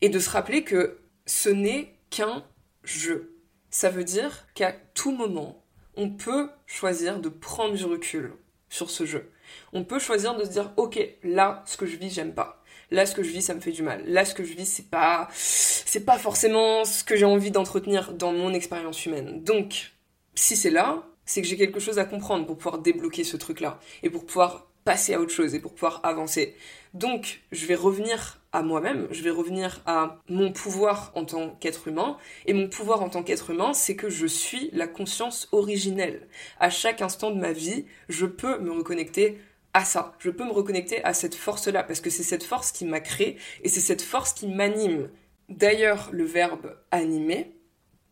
Et 0.00 0.08
de 0.08 0.18
se 0.18 0.30
rappeler 0.30 0.64
que 0.64 0.98
ce 1.26 1.50
n'est 1.50 1.92
qu'un 2.08 2.44
jeu. 2.84 3.36
Ça 3.70 3.90
veut 3.90 4.04
dire 4.04 4.46
qu'à 4.54 4.72
tout 4.72 5.12
moment, 5.12 5.64
on 5.96 6.10
peut 6.10 6.48
choisir 6.66 7.20
de 7.20 7.28
prendre 7.28 7.74
du 7.74 7.84
recul 7.84 8.32
sur 8.68 8.90
ce 8.90 9.04
jeu. 9.04 9.30
On 9.72 9.84
peut 9.84 9.98
choisir 9.98 10.36
de 10.36 10.44
se 10.44 10.50
dire, 10.50 10.72
ok, 10.76 10.98
là, 11.22 11.62
ce 11.66 11.76
que 11.76 11.86
je 11.86 11.96
vis, 11.96 12.10
j'aime 12.10 12.34
pas. 12.34 12.62
Là, 12.90 13.06
ce 13.06 13.14
que 13.14 13.22
je 13.22 13.30
vis, 13.30 13.42
ça 13.42 13.54
me 13.54 13.60
fait 13.60 13.72
du 13.72 13.82
mal. 13.82 14.02
Là, 14.06 14.24
ce 14.24 14.34
que 14.34 14.44
je 14.44 14.54
vis, 14.54 14.66
c'est 14.66 14.90
pas, 14.90 15.28
c'est 15.32 16.04
pas 16.04 16.18
forcément 16.18 16.84
ce 16.84 17.04
que 17.04 17.16
j'ai 17.16 17.24
envie 17.24 17.50
d'entretenir 17.50 18.14
dans 18.14 18.32
mon 18.32 18.52
expérience 18.52 19.04
humaine. 19.06 19.42
Donc, 19.44 19.92
si 20.34 20.56
c'est 20.56 20.70
là, 20.70 21.04
c'est 21.24 21.42
que 21.42 21.48
j'ai 21.48 21.56
quelque 21.56 21.80
chose 21.80 21.98
à 21.98 22.04
comprendre 22.04 22.46
pour 22.46 22.56
pouvoir 22.56 22.78
débloquer 22.78 23.22
ce 23.22 23.36
truc-là 23.36 23.78
et 24.02 24.10
pour 24.10 24.26
pouvoir 24.26 24.68
passer 24.84 25.14
à 25.14 25.20
autre 25.20 25.32
chose 25.32 25.54
et 25.54 25.60
pour 25.60 25.74
pouvoir 25.74 26.00
avancer. 26.02 26.56
Donc, 26.94 27.42
je 27.52 27.66
vais 27.66 27.74
revenir 27.76 28.39
à 28.52 28.62
moi-même, 28.62 29.06
je 29.10 29.22
vais 29.22 29.30
revenir 29.30 29.80
à 29.86 30.18
mon 30.28 30.52
pouvoir 30.52 31.12
en 31.14 31.24
tant 31.24 31.50
qu'être 31.60 31.88
humain. 31.88 32.16
Et 32.46 32.52
mon 32.52 32.68
pouvoir 32.68 33.02
en 33.02 33.08
tant 33.08 33.22
qu'être 33.22 33.50
humain, 33.50 33.72
c'est 33.72 33.96
que 33.96 34.10
je 34.10 34.26
suis 34.26 34.70
la 34.72 34.88
conscience 34.88 35.48
originelle. 35.52 36.28
À 36.58 36.70
chaque 36.70 37.00
instant 37.02 37.30
de 37.30 37.40
ma 37.40 37.52
vie, 37.52 37.86
je 38.08 38.26
peux 38.26 38.58
me 38.58 38.72
reconnecter 38.72 39.38
à 39.72 39.84
ça. 39.84 40.14
Je 40.18 40.30
peux 40.30 40.44
me 40.44 40.52
reconnecter 40.52 41.04
à 41.04 41.14
cette 41.14 41.34
force-là, 41.34 41.84
parce 41.84 42.00
que 42.00 42.10
c'est 42.10 42.24
cette 42.24 42.42
force 42.42 42.72
qui 42.72 42.84
m'a 42.84 43.00
créé 43.00 43.36
et 43.62 43.68
c'est 43.68 43.80
cette 43.80 44.02
force 44.02 44.32
qui 44.32 44.48
m'anime. 44.48 45.10
D'ailleurs, 45.48 46.08
le 46.12 46.24
verbe 46.24 46.76
animer, 46.90 47.54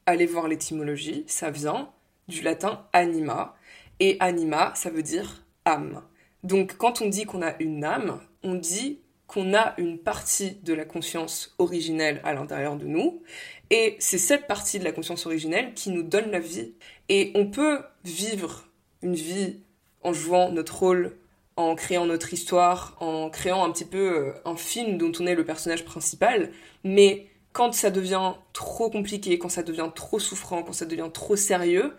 allez 0.07 0.27
voir 0.27 0.49
l'étymologie, 0.49 1.25
ça 1.27 1.51
vient 1.51 1.91
du 2.29 2.43
latin 2.43 2.87
anima. 2.93 3.57
Et 4.01 4.17
anima, 4.21 4.73
ça 4.77 4.91
veut 4.91 5.03
dire 5.03 5.45
âme. 5.65 6.03
Donc 6.45 6.77
quand 6.77 7.03
on 7.03 7.09
dit 7.09 7.25
qu'on 7.25 7.43
a 7.43 7.61
une 7.61 7.85
âme, 7.85 8.21
on 8.45 8.55
dit 8.55 9.01
qu'on 9.29 9.55
a 9.55 9.75
une 9.79 9.99
partie 9.99 10.57
de 10.65 10.75
la 10.75 10.85
conscience 10.85 11.55
originelle 11.59 12.21
à 12.25 12.33
l'intérieur 12.35 12.77
de 12.77 12.87
nous, 12.87 13.23
et 13.71 13.97
c'est 14.01 14.19
cette 14.19 14.47
partie 14.47 14.79
de 14.79 14.85
la 14.85 14.93
conscience 14.93 15.27
originelle 15.27 15.75
qui 15.75 15.91
nous 15.91 16.03
donne 16.03 16.31
la 16.31 16.41
vie. 16.41 16.73
Et 17.11 17.31
on 17.35 17.47
peut 17.47 17.83
vivre 18.05 18.65
une 19.03 19.15
vie 19.15 19.61
en 20.03 20.13
jouant 20.13 20.51
notre 20.51 20.79
rôle, 20.79 21.17
en 21.57 21.75
créant 21.75 22.07
notre 22.07 22.33
histoire, 22.33 22.97
en 23.01 23.29
créant 23.29 23.65
un 23.65 23.71
petit 23.71 23.85
peu 23.85 23.99
euh, 23.99 24.33
un 24.45 24.57
film 24.57 24.97
dont 24.97 25.13
on 25.21 25.27
est 25.27 25.35
le 25.35 25.45
personnage 25.45 25.85
principal, 25.85 26.51
mais 26.83 27.27
quand 27.53 27.75
ça 27.75 27.91
devient 27.91 28.35
trop 28.55 28.89
compliqué, 28.89 29.39
quand 29.39 29.49
ça 29.49 29.63
devient 29.63 29.91
trop 29.95 30.19
souffrant, 30.19 30.63
quand 30.63 30.73
ça 30.73 30.87
devient 30.87 31.11
trop 31.13 31.37
sérieux, 31.37 31.97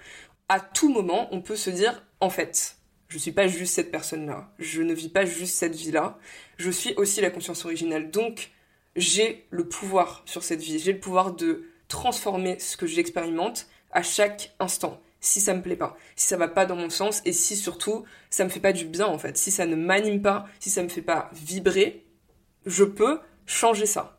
à 0.47 0.59
tout 0.59 0.91
moment, 0.91 1.27
on 1.31 1.41
peut 1.41 1.55
se 1.55 1.69
dire, 1.69 2.03
en 2.21 2.29
fait, 2.29 2.78
je 3.09 3.17
suis 3.17 3.31
pas 3.31 3.47
juste 3.47 3.73
cette 3.73 3.91
personne-là. 3.91 4.53
Je 4.59 4.81
ne 4.83 4.93
vis 4.93 5.09
pas 5.09 5.25
juste 5.25 5.55
cette 5.55 5.75
vie-là. 5.75 6.17
Je 6.57 6.69
suis 6.69 6.93
aussi 6.95 7.21
la 7.21 7.31
conscience 7.31 7.65
originale. 7.65 8.11
Donc, 8.11 8.51
j'ai 8.95 9.47
le 9.49 9.67
pouvoir 9.67 10.21
sur 10.25 10.43
cette 10.43 10.61
vie. 10.61 10.77
J'ai 10.77 10.93
le 10.93 10.99
pouvoir 10.99 11.33
de 11.33 11.65
transformer 11.87 12.59
ce 12.59 12.77
que 12.77 12.85
j'expérimente 12.85 13.67
à 13.91 14.03
chaque 14.03 14.53
instant. 14.59 15.01
Si 15.21 15.41
ça 15.41 15.53
me 15.53 15.61
plaît 15.61 15.75
pas, 15.75 15.97
si 16.15 16.27
ça 16.27 16.37
va 16.37 16.47
pas 16.47 16.65
dans 16.65 16.75
mon 16.75 16.89
sens 16.89 17.21
et 17.25 17.33
si 17.33 17.57
surtout 17.57 18.05
ça 18.29 18.45
me 18.45 18.49
fait 18.49 18.61
pas 18.61 18.71
du 18.71 18.85
bien 18.85 19.07
en 19.07 19.17
fait, 19.17 19.37
si 19.37 19.51
ça 19.51 19.65
ne 19.65 19.75
m'anime 19.75 20.21
pas, 20.21 20.45
si 20.59 20.69
ça 20.69 20.81
me 20.81 20.87
fait 20.87 21.01
pas 21.01 21.29
vibrer, 21.33 22.05
je 22.65 22.85
peux 22.85 23.19
changer 23.45 23.85
ça. 23.85 24.18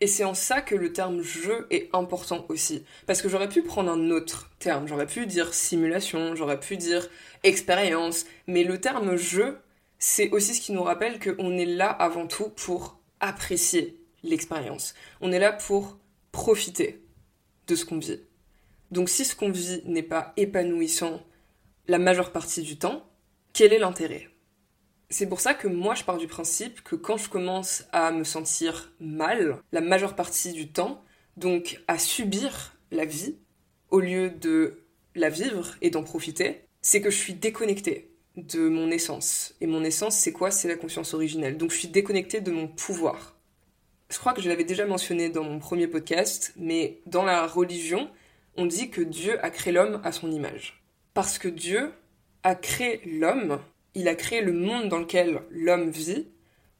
Et 0.00 0.06
c'est 0.06 0.24
en 0.24 0.34
ça 0.34 0.60
que 0.60 0.76
le 0.76 0.92
terme 0.92 1.22
jeu 1.22 1.66
est 1.70 1.90
important 1.92 2.46
aussi. 2.48 2.84
Parce 3.06 3.20
que 3.20 3.28
j'aurais 3.28 3.48
pu 3.48 3.62
prendre 3.62 3.90
un 3.90 4.10
autre 4.10 4.50
terme, 4.60 4.86
j'aurais 4.86 5.06
pu 5.06 5.26
dire 5.26 5.52
simulation, 5.52 6.36
j'aurais 6.36 6.60
pu 6.60 6.76
dire 6.76 7.08
expérience, 7.42 8.24
mais 8.46 8.62
le 8.62 8.80
terme 8.80 9.16
jeu, 9.16 9.58
c'est 9.98 10.30
aussi 10.30 10.54
ce 10.54 10.60
qui 10.60 10.72
nous 10.72 10.84
rappelle 10.84 11.18
qu'on 11.18 11.58
est 11.58 11.66
là 11.66 11.88
avant 11.88 12.28
tout 12.28 12.50
pour 12.50 13.00
apprécier 13.18 14.00
l'expérience. 14.22 14.94
On 15.20 15.32
est 15.32 15.40
là 15.40 15.52
pour 15.52 15.98
profiter 16.30 17.02
de 17.66 17.74
ce 17.74 17.84
qu'on 17.84 17.98
vit. 17.98 18.20
Donc 18.90 19.08
si 19.08 19.24
ce 19.24 19.34
qu'on 19.34 19.50
vit 19.50 19.82
n'est 19.84 20.02
pas 20.02 20.32
épanouissant 20.36 21.20
la 21.88 21.98
majeure 21.98 22.32
partie 22.32 22.62
du 22.62 22.78
temps, 22.78 23.04
quel 23.52 23.72
est 23.72 23.78
l'intérêt? 23.78 24.28
C'est 25.10 25.28
pour 25.28 25.40
ça 25.40 25.54
que 25.54 25.68
moi 25.68 25.94
je 25.94 26.04
pars 26.04 26.18
du 26.18 26.26
principe 26.26 26.82
que 26.82 26.96
quand 26.96 27.16
je 27.16 27.28
commence 27.28 27.84
à 27.92 28.10
me 28.12 28.24
sentir 28.24 28.92
mal, 29.00 29.58
la 29.72 29.80
majeure 29.80 30.14
partie 30.14 30.52
du 30.52 30.68
temps, 30.70 31.02
donc 31.36 31.80
à 31.88 31.98
subir 31.98 32.76
la 32.90 33.04
vie, 33.04 33.36
au 33.90 34.00
lieu 34.00 34.30
de 34.30 34.84
la 35.14 35.30
vivre 35.30 35.76
et 35.80 35.90
d'en 35.90 36.02
profiter, 36.02 36.64
c'est 36.82 37.00
que 37.00 37.10
je 37.10 37.16
suis 37.16 37.34
déconnectée 37.34 38.10
de 38.36 38.68
mon 38.68 38.90
essence. 38.90 39.54
Et 39.60 39.66
mon 39.66 39.82
essence, 39.82 40.16
c'est 40.16 40.32
quoi? 40.32 40.50
C'est 40.50 40.68
la 40.68 40.76
conscience 40.76 41.14
originelle. 41.14 41.56
Donc 41.56 41.72
je 41.72 41.76
suis 41.76 41.88
déconnectée 41.88 42.40
de 42.40 42.52
mon 42.52 42.68
pouvoir. 42.68 43.36
Je 44.10 44.18
crois 44.18 44.32
que 44.32 44.40
je 44.40 44.48
l'avais 44.48 44.64
déjà 44.64 44.86
mentionné 44.86 45.28
dans 45.28 45.44
mon 45.44 45.58
premier 45.58 45.86
podcast, 45.86 46.52
mais 46.56 47.00
dans 47.06 47.24
la 47.24 47.46
religion, 47.46 48.10
on 48.56 48.66
dit 48.66 48.90
que 48.90 49.02
Dieu 49.02 49.42
a 49.44 49.50
créé 49.50 49.72
l'homme 49.72 50.00
à 50.04 50.12
son 50.12 50.30
image. 50.30 50.82
Parce 51.14 51.38
que 51.38 51.48
Dieu 51.48 51.92
a 52.42 52.54
créé 52.54 53.00
l'homme, 53.04 53.58
il 53.94 54.08
a 54.08 54.14
créé 54.14 54.40
le 54.40 54.52
monde 54.52 54.88
dans 54.88 54.98
lequel 54.98 55.42
l'homme 55.50 55.90
vit, 55.90 56.26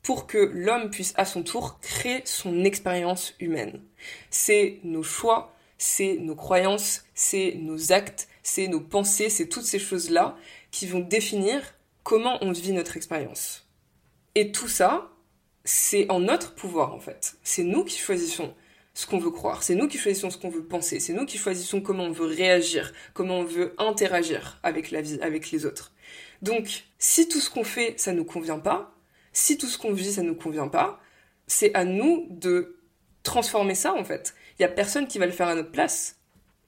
pour 0.02 0.26
que 0.26 0.38
l'homme 0.38 0.90
puisse 0.90 1.12
à 1.16 1.24
son 1.24 1.42
tour 1.42 1.80
créer 1.80 2.22
son 2.24 2.64
expérience 2.64 3.34
humaine. 3.40 3.82
C'est 4.30 4.78
nos 4.84 5.02
choix, 5.02 5.54
c'est 5.76 6.16
nos 6.18 6.34
croyances, 6.34 7.04
c'est 7.14 7.54
nos 7.60 7.92
actes, 7.92 8.28
c'est 8.42 8.68
nos 8.68 8.80
pensées, 8.80 9.28
c'est 9.28 9.48
toutes 9.48 9.64
ces 9.64 9.78
choses-là 9.78 10.36
qui 10.70 10.86
vont 10.86 11.00
définir 11.00 11.60
comment 12.04 12.38
on 12.42 12.52
vit 12.52 12.72
notre 12.72 12.96
expérience. 12.96 13.68
Et 14.34 14.52
tout 14.52 14.68
ça, 14.68 15.10
c'est 15.64 16.10
en 16.10 16.20
notre 16.20 16.54
pouvoir 16.54 16.94
en 16.94 17.00
fait. 17.00 17.36
C'est 17.42 17.64
nous 17.64 17.84
qui 17.84 17.98
choisissons 17.98 18.54
ce 18.94 19.06
qu'on 19.06 19.18
veut 19.18 19.30
croire, 19.30 19.62
c'est 19.62 19.74
nous 19.74 19.86
qui 19.86 19.98
choisissons 19.98 20.30
ce 20.30 20.38
qu'on 20.38 20.48
veut 20.48 20.64
penser, 20.64 20.98
c'est 20.98 21.12
nous 21.12 21.26
qui 21.26 21.38
choisissons 21.38 21.80
comment 21.80 22.04
on 22.04 22.10
veut 22.10 22.26
réagir, 22.26 22.92
comment 23.14 23.40
on 23.40 23.44
veut 23.44 23.74
interagir 23.78 24.58
avec 24.62 24.90
la 24.90 25.02
vie, 25.02 25.20
avec 25.20 25.50
les 25.50 25.66
autres. 25.66 25.92
Donc, 26.42 26.84
si 26.98 27.28
tout 27.28 27.40
ce 27.40 27.50
qu'on 27.50 27.64
fait, 27.64 27.98
ça 27.98 28.12
nous 28.12 28.24
convient 28.24 28.58
pas, 28.58 28.94
si 29.32 29.58
tout 29.58 29.66
ce 29.66 29.78
qu'on 29.78 29.92
vit, 29.92 30.12
ça 30.12 30.22
nous 30.22 30.34
convient 30.34 30.68
pas, 30.68 31.00
c'est 31.46 31.74
à 31.74 31.84
nous 31.84 32.26
de 32.30 32.78
transformer 33.22 33.74
ça 33.74 33.94
en 33.94 34.04
fait. 34.04 34.34
Il 34.58 34.62
n'y 34.62 34.66
a 34.66 34.74
personne 34.74 35.06
qui 35.06 35.18
va 35.18 35.26
le 35.26 35.32
faire 35.32 35.48
à 35.48 35.54
notre 35.54 35.70
place. 35.70 36.16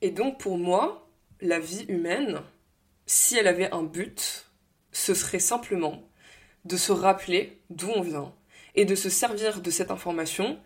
Et 0.03 0.11
donc 0.11 0.39
pour 0.39 0.59
moi, 0.59 1.09
la 1.41 1.59
vie 1.59 1.85
humaine, 1.89 2.41
si 3.07 3.37
elle 3.37 3.49
avait 3.49 3.73
un 3.73 3.83
but, 3.83 4.47
ce 4.93 5.15
serait 5.15 5.39
simplement 5.39 6.03
de 6.65 6.77
se 6.77 6.93
rappeler 6.93 7.61
d'où 7.71 7.89
on 7.89 8.03
vient 8.03 8.35
et 8.75 8.85
de 8.85 8.95
se 8.95 9.09
servir 9.09 9.61
de 9.61 9.71
cette 9.71 9.91
information 9.91 10.59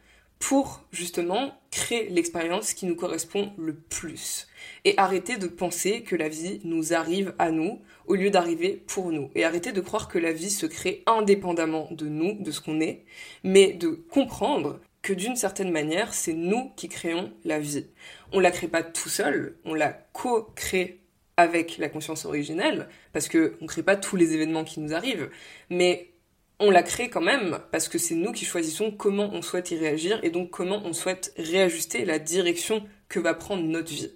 pour 0.45 0.83
justement 0.93 1.59
créer 1.71 2.11
l'expérience 2.11 2.75
qui 2.75 2.85
nous 2.85 2.97
correspond 2.97 3.55
le 3.57 3.73
plus. 3.73 4.47
Et 4.85 4.93
arrêter 4.99 5.39
de 5.39 5.47
penser 5.47 6.03
que 6.03 6.17
la 6.17 6.29
vie 6.29 6.61
nous 6.65 6.93
arrive 6.93 7.35
à 7.39 7.51
nous 7.51 7.81
au 8.07 8.15
lieu 8.15 8.29
d'arriver 8.29 8.85
pour 8.87 9.11
nous. 9.11 9.31
Et 9.35 9.47
arrêter 9.47 9.73
de 9.73 9.81
croire 9.81 10.07
que 10.07 10.19
la 10.19 10.33
vie 10.33 10.51
se 10.51 10.67
crée 10.67 11.03
indépendamment 11.07 11.89
de 11.93 12.09
nous, 12.09 12.35
de 12.35 12.51
ce 12.51 12.61
qu'on 12.61 12.83
est, 12.83 13.07
mais 13.43 13.73
de 13.73 13.89
comprendre 13.89 14.81
que 15.01 15.15
d'une 15.15 15.35
certaine 15.35 15.71
manière, 15.71 16.13
c'est 16.13 16.35
nous 16.35 16.73
qui 16.77 16.91
créons 16.91 17.33
la 17.47 17.59
vie. 17.59 17.87
On 18.33 18.39
la 18.39 18.51
crée 18.51 18.69
pas 18.69 18.83
tout 18.83 19.09
seul, 19.09 19.57
on 19.65 19.73
la 19.73 19.93
co-crée 20.13 21.01
avec 21.39 21.79
la 21.79 21.89
conscience 21.89 22.27
originelle, 22.27 22.91
parce 23.15 23.29
que 23.29 23.57
on 23.63 23.67
crée 23.67 23.83
pas 23.83 23.97
tous 23.97 24.17
les 24.17 24.35
événements 24.35 24.65
qui 24.65 24.81
nous 24.81 24.93
arrivent, 24.93 25.31
mais 25.71 26.14
on 26.59 26.71
la 26.71 26.83
crée 26.83 27.11
quand 27.11 27.21
même 27.21 27.59
parce 27.73 27.89
que 27.89 27.99
c'est 27.99 28.15
nous 28.15 28.33
qui 28.33 28.45
choisissons 28.45 28.91
comment 28.91 29.31
on 29.33 29.43
souhaite 29.43 29.71
y 29.71 29.77
réagir 29.77 30.21
et 30.23 30.31
donc 30.31 30.51
comment 30.51 30.83
on 30.85 30.93
souhaite 30.93 31.33
réajuster 31.37 32.05
la 32.05 32.19
direction 32.19 32.85
que 33.09 33.21
va 33.21 33.35
prendre 33.35 33.65
notre 33.65 33.93
vie. 33.93 34.13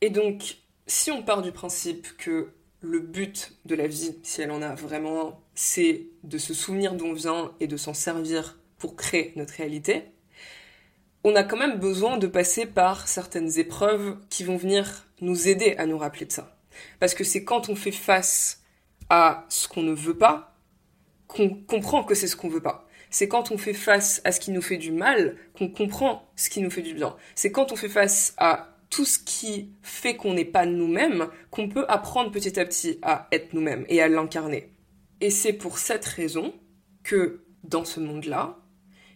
Et 0.00 0.10
donc, 0.10 0.58
si 0.86 1.10
on 1.10 1.22
part 1.22 1.42
du 1.42 1.52
principe 1.52 2.16
que 2.16 2.52
le 2.80 3.00
but 3.00 3.52
de 3.64 3.74
la 3.74 3.86
vie, 3.86 4.16
si 4.22 4.42
elle 4.42 4.50
en 4.50 4.62
a 4.62 4.74
vraiment, 4.74 5.40
c'est 5.54 6.06
de 6.22 6.38
se 6.38 6.54
souvenir 6.54 6.94
d'où 6.94 7.06
on 7.06 7.12
vient 7.12 7.52
et 7.60 7.66
de 7.66 7.76
s'en 7.76 7.94
servir 7.94 8.58
pour 8.78 8.94
créer 8.94 9.32
notre 9.36 9.54
réalité, 9.54 10.04
on 11.24 11.34
a 11.34 11.42
quand 11.42 11.56
même 11.56 11.80
besoin 11.80 12.16
de 12.16 12.28
passer 12.28 12.64
par 12.64 13.08
certaines 13.08 13.58
épreuves 13.58 14.16
qui 14.30 14.44
vont 14.44 14.56
venir 14.56 15.06
nous 15.20 15.48
aider 15.48 15.74
à 15.76 15.86
nous 15.86 15.98
rappeler 15.98 16.26
de 16.26 16.32
ça. 16.32 16.56
Parce 17.00 17.14
que 17.14 17.24
c'est 17.24 17.42
quand 17.42 17.68
on 17.68 17.74
fait 17.74 17.90
face 17.90 18.62
à 19.10 19.44
ce 19.48 19.66
qu'on 19.66 19.82
ne 19.82 19.92
veut 19.92 20.16
pas 20.16 20.47
qu'on 21.28 21.50
comprend 21.50 22.02
que 22.02 22.14
c'est 22.14 22.26
ce 22.26 22.34
qu'on 22.34 22.48
veut 22.48 22.62
pas. 22.62 22.88
C'est 23.10 23.28
quand 23.28 23.52
on 23.52 23.58
fait 23.58 23.74
face 23.74 24.20
à 24.24 24.32
ce 24.32 24.40
qui 24.40 24.50
nous 24.50 24.62
fait 24.62 24.76
du 24.76 24.90
mal 24.90 25.36
qu'on 25.56 25.68
comprend 25.68 26.28
ce 26.36 26.50
qui 26.50 26.60
nous 26.60 26.70
fait 26.70 26.82
du 26.82 26.94
bien. 26.94 27.16
C'est 27.34 27.52
quand 27.52 27.72
on 27.72 27.76
fait 27.76 27.88
face 27.88 28.34
à 28.38 28.74
tout 28.90 29.04
ce 29.04 29.18
qui 29.18 29.70
fait 29.82 30.16
qu'on 30.16 30.34
n'est 30.34 30.44
pas 30.44 30.66
nous-mêmes 30.66 31.28
qu'on 31.50 31.68
peut 31.68 31.84
apprendre 31.88 32.30
petit 32.30 32.58
à 32.58 32.64
petit 32.64 32.98
à 33.02 33.28
être 33.32 33.52
nous-mêmes 33.52 33.84
et 33.88 34.02
à 34.02 34.08
l'incarner. 34.08 34.72
Et 35.20 35.30
c'est 35.30 35.52
pour 35.52 35.78
cette 35.78 36.04
raison 36.04 36.54
que 37.02 37.44
dans 37.64 37.84
ce 37.84 38.00
monde-là, 38.00 38.58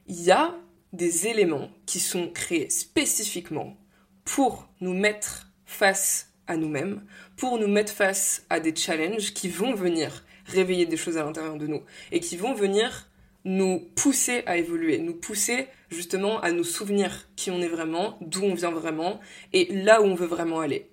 il 0.06 0.20
y 0.22 0.30
a 0.30 0.54
des 0.92 1.26
éléments 1.26 1.70
qui 1.86 2.00
sont 2.00 2.28
créés 2.28 2.68
spécifiquement 2.70 3.76
pour 4.24 4.68
nous 4.80 4.94
mettre 4.94 5.48
face 5.64 6.32
à 6.46 6.56
nous-mêmes, 6.56 7.04
pour 7.36 7.58
nous 7.58 7.68
mettre 7.68 7.92
face 7.92 8.44
à 8.50 8.60
des 8.60 8.74
challenges 8.74 9.32
qui 9.32 9.48
vont 9.48 9.74
venir 9.74 10.24
réveiller 10.46 10.86
des 10.86 10.96
choses 10.96 11.16
à 11.16 11.24
l'intérieur 11.24 11.56
de 11.56 11.66
nous 11.66 11.82
et 12.10 12.20
qui 12.20 12.36
vont 12.36 12.54
venir 12.54 13.08
nous 13.44 13.80
pousser 13.96 14.42
à 14.46 14.56
évoluer, 14.56 14.98
nous 14.98 15.14
pousser 15.14 15.66
justement 15.90 16.40
à 16.40 16.52
nous 16.52 16.64
souvenir 16.64 17.28
qui 17.36 17.50
on 17.50 17.60
est 17.60 17.68
vraiment, 17.68 18.18
d'où 18.20 18.42
on 18.44 18.54
vient 18.54 18.70
vraiment 18.70 19.20
et 19.52 19.66
là 19.72 20.00
où 20.00 20.04
on 20.04 20.14
veut 20.14 20.26
vraiment 20.26 20.60
aller. 20.60 20.90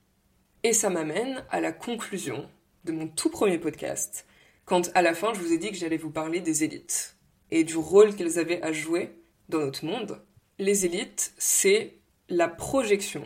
Et 0.63 0.73
ça 0.73 0.89
m'amène 0.89 1.43
à 1.51 1.61
la 1.61 1.71
conclusion 1.71 2.49
de 2.85 2.91
mon 2.91 3.07
tout 3.07 3.29
premier 3.29 3.59
podcast, 3.59 4.25
quand 4.65 4.89
à 4.95 5.01
la 5.01 5.13
fin 5.13 5.33
je 5.33 5.39
vous 5.39 5.53
ai 5.53 5.57
dit 5.57 5.69
que 5.71 5.77
j'allais 5.77 5.97
vous 5.97 6.11
parler 6.11 6.41
des 6.41 6.63
élites 6.63 7.15
et 7.51 7.63
du 7.63 7.77
rôle 7.77 8.15
qu'elles 8.15 8.39
avaient 8.39 8.61
à 8.61 8.73
jouer 8.73 9.11
dans 9.47 9.59
notre 9.59 9.85
monde. 9.85 10.21
Les 10.57 10.85
élites, 10.85 11.33
c'est 11.37 11.95
la 12.29 12.47
projection, 12.47 13.23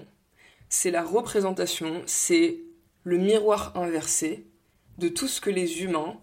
c'est 0.70 0.92
la 0.92 1.04
représentation, 1.04 2.04
c'est 2.06 2.60
le 3.04 3.18
miroir 3.18 3.76
inversé 3.76 4.46
de 4.98 5.08
tout 5.08 5.28
ce 5.28 5.42
que 5.42 5.50
les 5.50 5.84
humains 5.84 6.18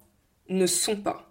ne 0.48 0.66
sont 0.66 0.96
pas. 0.96 1.26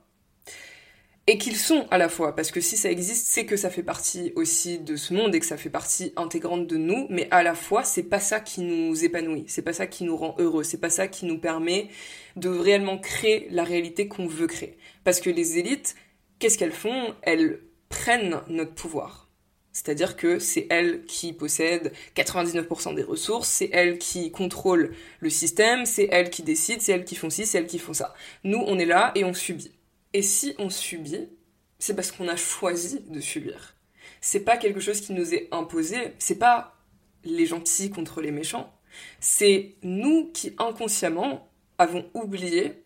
Et 1.28 1.38
qu'ils 1.38 1.58
sont 1.58 1.86
à 1.92 2.00
la 2.00 2.10
fois, 2.10 2.36
parce 2.36 2.50
que 2.50 2.60
si 2.60 2.76
ça 2.76 2.90
existe, 2.90 3.28
c'est 3.28 3.46
que 3.46 3.56
ça 3.56 3.70
fait 3.70 3.84
partie 3.84 4.34
aussi 4.36 4.80
de 4.80 4.96
ce 4.96 5.14
monde 5.14 5.36
et 5.36 5.40
que 5.40 5.46
ça 5.46 5.58
fait 5.58 5.70
partie 5.70 6.12
intégrante 6.16 6.66
de 6.66 6.76
nous, 6.76 7.06
mais 7.12 7.28
à 7.30 7.44
la 7.44 7.54
fois, 7.54 7.84
c'est 7.84 8.02
pas 8.02 8.20
ça 8.20 8.40
qui 8.40 8.62
nous 8.62 9.06
épanouit, 9.06 9.46
c'est 9.48 9.62
pas 9.62 9.74
ça 9.74 9.86
qui 9.86 10.06
nous 10.06 10.18
rend 10.18 10.36
heureux, 10.40 10.64
c'est 10.64 10.80
pas 10.80 10.90
ça 10.90 11.08
qui 11.08 11.28
nous 11.28 11.38
permet 11.38 11.90
de 12.36 12.50
réellement 12.50 12.98
créer 12.98 13.48
la 13.52 13.64
réalité 13.64 14.08
qu'on 14.08 14.26
veut 14.26 14.48
créer. 14.48 14.80
Parce 15.04 15.20
que 15.20 15.30
les 15.30 15.60
élites, 15.60 15.96
qu'est-ce 16.40 16.58
qu'elles 16.58 16.72
font? 16.72 17.14
Elles 17.22 17.62
prennent 17.90 18.42
notre 18.48 18.74
pouvoir. 18.74 19.29
C'est-à-dire 19.72 20.18
que 20.18 20.40
c'est 20.40 20.68
elles 20.70 21.06
qui 21.06 21.32
possèdent 21.32 21.94
99% 22.16 22.96
des 22.96 23.04
ressources, 23.04 23.48
c'est 23.48 23.70
elles 23.72 24.00
qui 24.00 24.32
contrôlent 24.32 24.96
le 25.20 25.30
système, 25.30 25.86
c'est 25.86 26.10
elles 26.12 26.30
qui 26.30 26.42
décident, 26.42 26.80
c'est 26.82 26.92
elles 26.92 27.06
qui 27.06 27.16
font 27.16 27.30
ci, 27.30 27.46
c'est 27.46 27.60
elles 27.60 27.68
qui 27.68 27.80
font 27.80 27.94
ça. 27.94 28.14
Nous, 28.44 28.62
on 28.66 28.80
est 28.80 28.86
là 28.86 29.12
et 29.16 29.24
on 29.24 29.34
subit. 29.34 29.72
Et 30.14 30.24
si 30.24 30.56
on 30.58 30.70
subit, 30.70 31.30
c'est 31.78 31.96
parce 31.96 32.12
qu'on 32.12 32.28
a 32.28 32.36
choisi 32.36 33.02
de 33.08 33.20
subir. 33.20 33.76
C'est 34.22 34.42
pas 34.42 34.58
quelque 34.58 34.80
chose 34.80 35.02
qui 35.02 35.14
nous 35.14 35.34
est 35.34 35.48
imposé, 35.52 36.14
c'est 36.18 36.40
pas 36.40 36.76
les 37.24 37.46
gentils 37.46 37.92
contre 37.92 38.22
les 38.22 38.32
méchants. 38.32 38.74
C'est 39.20 39.76
nous 39.84 40.32
qui 40.34 40.56
inconsciemment 40.58 41.48
avons 41.78 42.10
oublié 42.14 42.84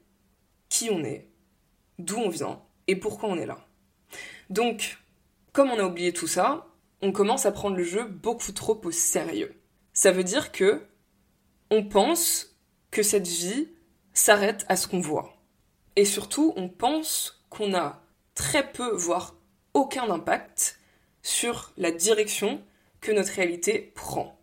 qui 0.69 0.89
on 0.91 1.03
est, 1.03 1.29
d'où 1.97 2.17
on 2.17 2.29
vient 2.29 2.61
et 2.87 2.95
pourquoi 2.95 3.29
on 3.29 3.37
est 3.37 3.45
là. 3.45 3.65
Donc, 4.49 4.97
comme 5.53 5.71
on 5.71 5.79
a 5.79 5.85
oublié 5.85 6.11
tout 6.11 6.27
ça, 6.27 6.67
on 7.03 7.11
commence 7.11 7.45
à 7.45 7.51
prendre 7.51 7.75
le 7.75 7.83
jeu 7.83 8.05
beaucoup 8.05 8.53
trop 8.53 8.79
au 8.85 8.91
sérieux. 8.91 9.61
Ça 9.91 10.13
veut 10.13 10.23
dire 10.23 10.53
que 10.53 10.81
on 11.69 11.83
pense 11.83 12.55
que 12.91 13.03
cette 13.03 13.27
vie 13.27 13.67
s'arrête 14.13 14.65
à 14.69 14.77
ce 14.77 14.87
qu'on 14.87 15.01
voit. 15.01 15.35
Et 15.97 16.05
surtout, 16.05 16.53
on 16.55 16.69
pense 16.69 17.43
qu'on 17.49 17.75
a 17.75 18.01
très 18.35 18.71
peu, 18.71 18.95
voire 18.95 19.35
aucun 19.73 20.09
impact 20.09 20.79
sur 21.21 21.73
la 21.77 21.91
direction 21.91 22.63
que 23.01 23.11
notre 23.11 23.33
réalité 23.33 23.91
prend. 23.95 24.39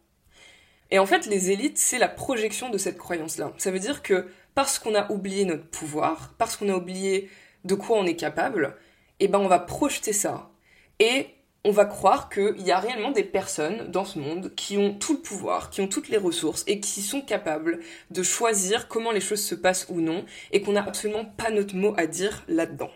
Et 0.91 0.99
en 0.99 1.07
fait, 1.07 1.27
les 1.27 1.51
élites, 1.51 1.79
c'est 1.79 1.99
la 1.99 2.09
projection 2.09 2.69
de 2.69 2.77
cette 2.77 2.99
croyance-là. 2.99 3.55
Ça 3.57 3.71
veut 3.71 3.79
dire 3.79 4.03
que 4.03 4.29
parce 4.55 4.79
qu'on 4.79 4.95
a 4.95 5.11
oublié 5.11 5.47
notre 5.47 5.67
pouvoir, 5.67 6.35
parce 6.37 6.59
qu'on 6.59 6.69
a 6.69 6.77
oublié 6.77 7.31
de 7.65 7.75
quoi 7.75 7.97
on 7.97 8.05
est 8.05 8.17
capable, 8.17 8.77
eh 9.19 9.29
ben 9.29 9.39
on 9.39 9.49
va 9.49 9.61
projeter 9.61 10.13
ça. 10.13 10.51
Et 10.99 11.29
on 11.65 11.73
va 11.73 11.85
croire 11.85 12.31
qu'il 12.31 12.63
y 12.63 12.71
a 12.71 12.81
réellement 12.81 13.11
des 13.11 13.25
personnes 13.25 13.91
dans 13.91 14.05
ce 14.05 14.19
monde 14.19 14.55
qui 14.55 14.79
ont 14.79 14.95
tout 14.95 15.15
le 15.15 15.21
pouvoir, 15.21 15.71
qui 15.71 15.81
ont 15.83 15.89
toutes 15.89 16.09
les 16.09 16.17
ressources 16.17 16.65
et 16.67 16.81
qui 16.81 17.03
sont 17.03 17.21
capables 17.21 17.81
de 18.11 18.23
choisir 18.23 18.89
comment 18.89 19.13
les 19.13 19.21
choses 19.21 19.43
se 19.43 19.55
passent 19.55 19.87
ou 19.91 20.01
non 20.01 20.25
et 20.53 20.63
qu'on 20.63 20.73
n'a 20.73 20.85
absolument 20.85 21.25
pas 21.25 21.51
notre 21.51 21.77
mot 21.77 21.95
à 21.99 22.07
dire 22.07 22.45
là-dedans. 22.49 22.91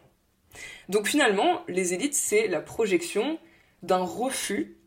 Donc 0.89 1.07
finalement, 1.07 1.63
les 1.69 1.93
élites, 1.93 2.15
c'est 2.15 2.49
la 2.49 2.61
projection 2.61 3.39
d'un 3.83 4.03
refus 4.03 4.79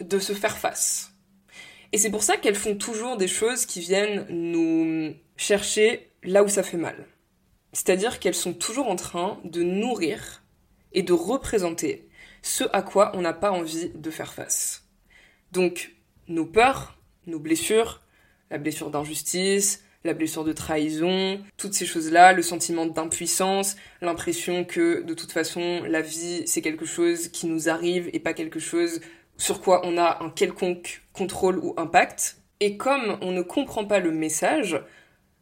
de 0.00 0.18
se 0.18 0.32
faire 0.32 0.56
face. 0.56 1.12
Et 1.92 1.98
c'est 1.98 2.10
pour 2.10 2.22
ça 2.22 2.36
qu'elles 2.36 2.54
font 2.54 2.76
toujours 2.76 3.16
des 3.16 3.28
choses 3.28 3.66
qui 3.66 3.80
viennent 3.80 4.26
nous 4.28 5.14
chercher 5.36 6.12
là 6.22 6.44
où 6.44 6.48
ça 6.48 6.62
fait 6.62 6.76
mal. 6.76 7.06
C'est-à-dire 7.72 8.20
qu'elles 8.20 8.34
sont 8.34 8.54
toujours 8.54 8.88
en 8.88 8.96
train 8.96 9.40
de 9.44 9.62
nourrir 9.62 10.42
et 10.92 11.02
de 11.02 11.12
représenter 11.12 12.08
ce 12.42 12.64
à 12.72 12.82
quoi 12.82 13.12
on 13.14 13.22
n'a 13.22 13.32
pas 13.32 13.50
envie 13.50 13.90
de 13.94 14.10
faire 14.10 14.32
face. 14.32 14.84
Donc, 15.52 15.94
nos 16.28 16.46
peurs, 16.46 16.96
nos 17.26 17.38
blessures, 17.38 18.02
la 18.50 18.58
blessure 18.58 18.90
d'injustice, 18.90 19.82
la 20.04 20.14
blessure 20.14 20.44
de 20.44 20.52
trahison, 20.52 21.40
toutes 21.56 21.74
ces 21.74 21.84
choses-là, 21.84 22.32
le 22.32 22.42
sentiment 22.42 22.86
d'impuissance, 22.86 23.76
l'impression 24.00 24.64
que 24.64 25.02
de 25.02 25.14
toute 25.14 25.32
façon 25.32 25.82
la 25.82 26.00
vie 26.00 26.44
c'est 26.46 26.62
quelque 26.62 26.86
chose 26.86 27.28
qui 27.28 27.46
nous 27.46 27.68
arrive 27.68 28.08
et 28.12 28.20
pas 28.20 28.32
quelque 28.32 28.60
chose 28.60 29.00
sur 29.36 29.60
quoi 29.60 29.84
on 29.84 29.98
a 29.98 30.22
un 30.22 30.30
quelconque 30.30 31.02
contrôle 31.12 31.58
ou 31.58 31.74
impact. 31.76 32.38
Et 32.60 32.76
comme 32.76 33.18
on 33.20 33.32
ne 33.32 33.42
comprend 33.42 33.84
pas 33.84 33.98
le 33.98 34.12
message, 34.12 34.80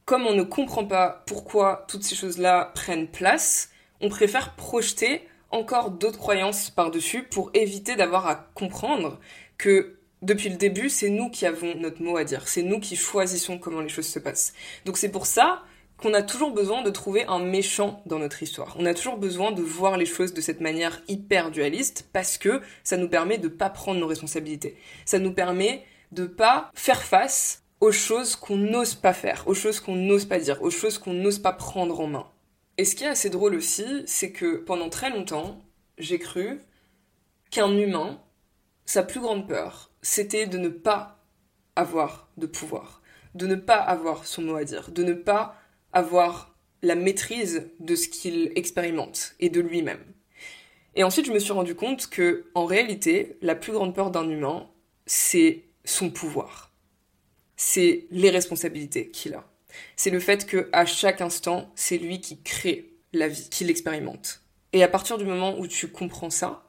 comme 0.05 0.27
on 0.27 0.35
ne 0.35 0.43
comprend 0.43 0.85
pas 0.85 1.23
pourquoi 1.27 1.85
toutes 1.89 2.03
ces 2.03 2.17
choses-là 2.17 2.73
prennent 2.75 3.09
place, 3.09 3.71
on 4.01 4.09
préfère 4.09 4.55
projeter 4.57 5.23
encore 5.55 5.93
d'autres 5.93 6.19
croyances 6.19 6.69
par-dessus 6.69 7.23
pour 7.23 7.51
éviter 7.55 7.95
d'avoir 7.95 8.27
à 8.27 8.51
comprendre 8.55 9.21
que 9.57 9.99
depuis 10.21 10.49
le 10.49 10.57
début, 10.57 10.89
c'est 10.89 11.11
nous 11.11 11.31
qui 11.31 11.47
avons 11.47 11.75
notre 11.77 12.03
mot 12.03 12.17
à 12.17 12.25
dire, 12.25 12.49
c'est 12.49 12.63
nous 12.63 12.81
qui 12.81 12.97
choisissons 12.97 13.59
comment 13.59 13.81
les 13.81 13.89
choses 13.89 14.09
se 14.09 14.19
passent. 14.19 14.53
Donc 14.85 14.97
c'est 14.97 15.11
pour 15.11 15.27
ça 15.27 15.63
qu'on 15.97 16.13
a 16.13 16.23
toujours 16.23 16.51
besoin 16.51 16.83
de 16.83 16.91
trouver 16.91 17.25
un 17.27 17.39
méchant 17.39 18.03
dans 18.07 18.19
notre 18.19 18.43
histoire. 18.43 18.75
On 18.79 18.87
a 18.87 18.95
toujours 18.95 19.17
besoin 19.17 19.53
de 19.53 19.63
voir 19.63 19.97
les 19.97 20.07
choses 20.07 20.35
de 20.35 20.41
cette 20.41 20.61
manière 20.61 21.01
hyper 21.09 21.51
dualiste 21.51 22.09
parce 22.13 22.37
que 22.37 22.61
ça 22.83 22.97
nous 22.97 23.09
permet 23.09 23.39
de 23.39 23.49
pas 23.49 23.71
prendre 23.71 24.01
nos 24.01 24.09
responsabilités. 24.09 24.77
Ça 25.05 25.19
nous 25.19 25.33
permet 25.33 25.85
de 26.11 26.27
pas 26.27 26.71
faire 26.75 27.03
face 27.03 27.63
aux 27.81 27.93
choses 27.93 28.35
qu'on 28.35 28.57
n'ose 28.57 28.95
pas 28.95 29.13
faire, 29.13 29.45
aux 29.47 29.55
choses 29.55 29.79
qu'on 29.79 29.95
n'ose 29.95 30.25
pas 30.25 30.39
dire, 30.39 30.63
aux 30.63 30.71
choses 30.71 30.99
qu'on 30.99 31.13
n'ose 31.13 31.39
pas 31.39 31.53
prendre 31.53 32.01
en 32.01 32.07
main. 32.07 32.27
Et 32.77 32.85
ce 32.85 32.97
qui 32.97 33.05
est 33.05 33.09
assez 33.09 33.31
drôle 33.31 33.55
aussi, 33.55 34.03
c'est 34.07 34.33
que 34.33 34.57
pendant 34.57 34.89
très 34.89 35.11
longtemps, 35.11 35.63
j'ai 35.99 36.19
cru 36.19 36.61
qu'un 37.51 37.77
humain, 37.77 38.21
sa 38.85 39.05
plus 39.05 39.21
grande 39.21 39.47
peur, 39.47 39.93
c'était 40.03 40.47
de 40.47 40.59
ne 40.59 40.69
pas 40.69 41.25
avoir 41.77 42.29
de 42.37 42.47
pouvoir, 42.47 43.01
de 43.35 43.47
ne 43.47 43.55
pas 43.55 43.77
avoir 43.77 44.27
son 44.27 44.43
mot 44.43 44.57
à 44.57 44.65
dire, 44.65 44.91
de 44.91 45.05
ne 45.05 45.13
pas 45.15 45.57
avoir 45.93 46.57
la 46.83 46.97
maîtrise 46.97 47.71
de 47.79 47.95
ce 47.95 48.09
qu'il 48.09 48.53
expérimente 48.57 49.35
et 49.39 49.51
de 49.51 49.61
lui-même. 49.61 50.05
Et 50.97 51.05
ensuite, 51.05 51.27
je 51.27 51.33
me 51.33 51.39
suis 51.39 51.53
rendu 51.53 51.75
compte 51.75 52.09
que, 52.09 52.51
en 52.55 52.67
réalité, 52.67 53.39
la 53.41 53.55
plus 53.55 53.73
grande 53.73 53.95
peur 53.95 54.11
d'un 54.11 54.29
humain, 54.29 54.69
c'est 55.07 55.65
son 55.85 56.11
pouvoir. 56.11 56.73
C'est 57.57 58.07
les 58.11 58.31
responsabilités 58.31 59.11
qu'il 59.11 59.35
a. 59.35 59.54
C'est 59.97 60.11
le 60.11 60.21
fait 60.21 60.47
que 60.47 60.69
à 60.73 60.87
chaque 60.87 61.21
instant, 61.21 61.71
c'est 61.75 61.99
lui 61.99 62.21
qui 62.21 62.41
crée 62.43 62.93
la 63.13 63.29
vie, 63.29 63.49
qui 63.51 63.65
l'expérimente. 63.65 64.43
Et 64.73 64.83
à 64.83 64.89
partir 64.89 65.19
du 65.19 65.25
moment 65.25 65.57
où 65.59 65.67
tu 65.67 65.89
comprends 65.89 66.31
ça, 66.31 66.65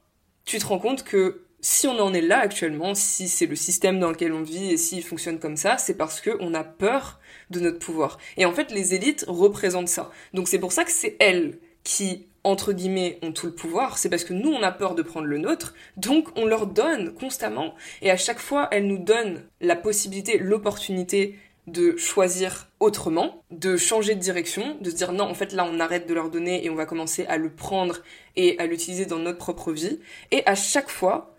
tu 0.45 0.59
te 0.59 0.65
rends 0.65 0.79
compte 0.79 1.03
que 1.03 1.45
si 1.59 1.87
on 1.87 1.99
en 1.99 2.13
est 2.13 2.21
là 2.21 2.37
actuellement, 2.37 2.93
si 2.93 3.27
c'est 3.27 3.47
le 3.47 3.55
système 3.55 3.99
dans 3.99 4.11
lequel 4.11 4.33
on 4.33 4.43
vit 4.43 4.71
et 4.71 4.77
s'il 4.77 5.03
fonctionne 5.03 5.39
comme 5.39 5.57
ça, 5.57 5.79
c'est 5.79 5.95
parce 5.95 6.21
qu'on 6.21 6.53
a 6.53 6.63
peur 6.63 7.19
de 7.49 7.59
notre 7.59 7.79
pouvoir. 7.79 8.19
Et 8.37 8.45
en 8.45 8.53
fait, 8.53 8.71
les 8.71 8.93
élites 8.93 9.25
représentent 9.27 9.87
ça. 9.87 10.11
Donc 10.35 10.47
c'est 10.47 10.59
pour 10.59 10.71
ça 10.71 10.83
que 10.83 10.91
c'est 10.91 11.15
elles 11.19 11.57
qui, 11.83 12.27
entre 12.43 12.71
guillemets, 12.71 13.17
ont 13.23 13.31
tout 13.31 13.47
le 13.47 13.55
pouvoir. 13.55 13.97
C'est 13.97 14.09
parce 14.09 14.23
que 14.23 14.33
nous, 14.33 14.51
on 14.51 14.61
a 14.61 14.71
peur 14.71 14.93
de 14.93 15.01
prendre 15.01 15.25
le 15.25 15.39
nôtre. 15.39 15.73
Donc 15.97 16.27
on 16.37 16.45
leur 16.45 16.67
donne 16.67 17.15
constamment. 17.15 17.73
Et 18.03 18.11
à 18.11 18.17
chaque 18.17 18.39
fois, 18.39 18.67
elles 18.71 18.85
nous 18.85 18.99
donnent 18.99 19.43
la 19.59 19.75
possibilité, 19.75 20.37
l'opportunité 20.37 21.39
de 21.67 21.97
choisir 21.97 22.67
autrement, 22.79 23.43
de 23.51 23.77
changer 23.77 24.15
de 24.15 24.19
direction, 24.19 24.77
de 24.81 24.89
se 24.89 24.95
dire 24.95 25.11
non, 25.11 25.25
en 25.25 25.33
fait 25.33 25.51
là 25.51 25.67
on 25.69 25.79
arrête 25.79 26.07
de 26.07 26.13
leur 26.13 26.29
donner 26.29 26.65
et 26.65 26.69
on 26.69 26.75
va 26.75 26.85
commencer 26.85 27.25
à 27.25 27.37
le 27.37 27.49
prendre 27.49 27.99
et 28.35 28.57
à 28.59 28.67
l'utiliser 28.67 29.05
dans 29.05 29.19
notre 29.19 29.39
propre 29.39 29.71
vie. 29.71 29.99
Et 30.31 30.43
à 30.45 30.55
chaque 30.55 30.89
fois, 30.89 31.35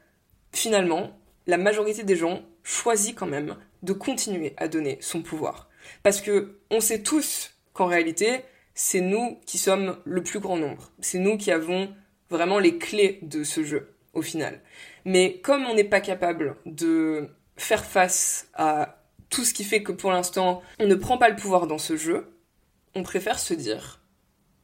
finalement, 0.52 1.18
la 1.46 1.58
majorité 1.58 2.02
des 2.02 2.16
gens 2.16 2.42
choisit 2.64 3.14
quand 3.14 3.26
même 3.26 3.56
de 3.82 3.92
continuer 3.92 4.54
à 4.56 4.68
donner 4.68 4.98
son 5.00 5.22
pouvoir. 5.22 5.68
Parce 6.02 6.20
que 6.20 6.58
on 6.70 6.80
sait 6.80 7.02
tous 7.02 7.52
qu'en 7.72 7.86
réalité, 7.86 8.40
c'est 8.74 9.00
nous 9.00 9.38
qui 9.46 9.58
sommes 9.58 9.98
le 10.04 10.22
plus 10.22 10.40
grand 10.40 10.56
nombre. 10.56 10.90
C'est 11.00 11.18
nous 11.18 11.36
qui 11.36 11.52
avons 11.52 11.94
vraiment 12.30 12.58
les 12.58 12.78
clés 12.78 13.20
de 13.22 13.44
ce 13.44 13.62
jeu, 13.62 13.94
au 14.12 14.22
final. 14.22 14.60
Mais 15.04 15.38
comme 15.38 15.64
on 15.66 15.74
n'est 15.74 15.84
pas 15.84 16.00
capable 16.00 16.56
de 16.66 17.28
faire 17.56 17.84
face 17.84 18.48
à 18.54 19.05
tout 19.30 19.44
ce 19.44 19.54
qui 19.54 19.64
fait 19.64 19.82
que 19.82 19.92
pour 19.92 20.12
l'instant, 20.12 20.62
on 20.78 20.86
ne 20.86 20.94
prend 20.94 21.18
pas 21.18 21.28
le 21.28 21.36
pouvoir 21.36 21.66
dans 21.66 21.78
ce 21.78 21.96
jeu, 21.96 22.28
on 22.94 23.02
préfère 23.02 23.38
se 23.38 23.54
dire 23.54 24.00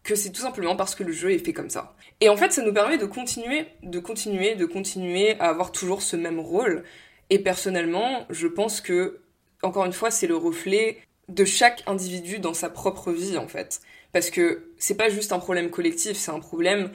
que 0.02 0.14
c'est 0.14 0.30
tout 0.30 0.40
simplement 0.40 0.76
parce 0.76 0.94
que 0.94 1.04
le 1.04 1.12
jeu 1.12 1.32
est 1.32 1.38
fait 1.38 1.52
comme 1.52 1.70
ça. 1.70 1.94
Et 2.20 2.28
en 2.28 2.36
fait, 2.36 2.52
ça 2.52 2.62
nous 2.62 2.72
permet 2.72 2.98
de 2.98 3.06
continuer, 3.06 3.66
de 3.82 4.00
continuer, 4.00 4.54
de 4.54 4.66
continuer 4.66 5.38
à 5.38 5.48
avoir 5.48 5.70
toujours 5.70 6.02
ce 6.02 6.16
même 6.16 6.40
rôle. 6.40 6.82
Et 7.30 7.38
personnellement, 7.38 8.26
je 8.30 8.48
pense 8.48 8.80
que, 8.80 9.20
encore 9.62 9.84
une 9.84 9.92
fois, 9.92 10.10
c'est 10.10 10.26
le 10.26 10.36
reflet 10.36 10.98
de 11.28 11.44
chaque 11.44 11.82
individu 11.86 12.40
dans 12.40 12.54
sa 12.54 12.68
propre 12.68 13.12
vie, 13.12 13.38
en 13.38 13.46
fait. 13.46 13.80
Parce 14.12 14.30
que 14.30 14.72
c'est 14.76 14.96
pas 14.96 15.08
juste 15.08 15.32
un 15.32 15.38
problème 15.38 15.70
collectif, 15.70 16.16
c'est 16.16 16.32
un 16.32 16.40
problème 16.40 16.90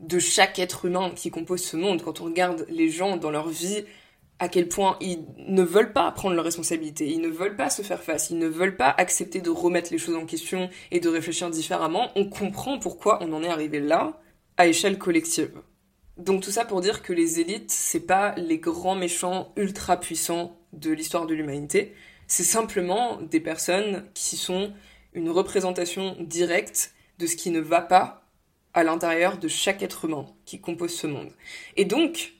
de 0.00 0.18
chaque 0.18 0.58
être 0.58 0.84
humain 0.84 1.12
qui 1.14 1.30
compose 1.30 1.62
ce 1.62 1.76
monde. 1.76 2.02
Quand 2.02 2.20
on 2.20 2.24
regarde 2.24 2.64
les 2.68 2.90
gens 2.90 3.16
dans 3.16 3.30
leur 3.30 3.48
vie, 3.48 3.84
à 4.42 4.48
quel 4.48 4.68
point 4.68 4.96
ils 5.00 5.24
ne 5.46 5.62
veulent 5.62 5.92
pas 5.92 6.10
prendre 6.10 6.34
leurs 6.34 6.44
responsabilités, 6.44 7.06
ils 7.06 7.20
ne 7.20 7.28
veulent 7.28 7.54
pas 7.54 7.70
se 7.70 7.82
faire 7.82 8.02
face, 8.02 8.30
ils 8.30 8.38
ne 8.40 8.48
veulent 8.48 8.76
pas 8.76 8.92
accepter 8.98 9.40
de 9.40 9.50
remettre 9.50 9.92
les 9.92 9.98
choses 9.98 10.16
en 10.16 10.26
question 10.26 10.68
et 10.90 10.98
de 10.98 11.08
réfléchir 11.08 11.48
différemment, 11.48 12.10
on 12.16 12.28
comprend 12.28 12.80
pourquoi 12.80 13.22
on 13.22 13.32
en 13.34 13.44
est 13.44 13.48
arrivé 13.48 13.78
là 13.78 14.20
à 14.56 14.66
échelle 14.66 14.98
collective. 14.98 15.52
Donc 16.16 16.42
tout 16.42 16.50
ça 16.50 16.64
pour 16.64 16.80
dire 16.80 17.02
que 17.02 17.12
les 17.12 17.38
élites, 17.38 17.70
c'est 17.70 18.04
pas 18.04 18.34
les 18.34 18.58
grands 18.58 18.96
méchants 18.96 19.52
ultra 19.54 20.00
puissants 20.00 20.58
de 20.72 20.90
l'histoire 20.90 21.26
de 21.26 21.34
l'humanité, 21.34 21.94
c'est 22.26 22.42
simplement 22.42 23.22
des 23.22 23.38
personnes 23.38 24.06
qui 24.12 24.36
sont 24.36 24.72
une 25.12 25.30
représentation 25.30 26.16
directe 26.18 26.94
de 27.20 27.26
ce 27.26 27.36
qui 27.36 27.52
ne 27.52 27.60
va 27.60 27.80
pas 27.80 28.26
à 28.74 28.82
l'intérieur 28.82 29.38
de 29.38 29.46
chaque 29.46 29.84
être 29.84 30.06
humain 30.06 30.26
qui 30.46 30.60
compose 30.60 30.94
ce 30.94 31.06
monde. 31.06 31.30
Et 31.76 31.84
donc, 31.84 32.32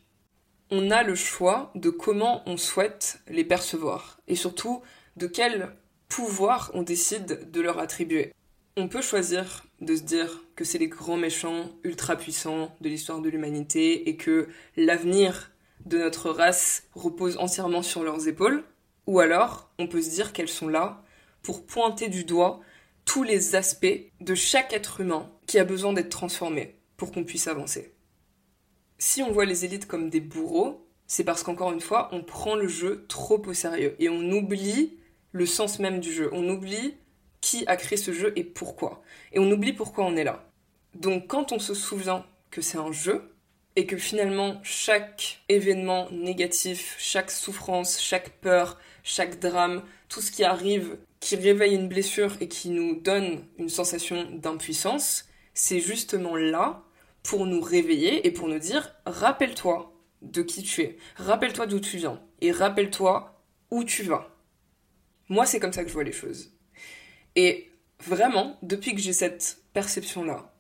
on 0.75 0.91
a 0.91 1.03
le 1.03 1.15
choix 1.15 1.71
de 1.75 1.91
comment 1.91 2.43
on 2.47 2.57
souhaite 2.57 3.21
les 3.29 3.45
percevoir 3.45 4.19
et 4.27 4.35
surtout 4.35 4.81
de 5.19 5.27
quel 5.27 5.77
pouvoir 6.09 6.71
on 6.73 6.81
décide 6.81 7.51
de 7.51 7.61
leur 7.61 7.79
attribuer. 7.79 8.33
On 8.79 8.89
peut 8.89 9.03
choisir 9.03 9.67
de 9.83 9.95
se 9.95 10.01
dire 10.01 10.43
que 10.57 10.65
c'est 10.65 10.79
les 10.79 10.89
grands 10.89 11.19
méchants 11.19 11.69
ultra 11.85 12.17
puissants 12.17 12.75
de 12.81 12.89
l'histoire 12.89 13.21
de 13.21 13.29
l'humanité 13.29 14.09
et 14.09 14.17
que 14.17 14.49
l'avenir 14.79 15.53
de 15.85 15.99
notre 15.99 16.31
race 16.31 16.85
repose 16.95 17.37
entièrement 17.37 17.83
sur 17.83 18.03
leurs 18.03 18.27
épaules, 18.27 18.65
ou 19.07 19.21
alors 19.21 19.71
on 19.79 19.87
peut 19.87 20.01
se 20.01 20.09
dire 20.09 20.33
qu'elles 20.33 20.49
sont 20.49 20.69
là 20.69 21.05
pour 21.43 21.67
pointer 21.67 22.09
du 22.09 22.25
doigt 22.25 22.61
tous 23.05 23.25
les 23.25 23.57
aspects 23.57 24.01
de 24.23 24.35
chaque 24.35 24.73
être 24.73 25.03
humain 25.03 25.31
qui 25.47 25.59
a 25.59 25.65
besoin 25.65 25.93
d'être 25.93 26.09
transformé 26.09 26.77
pour 26.97 27.13
qu'on 27.13 27.25
puisse 27.25 27.47
avancer 27.47 27.93
si 29.03 29.21
on 29.21 29.33
voit 29.33 29.47
les 29.47 29.65
élites 29.65 29.89
comme 29.89 30.11
des 30.11 30.21
bourreaux, 30.21 30.87
c'est 31.09 31.25
parce 31.25 31.43
qu'encore 31.43 31.73
une 31.73 31.81
fois, 31.81 32.09
on 32.13 32.23
prend 32.23 32.55
le 32.55 32.69
jeu 32.69 33.05
trop 33.09 33.43
au 33.45 33.53
sérieux 33.53 33.97
et 33.99 34.09
on 34.09 34.31
oublie 34.31 34.97
le 35.33 35.45
sens 35.45 35.81
même 35.81 35.99
du 35.99 36.13
jeu. 36.13 36.31
On 36.33 36.49
oublie 36.49 36.95
qui 37.41 37.65
a 37.67 37.75
créé 37.75 37.99
ce 37.99 38.13
jeu 38.13 38.33
et 38.37 38.45
pourquoi. 38.45 39.03
Et 39.33 39.41
on 39.41 39.51
oublie 39.51 39.73
pourquoi 39.73 40.05
on 40.05 40.15
est 40.15 40.23
là. 40.23 40.49
Donc 40.95 41.27
quand 41.27 41.51
on 41.51 41.59
se 41.59 41.75
souvient 41.75 42.25
que 42.53 42.61
c'est 42.61 42.79
un 42.79 42.93
jeu 42.93 43.35
et 43.75 43.87
que 43.87 43.97
finalement 43.97 44.61
chaque 44.63 45.43
événement 45.49 46.09
négatif, 46.13 46.95
chaque 47.01 47.33
souffrance, 47.33 48.01
chaque 48.01 48.31
peur, 48.41 48.79
chaque 49.03 49.41
drame, 49.41 49.83
tout 50.09 50.21
ce 50.21 50.31
qui 50.31 50.45
arrive, 50.45 50.97
qui 51.19 51.35
réveille 51.35 51.75
une 51.75 51.89
blessure 51.89 52.37
et 52.41 52.47
qui 52.47 52.71
nous 52.71 53.01
donne 53.01 53.45
une 53.59 53.69
sensation 53.69 54.31
d'impuissance, 54.31 55.25
c'est 55.55 55.81
justement 55.81 56.37
là 56.37 56.85
pour 57.23 57.47
nous 57.47 57.61
réveiller 57.61 58.27
et 58.27 58.31
pour 58.31 58.49
nous 58.49 58.59
dire 58.59 58.95
rappelle-toi 59.07 59.93
de 60.23 60.43
qui 60.43 60.63
tu 60.63 60.83
es, 60.83 60.97
rappelle-toi 61.17 61.67
d'où 61.67 61.81
tu 61.81 61.97
viens 61.97 62.21
et 62.41 62.53
rappelle-toi 62.53 63.43
où 63.71 63.85
tu 63.85 64.03
vas. 64.03 64.29
Moi, 65.29 65.47
c'est 65.47 65.61
comme 65.61 65.73
ça 65.73 65.83
que 65.83 65.89
je 65.89 65.95
vois 65.95 66.05
les 66.05 66.13
choses. 66.13 66.53
Et 67.37 67.71
vraiment, 68.01 68.59
depuis 68.63 68.95
que 68.95 69.01
j'ai 69.01 69.13
cette 69.13 69.63
perception-là, 69.73 70.55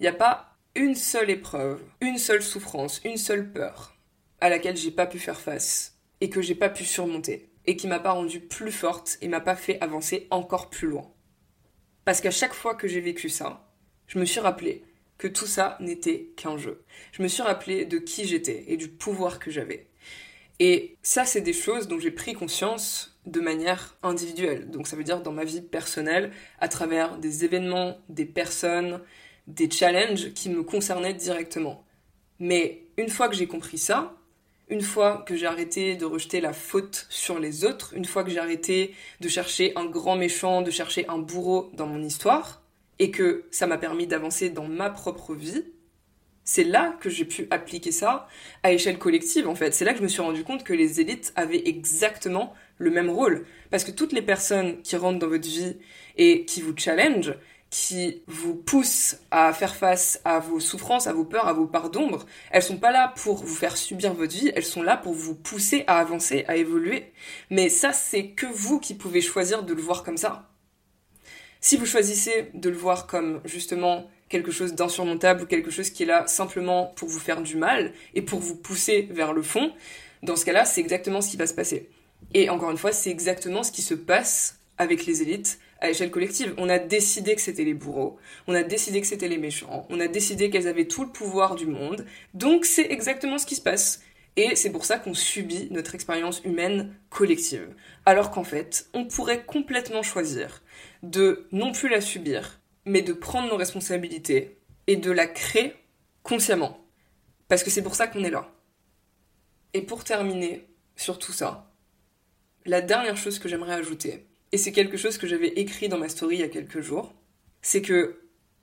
il 0.00 0.02
n'y 0.02 0.08
a 0.08 0.12
pas 0.12 0.56
une 0.74 0.94
seule 0.94 1.30
épreuve, 1.30 1.82
une 2.00 2.18
seule 2.18 2.42
souffrance, 2.42 3.00
une 3.04 3.16
seule 3.16 3.52
peur 3.52 3.96
à 4.40 4.48
laquelle 4.48 4.76
j'ai 4.76 4.90
pas 4.90 5.06
pu 5.06 5.18
faire 5.18 5.40
face 5.40 5.98
et 6.20 6.30
que 6.30 6.42
j'ai 6.42 6.54
pas 6.54 6.68
pu 6.68 6.84
surmonter 6.84 7.52
et 7.66 7.76
qui 7.76 7.86
m'a 7.86 7.98
pas 7.98 8.12
rendue 8.12 8.40
plus 8.40 8.72
forte 8.72 9.18
et 9.20 9.28
m'a 9.28 9.40
pas 9.40 9.56
fait 9.56 9.80
avancer 9.80 10.26
encore 10.30 10.70
plus 10.70 10.88
loin. 10.88 11.12
Parce 12.04 12.20
qu'à 12.20 12.30
chaque 12.30 12.54
fois 12.54 12.74
que 12.74 12.88
j'ai 12.88 13.00
vécu 13.00 13.28
ça, 13.28 13.70
je 14.06 14.18
me 14.18 14.24
suis 14.24 14.40
rappelé 14.40 14.84
que 15.18 15.28
tout 15.28 15.46
ça 15.46 15.76
n'était 15.80 16.30
qu'un 16.36 16.56
jeu. 16.56 16.82
Je 17.12 17.22
me 17.22 17.28
suis 17.28 17.42
rappelé 17.42 17.84
de 17.84 17.98
qui 17.98 18.26
j'étais 18.26 18.64
et 18.68 18.76
du 18.76 18.88
pouvoir 18.88 19.38
que 19.38 19.50
j'avais. 19.50 19.88
Et 20.60 20.96
ça, 21.02 21.24
c'est 21.24 21.40
des 21.40 21.52
choses 21.52 21.86
dont 21.86 22.00
j'ai 22.00 22.10
pris 22.10 22.34
conscience 22.34 23.18
de 23.26 23.40
manière 23.40 23.96
individuelle. 24.02 24.70
Donc 24.70 24.86
ça 24.86 24.96
veut 24.96 25.04
dire 25.04 25.20
dans 25.20 25.32
ma 25.32 25.44
vie 25.44 25.60
personnelle, 25.60 26.32
à 26.60 26.68
travers 26.68 27.18
des 27.18 27.44
événements, 27.44 27.98
des 28.08 28.24
personnes, 28.24 29.00
des 29.46 29.70
challenges 29.70 30.32
qui 30.32 30.48
me 30.48 30.62
concernaient 30.62 31.14
directement. 31.14 31.84
Mais 32.38 32.82
une 32.96 33.08
fois 33.08 33.28
que 33.28 33.36
j'ai 33.36 33.46
compris 33.46 33.78
ça, 33.78 34.14
une 34.68 34.82
fois 34.82 35.24
que 35.26 35.36
j'ai 35.36 35.46
arrêté 35.46 35.96
de 35.96 36.04
rejeter 36.04 36.40
la 36.40 36.52
faute 36.52 37.06
sur 37.08 37.38
les 37.38 37.64
autres, 37.64 37.94
une 37.94 38.04
fois 38.04 38.22
que 38.22 38.30
j'ai 38.30 38.38
arrêté 38.38 38.94
de 39.20 39.28
chercher 39.28 39.72
un 39.76 39.86
grand 39.86 40.16
méchant, 40.16 40.62
de 40.62 40.70
chercher 40.70 41.08
un 41.08 41.18
bourreau 41.18 41.70
dans 41.74 41.86
mon 41.86 42.02
histoire, 42.02 42.62
et 42.98 43.10
que 43.10 43.44
ça 43.50 43.66
m'a 43.66 43.78
permis 43.78 44.06
d'avancer 44.06 44.50
dans 44.50 44.66
ma 44.66 44.90
propre 44.90 45.34
vie, 45.34 45.64
c'est 46.44 46.64
là 46.64 46.96
que 47.00 47.10
j'ai 47.10 47.26
pu 47.26 47.46
appliquer 47.50 47.92
ça 47.92 48.26
à 48.62 48.72
échelle 48.72 48.98
collective 48.98 49.48
en 49.48 49.54
fait. 49.54 49.74
C'est 49.74 49.84
là 49.84 49.92
que 49.92 49.98
je 49.98 50.02
me 50.02 50.08
suis 50.08 50.22
rendu 50.22 50.44
compte 50.44 50.64
que 50.64 50.72
les 50.72 51.00
élites 51.00 51.32
avaient 51.36 51.62
exactement 51.66 52.54
le 52.78 52.90
même 52.90 53.10
rôle. 53.10 53.44
Parce 53.70 53.84
que 53.84 53.90
toutes 53.90 54.12
les 54.12 54.22
personnes 54.22 54.80
qui 54.80 54.96
rentrent 54.96 55.18
dans 55.18 55.28
votre 55.28 55.46
vie 55.46 55.76
et 56.16 56.46
qui 56.46 56.62
vous 56.62 56.74
challenge, 56.74 57.34
qui 57.70 58.22
vous 58.26 58.54
poussent 58.54 59.18
à 59.30 59.52
faire 59.52 59.76
face 59.76 60.22
à 60.24 60.38
vos 60.38 60.58
souffrances, 60.58 61.06
à 61.06 61.12
vos 61.12 61.24
peurs, 61.24 61.48
à 61.48 61.52
vos 61.52 61.66
parts 61.66 61.90
d'ombre, 61.90 62.24
elles 62.50 62.62
sont 62.62 62.78
pas 62.78 62.92
là 62.92 63.12
pour 63.16 63.44
vous 63.44 63.54
faire 63.54 63.76
subir 63.76 64.14
votre 64.14 64.32
vie, 64.32 64.50
elles 64.54 64.64
sont 64.64 64.82
là 64.82 64.96
pour 64.96 65.12
vous 65.12 65.34
pousser 65.34 65.84
à 65.86 65.98
avancer, 65.98 66.46
à 66.48 66.56
évoluer. 66.56 67.12
Mais 67.50 67.68
ça, 67.68 67.92
c'est 67.92 68.30
que 68.30 68.46
vous 68.46 68.80
qui 68.80 68.94
pouvez 68.94 69.20
choisir 69.20 69.64
de 69.64 69.74
le 69.74 69.82
voir 69.82 70.02
comme 70.02 70.16
ça. 70.16 70.48
Si 71.60 71.76
vous 71.76 71.86
choisissez 71.86 72.50
de 72.54 72.70
le 72.70 72.76
voir 72.76 73.06
comme 73.06 73.40
justement 73.44 74.08
quelque 74.28 74.52
chose 74.52 74.74
d'insurmontable 74.74 75.42
ou 75.42 75.46
quelque 75.46 75.70
chose 75.70 75.90
qui 75.90 76.04
est 76.04 76.06
là 76.06 76.26
simplement 76.26 76.92
pour 76.94 77.08
vous 77.08 77.18
faire 77.18 77.42
du 77.42 77.56
mal 77.56 77.92
et 78.14 78.22
pour 78.22 78.38
vous 78.38 78.54
pousser 78.54 79.08
vers 79.10 79.32
le 79.32 79.42
fond, 79.42 79.72
dans 80.22 80.36
ce 80.36 80.44
cas-là, 80.44 80.64
c'est 80.64 80.80
exactement 80.80 81.20
ce 81.20 81.30
qui 81.30 81.36
va 81.36 81.46
se 81.46 81.54
passer. 81.54 81.88
Et 82.34 82.48
encore 82.48 82.70
une 82.70 82.78
fois, 82.78 82.92
c'est 82.92 83.10
exactement 83.10 83.62
ce 83.62 83.72
qui 83.72 83.82
se 83.82 83.94
passe 83.94 84.58
avec 84.76 85.06
les 85.06 85.22
élites 85.22 85.58
à 85.80 85.90
échelle 85.90 86.10
collective. 86.10 86.54
On 86.58 86.68
a 86.68 86.78
décidé 86.78 87.34
que 87.34 87.40
c'était 87.40 87.64
les 87.64 87.74
bourreaux, 87.74 88.18
on 88.46 88.54
a 88.54 88.62
décidé 88.62 89.00
que 89.00 89.06
c'était 89.06 89.28
les 89.28 89.38
méchants, 89.38 89.86
on 89.90 89.98
a 89.98 90.06
décidé 90.06 90.50
qu'elles 90.50 90.68
avaient 90.68 90.86
tout 90.86 91.04
le 91.04 91.10
pouvoir 91.10 91.56
du 91.56 91.66
monde, 91.66 92.04
donc 92.34 92.64
c'est 92.64 92.90
exactement 92.90 93.38
ce 93.38 93.46
qui 93.46 93.56
se 93.56 93.60
passe. 93.60 94.02
Et 94.36 94.54
c'est 94.54 94.70
pour 94.70 94.84
ça 94.84 94.98
qu'on 94.98 95.14
subit 95.14 95.66
notre 95.72 95.96
expérience 95.96 96.40
humaine 96.44 96.94
collective. 97.10 97.74
Alors 98.06 98.30
qu'en 98.30 98.44
fait, 98.44 98.86
on 98.94 99.04
pourrait 99.04 99.44
complètement 99.44 100.04
choisir 100.04 100.62
de 101.02 101.46
non 101.52 101.72
plus 101.72 101.88
la 101.88 102.00
subir, 102.00 102.60
mais 102.84 103.02
de 103.02 103.12
prendre 103.12 103.48
nos 103.48 103.56
responsabilités 103.56 104.58
et 104.86 104.96
de 104.96 105.10
la 105.10 105.26
créer 105.26 105.74
consciemment. 106.22 106.84
Parce 107.48 107.62
que 107.62 107.70
c'est 107.70 107.82
pour 107.82 107.94
ça 107.94 108.06
qu'on 108.06 108.24
est 108.24 108.30
là. 108.30 108.52
Et 109.74 109.82
pour 109.82 110.04
terminer 110.04 110.66
sur 110.96 111.18
tout 111.18 111.32
ça, 111.32 111.72
la 112.64 112.80
dernière 112.80 113.16
chose 113.16 113.38
que 113.38 113.48
j'aimerais 113.48 113.74
ajouter, 113.74 114.26
et 114.52 114.58
c'est 114.58 114.72
quelque 114.72 114.96
chose 114.96 115.18
que 115.18 115.26
j'avais 115.26 115.48
écrit 115.48 115.88
dans 115.88 115.98
ma 115.98 116.08
story 116.08 116.36
il 116.36 116.40
y 116.40 116.44
a 116.44 116.48
quelques 116.48 116.80
jours, 116.80 117.14
c'est 117.62 117.82
que 117.82 118.20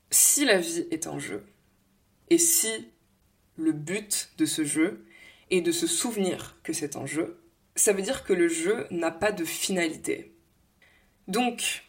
si 0.10 0.46
la 0.46 0.60
vie 0.60 0.88
est 0.92 1.08
un 1.08 1.20
jeu, 1.20 1.46
et 2.30 2.38
si 2.38 2.90
le 3.56 3.72
but 3.72 4.32
de 4.38 4.46
ce 4.46 4.64
jeu 4.64 5.06
est 5.52 5.62
de 5.62 5.72
se 5.72 5.88
souvenir 5.88 6.58
que 6.64 6.74
c'est 6.74 6.96
un 6.96 7.06
jeu, 7.06 7.40
ça 7.76 7.94
veut 7.94 8.02
dire 8.02 8.24
que 8.24 8.34
le 8.34 8.48
jeu 8.48 8.88
n'a 8.90 9.12
pas 9.12 9.32
de 9.32 9.46
finalité. 9.46 10.36
Donc, 11.28 11.85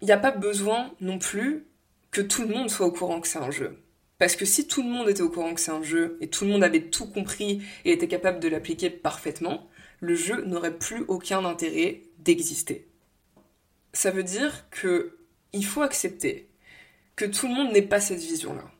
il 0.00 0.06
n'y 0.06 0.12
a 0.12 0.18
pas 0.18 0.30
besoin 0.30 0.94
non 1.00 1.18
plus 1.18 1.66
que 2.10 2.20
tout 2.20 2.42
le 2.42 2.54
monde 2.54 2.70
soit 2.70 2.86
au 2.86 2.92
courant 2.92 3.20
que 3.20 3.28
c'est 3.28 3.38
un 3.38 3.50
jeu. 3.50 3.82
Parce 4.18 4.34
que 4.34 4.44
si 4.44 4.66
tout 4.66 4.82
le 4.82 4.88
monde 4.88 5.08
était 5.08 5.22
au 5.22 5.30
courant 5.30 5.54
que 5.54 5.60
c'est 5.60 5.70
un 5.70 5.82
jeu, 5.82 6.18
et 6.20 6.28
tout 6.28 6.44
le 6.44 6.50
monde 6.50 6.64
avait 6.64 6.90
tout 6.90 7.06
compris 7.06 7.62
et 7.84 7.92
était 7.92 8.08
capable 8.08 8.40
de 8.40 8.48
l'appliquer 8.48 8.90
parfaitement, 8.90 9.68
le 10.00 10.14
jeu 10.14 10.42
n'aurait 10.44 10.76
plus 10.76 11.04
aucun 11.08 11.44
intérêt 11.44 12.02
d'exister. 12.18 12.88
Ça 13.92 14.10
veut 14.10 14.24
dire 14.24 14.68
que 14.70 15.18
il 15.52 15.64
faut 15.64 15.82
accepter 15.82 16.50
que 17.16 17.24
tout 17.24 17.48
le 17.48 17.54
monde 17.54 17.72
n'ait 17.72 17.82
pas 17.82 18.00
cette 18.00 18.20
vision-là. 18.20 18.70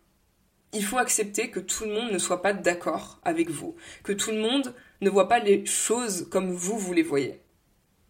Il 0.73 0.85
faut 0.85 0.99
accepter 0.99 1.51
que 1.51 1.61
tout 1.61 1.85
le 1.85 1.95
monde 1.95 2.13
ne 2.13 2.19
soit 2.19 2.43
pas 2.43 2.53
d'accord 2.53 3.21
avec 3.25 3.49
vous, 3.49 3.75
que 4.03 4.13
tout 4.13 4.31
le 4.31 4.39
monde 4.39 4.75
ne 5.01 5.09
voit 5.09 5.29
pas 5.29 5.39
les 5.39 5.65
choses 5.65 6.29
comme 6.31 6.53
vous, 6.53 6.79
vous 6.79 6.93
les 6.93 7.03
voyez. 7.03 7.41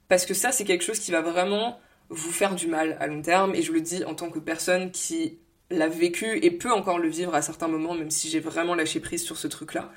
Parce 0.09 0.27
que 0.27 0.35
ça, 0.35 0.51
c'est 0.51 0.65
quelque 0.65 0.85
chose 0.85 0.99
qui 0.99 1.13
va 1.13 1.21
vraiment 1.21 1.79
vous 2.11 2.33
faire 2.33 2.55
du 2.55 2.67
mal 2.67 2.97
à 3.01 3.07
long 3.07 3.23
terme, 3.23 3.55
et 3.55 3.63
je 3.63 3.73
le 3.73 3.81
dis 3.81 4.05
en 4.05 4.15
tant 4.15 4.31
que 4.31 4.39
personne 4.39 4.91
qui 4.91 5.39
l'a 5.71 5.89
vécu 5.89 6.39
et 6.43 6.51
peut 6.51 6.73
encore 6.73 6.99
le 6.99 7.09
vivre 7.09 7.35
à 7.35 7.43
certains 7.43 7.69
moments, 7.69 7.95
même 7.95 8.11
si 8.11 8.31
j'ai 8.31 8.41
vraiment 8.41 8.75
lâché 8.75 9.01
prise 9.01 9.23
sur 9.23 9.37
ce 9.37 9.47
truc-là. 9.47 9.93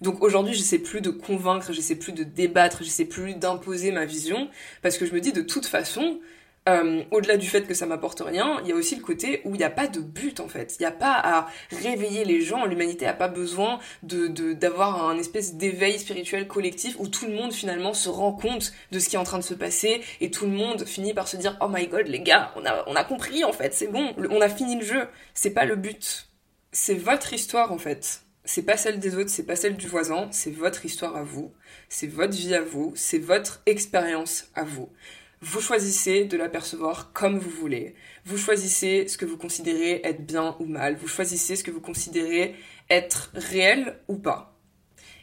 Donc 0.00 0.22
aujourd'hui, 0.22 0.54
j'essaie 0.54 0.78
plus 0.78 1.02
de 1.02 1.10
convaincre, 1.10 1.72
j'essaie 1.72 1.96
plus 1.96 2.12
de 2.12 2.24
débattre, 2.24 2.82
j'essaie 2.82 3.04
plus 3.04 3.34
d'imposer 3.34 3.92
ma 3.92 4.06
vision, 4.06 4.48
parce 4.80 4.96
que 4.96 5.04
je 5.04 5.12
me 5.12 5.20
dis 5.20 5.32
de 5.32 5.42
toute 5.42 5.66
façon, 5.66 6.20
euh, 6.68 7.02
au-delà 7.10 7.38
du 7.38 7.48
fait 7.48 7.66
que 7.66 7.72
ça 7.72 7.86
m'apporte 7.86 8.20
rien, 8.20 8.60
il 8.62 8.68
y 8.68 8.72
a 8.72 8.74
aussi 8.74 8.94
le 8.94 9.02
côté 9.02 9.40
où 9.44 9.54
il 9.54 9.58
n'y 9.58 9.64
a 9.64 9.70
pas 9.70 9.86
de 9.86 10.00
but 10.00 10.40
en 10.40 10.48
fait. 10.48 10.76
Il 10.78 10.82
n'y 10.82 10.86
a 10.86 10.92
pas 10.92 11.14
à 11.14 11.48
réveiller 11.70 12.24
les 12.24 12.42
gens. 12.42 12.66
L'humanité 12.66 13.06
n'a 13.06 13.14
pas 13.14 13.28
besoin 13.28 13.78
de 14.02 14.28
d'avoir 14.52 15.08
un 15.08 15.16
espèce 15.16 15.54
d'éveil 15.54 15.98
spirituel 15.98 16.46
collectif 16.46 16.96
où 16.98 17.08
tout 17.08 17.26
le 17.26 17.32
monde 17.32 17.52
finalement 17.52 17.94
se 17.94 18.10
rend 18.10 18.32
compte 18.32 18.72
de 18.92 18.98
ce 18.98 19.08
qui 19.08 19.16
est 19.16 19.18
en 19.18 19.24
train 19.24 19.38
de 19.38 19.44
se 19.44 19.54
passer 19.54 20.02
et 20.20 20.30
tout 20.30 20.44
le 20.44 20.52
monde 20.52 20.84
finit 20.84 21.14
par 21.14 21.28
se 21.28 21.36
dire 21.38 21.56
oh 21.60 21.68
my 21.68 21.86
god 21.86 22.06
les 22.06 22.20
gars 22.20 22.52
on 22.56 22.64
a 22.66 22.84
on 22.86 22.94
a 22.94 23.04
compris 23.04 23.42
en 23.44 23.52
fait 23.52 23.72
c'est 23.72 23.88
bon 23.88 24.14
on 24.30 24.40
a 24.40 24.48
fini 24.48 24.76
le 24.76 24.84
jeu. 24.84 25.08
C'est 25.32 25.50
pas 25.50 25.64
le 25.64 25.76
but. 25.76 26.28
C'est 26.72 26.94
votre 26.94 27.32
histoire 27.32 27.72
en 27.72 27.78
fait. 27.78 28.22
C'est 28.44 28.62
pas 28.62 28.76
celle 28.76 28.98
des 28.98 29.16
autres, 29.16 29.30
c'est 29.30 29.44
pas 29.44 29.54
celle 29.54 29.76
du 29.76 29.86
voisin, 29.86 30.28
c'est 30.32 30.50
votre 30.50 30.84
histoire 30.84 31.14
à 31.14 31.22
vous, 31.22 31.52
c'est 31.88 32.06
votre 32.06 32.32
vie 32.32 32.54
à 32.54 32.62
vous, 32.62 32.92
c'est 32.96 33.18
votre 33.18 33.62
expérience 33.66 34.46
à 34.54 34.64
vous. 34.64 34.88
Vous 35.42 35.62
choisissez 35.62 36.26
de 36.26 36.36
l'apercevoir 36.36 37.14
comme 37.14 37.38
vous 37.38 37.48
voulez. 37.48 37.94
Vous 38.26 38.36
choisissez 38.36 39.08
ce 39.08 39.16
que 39.16 39.24
vous 39.24 39.38
considérez 39.38 40.02
être 40.04 40.26
bien 40.26 40.54
ou 40.60 40.66
mal. 40.66 40.96
Vous 40.96 41.08
choisissez 41.08 41.56
ce 41.56 41.64
que 41.64 41.70
vous 41.70 41.80
considérez 41.80 42.54
être 42.90 43.30
réel 43.32 43.98
ou 44.08 44.16
pas. 44.16 44.54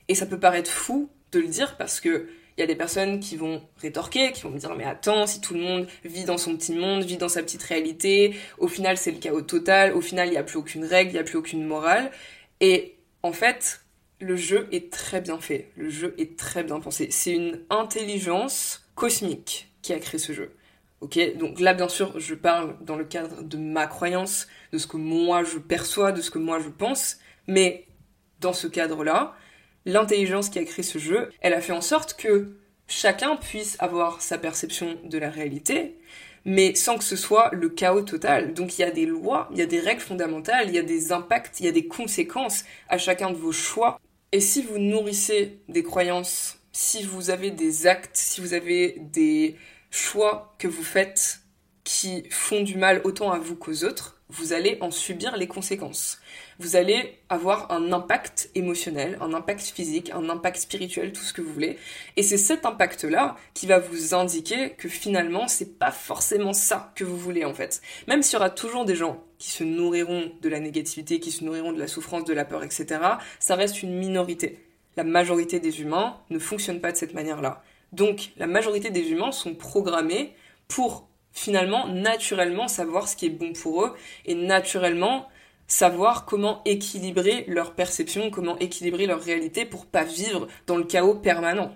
Et 0.07 0.15
ça 0.15 0.25
peut 0.25 0.39
paraître 0.39 0.71
fou 0.71 1.11
de 1.31 1.39
le 1.39 1.47
dire 1.47 1.77
parce 1.77 1.99
que 1.99 2.29
il 2.57 2.61
y 2.61 2.63
a 2.63 2.65
des 2.67 2.75
personnes 2.75 3.19
qui 3.19 3.35
vont 3.35 3.61
rétorquer, 3.79 4.31
qui 4.31 4.41
vont 4.41 4.49
me 4.49 4.57
dire 4.57 4.73
mais 4.75 4.85
attends, 4.85 5.27
si 5.27 5.39
tout 5.39 5.53
le 5.53 5.59
monde 5.59 5.87
vit 6.03 6.23
dans 6.23 6.39
son 6.39 6.57
petit 6.57 6.73
monde, 6.73 7.03
vit 7.03 7.17
dans 7.17 7.29
sa 7.29 7.43
petite 7.43 7.61
réalité, 7.61 8.35
au 8.57 8.67
final 8.67 8.97
c'est 8.97 9.11
le 9.11 9.19
chaos 9.19 9.43
total, 9.43 9.93
au 9.93 10.01
final 10.01 10.29
il 10.29 10.31
n'y 10.31 10.37
a 10.37 10.43
plus 10.43 10.57
aucune 10.57 10.83
règle, 10.83 11.11
il 11.11 11.13
n'y 11.13 11.19
a 11.19 11.23
plus 11.23 11.37
aucune 11.37 11.63
morale. 11.63 12.09
Et 12.59 12.95
en 13.21 13.33
fait, 13.33 13.81
le 14.19 14.35
jeu 14.35 14.67
est 14.71 14.91
très 14.91 15.21
bien 15.21 15.39
fait, 15.39 15.69
le 15.75 15.91
jeu 15.91 16.15
est 16.17 16.39
très 16.39 16.63
bien 16.63 16.79
pensé. 16.79 17.09
C'est 17.11 17.33
une 17.33 17.61
intelligence 17.69 18.89
cosmique 18.95 19.66
qui 19.87 19.93
a 19.93 19.99
créé 19.99 20.19
ce 20.19 20.33
jeu. 20.33 20.51
Ok, 20.99 21.19
donc 21.37 21.59
là 21.59 21.73
bien 21.73 21.87
sûr 21.87 22.19
je 22.19 22.35
parle 22.35 22.75
dans 22.81 22.95
le 22.95 23.05
cadre 23.05 23.43
de 23.43 23.57
ma 23.57 23.87
croyance, 23.87 24.47
de 24.73 24.77
ce 24.77 24.87
que 24.87 24.97
moi 24.97 25.43
je 25.43 25.59
perçois, 25.59 26.11
de 26.11 26.21
ce 26.21 26.31
que 26.31 26.39
moi 26.39 26.59
je 26.59 26.69
pense, 26.69 27.19
mais 27.47 27.85
dans 28.41 28.53
ce 28.53 28.67
cadre-là, 28.67 29.35
l'intelligence 29.85 30.49
qui 30.49 30.59
a 30.59 30.63
créé 30.65 30.83
ce 30.83 30.97
jeu, 30.97 31.29
elle 31.39 31.53
a 31.53 31.61
fait 31.61 31.71
en 31.71 31.81
sorte 31.81 32.15
que 32.15 32.57
chacun 32.87 33.37
puisse 33.37 33.77
avoir 33.79 34.21
sa 34.21 34.37
perception 34.37 34.97
de 35.03 35.17
la 35.17 35.29
réalité, 35.29 35.99
mais 36.43 36.75
sans 36.75 36.97
que 36.97 37.03
ce 37.03 37.15
soit 37.15 37.49
le 37.53 37.69
chaos 37.69 38.01
total. 38.01 38.53
Donc 38.53 38.77
il 38.77 38.81
y 38.81 38.83
a 38.83 38.91
des 38.91 39.05
lois, 39.05 39.47
il 39.51 39.59
y 39.59 39.61
a 39.61 39.67
des 39.67 39.79
règles 39.79 40.01
fondamentales, 40.01 40.67
il 40.67 40.75
y 40.75 40.79
a 40.79 40.83
des 40.83 41.11
impacts, 41.13 41.59
il 41.59 41.65
y 41.65 41.69
a 41.69 41.71
des 41.71 41.87
conséquences 41.87 42.65
à 42.89 42.97
chacun 42.97 43.29
de 43.31 43.37
vos 43.37 43.53
choix. 43.53 43.99
Et 44.33 44.41
si 44.41 44.63
vous 44.63 44.79
nourrissez 44.79 45.59
des 45.69 45.83
croyances, 45.83 46.59
si 46.73 47.03
vous 47.03 47.29
avez 47.29 47.51
des 47.51 47.87
actes, 47.87 48.15
si 48.15 48.41
vous 48.41 48.53
avez 48.53 48.97
des 48.99 49.55
choix 49.97 50.55
que 50.59 50.67
vous 50.67 50.83
faites 50.83 51.41
qui 51.83 52.25
font 52.29 52.61
du 52.61 52.75
mal 52.77 53.01
autant 53.05 53.31
à 53.31 53.39
vous 53.39 53.55
qu'aux 53.55 53.85
autres, 53.85 54.17
vous 54.29 54.51
allez 54.51 54.77
en 54.81 54.91
subir 54.91 55.37
les 55.37 55.47
conséquences. 55.47 56.19
Vous 56.59 56.75
allez 56.75 57.17
avoir 57.29 57.71
un 57.71 57.93
impact 57.93 58.49
émotionnel, 58.55 59.17
un 59.21 59.33
impact 59.33 59.61
physique, 59.61 60.11
un 60.13 60.27
impact 60.29 60.57
spirituel, 60.57 61.13
tout 61.13 61.21
ce 61.21 61.31
que 61.31 61.41
vous 61.41 61.53
voulez. 61.53 61.77
Et 62.17 62.23
c'est 62.23 62.37
cet 62.37 62.65
impact-là 62.65 63.37
qui 63.53 63.67
va 63.67 63.79
vous 63.79 64.13
indiquer 64.13 64.71
que 64.71 64.89
finalement, 64.89 65.47
c'est 65.47 65.79
pas 65.79 65.91
forcément 65.91 66.51
ça 66.51 66.91
que 66.95 67.05
vous 67.05 67.17
voulez 67.17 67.45
en 67.45 67.53
fait. 67.53 67.81
Même 68.07 68.21
s'il 68.21 68.33
y 68.33 68.37
aura 68.37 68.49
toujours 68.49 68.83
des 68.83 68.95
gens 68.95 69.23
qui 69.37 69.51
se 69.51 69.63
nourriront 69.63 70.31
de 70.41 70.49
la 70.49 70.59
négativité, 70.59 71.21
qui 71.21 71.31
se 71.31 71.45
nourriront 71.45 71.71
de 71.71 71.79
la 71.79 71.87
souffrance, 71.87 72.25
de 72.25 72.33
la 72.33 72.43
peur, 72.43 72.63
etc., 72.63 72.99
ça 73.39 73.55
reste 73.55 73.81
une 73.81 73.97
minorité. 73.97 74.59
La 74.97 75.05
majorité 75.05 75.61
des 75.61 75.79
humains 75.79 76.17
ne 76.31 76.39
fonctionnent 76.39 76.81
pas 76.81 76.91
de 76.91 76.97
cette 76.97 77.13
manière-là. 77.13 77.63
Donc 77.91 78.31
la 78.37 78.47
majorité 78.47 78.89
des 78.89 79.11
humains 79.11 79.31
sont 79.31 79.55
programmés 79.55 80.35
pour 80.67 81.07
finalement 81.31 81.87
naturellement 81.87 82.67
savoir 82.67 83.07
ce 83.07 83.15
qui 83.15 83.27
est 83.27 83.29
bon 83.29 83.53
pour 83.53 83.85
eux 83.85 83.93
et 84.25 84.35
naturellement 84.35 85.27
savoir 85.67 86.25
comment 86.25 86.61
équilibrer 86.65 87.45
leur 87.47 87.75
perception, 87.75 88.31
comment 88.31 88.57
équilibrer 88.59 89.05
leur 89.05 89.21
réalité 89.21 89.65
pour 89.65 89.85
pas 89.85 90.03
vivre 90.03 90.47
dans 90.65 90.77
le 90.77 90.85
chaos 90.85 91.15
permanent. 91.15 91.75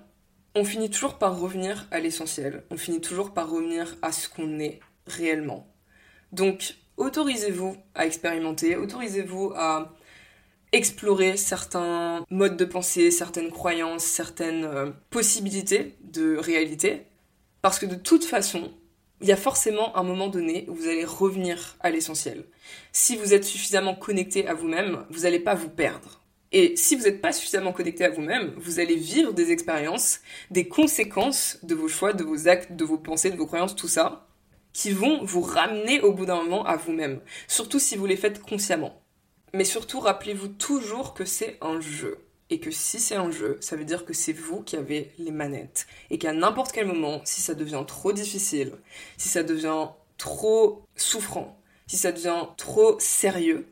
On 0.56 0.66
finit 0.66 0.90
toujours 0.90 1.18
par 1.18 1.40
revenir 1.40 1.88
à 1.92 2.00
l'essentiel, 2.00 2.64
on 2.72 2.78
finit 2.78 3.02
toujours 3.02 3.34
par 3.34 3.50
revenir 3.50 3.96
à 4.02 4.12
ce 4.12 4.28
qu'on 4.28 4.60
est 4.60 4.80
réellement. 5.08 5.68
Donc 6.32 6.76
autorisez-vous 6.98 7.76
à 7.96 8.06
expérimenter, 8.06 8.76
autorisez-vous 8.76 9.54
à 9.56 9.94
explorer 10.72 11.38
certains 11.38 12.26
modes 12.30 12.58
de 12.58 12.66
pensée, 12.66 13.12
certaines 13.12 13.52
croyances, 13.52 14.04
certaines 14.04 14.66
euh, 14.66 14.92
possibilités 15.10 15.98
de 16.02 16.38
réalité. 16.38 17.04
Parce 17.62 17.78
que 17.78 17.86
de 17.86 17.96
toute 17.96 18.24
façon, 18.24 18.72
il 19.22 19.28
y 19.28 19.32
a 19.32 19.38
forcément 19.38 19.96
un 19.96 20.04
moment 20.04 20.30
donné 20.30 20.66
où 20.68 20.74
vous 20.74 20.88
allez 20.88 21.06
revenir 21.06 21.78
à 21.80 21.92
l'essentiel. 21.92 22.46
Si 22.92 23.16
vous 23.16 23.34
êtes 23.34 23.44
suffisamment 23.44 23.96
connecté 23.96 24.48
à 24.48 24.54
vous-même, 24.54 25.06
vous 25.10 25.22
n'allez 25.22 25.40
pas 25.40 25.54
vous 25.54 25.70
perdre. 25.70 26.22
Et 26.54 26.76
si 26.76 26.96
vous 26.96 27.04
n'êtes 27.04 27.22
pas 27.22 27.32
suffisamment 27.32 27.72
connecté 27.72 28.04
à 28.04 28.10
vous-même, 28.10 28.54
vous 28.58 28.80
allez 28.80 28.96
vivre 28.96 29.34
des 29.34 29.52
expériences, 29.52 30.20
des 30.50 30.68
conséquences 30.68 31.60
de 31.64 31.76
vos 31.76 31.88
choix, 31.88 32.14
de 32.14 32.24
vos 32.24 32.48
actes, 32.48 32.76
de 32.76 32.84
vos 32.84 32.98
pensées, 32.98 33.30
de 33.30 33.38
vos 33.38 33.46
croyances, 33.46 33.76
tout 33.76 33.88
ça, 33.88 34.28
qui 34.74 34.92
vont 34.92 35.24
vous 35.24 35.42
ramener 35.42 36.02
au 36.02 36.14
bout 36.14 36.26
d'un 36.26 36.44
moment 36.44 36.66
à 36.66 36.76
vous-même. 36.76 37.22
Surtout 37.48 37.80
si 37.80 37.96
vous 37.96 38.06
les 38.06 38.18
faites 38.18 38.42
consciemment. 38.42 39.01
Mais 39.54 39.66
surtout, 39.66 40.00
rappelez-vous 40.00 40.48
toujours 40.48 41.14
que 41.14 41.26
c'est 41.26 41.58
un 41.62 41.82
jeu. 41.82 42.20
Et 42.50 42.60
que 42.60 42.72
si 42.72 43.00
c'est 43.00 43.16
un 43.16 43.32
jeu, 43.32 43.58
ça 43.62 43.76
veut 43.76 43.86
dire 43.86 44.06
que 44.06 44.14
c'est 44.14 44.34
vous 44.34 44.62
qui 44.62 44.76
avez 44.76 45.12
les 45.18 45.32
manettes. 45.32 45.88
Et 46.10 46.18
qu'à 46.18 46.34
n'importe 46.34 46.72
quel 46.72 46.88
moment, 46.88 47.22
si 47.24 47.42
ça 47.42 47.54
devient 47.54 47.84
trop 47.88 48.12
difficile, 48.12 48.74
si 49.18 49.30
ça 49.30 49.44
devient 49.44 49.88
trop 50.18 50.84
souffrant, 50.96 51.62
si 51.88 51.98
ça 51.98 52.12
devient 52.12 52.46
trop 52.58 53.00
sérieux, 53.00 53.68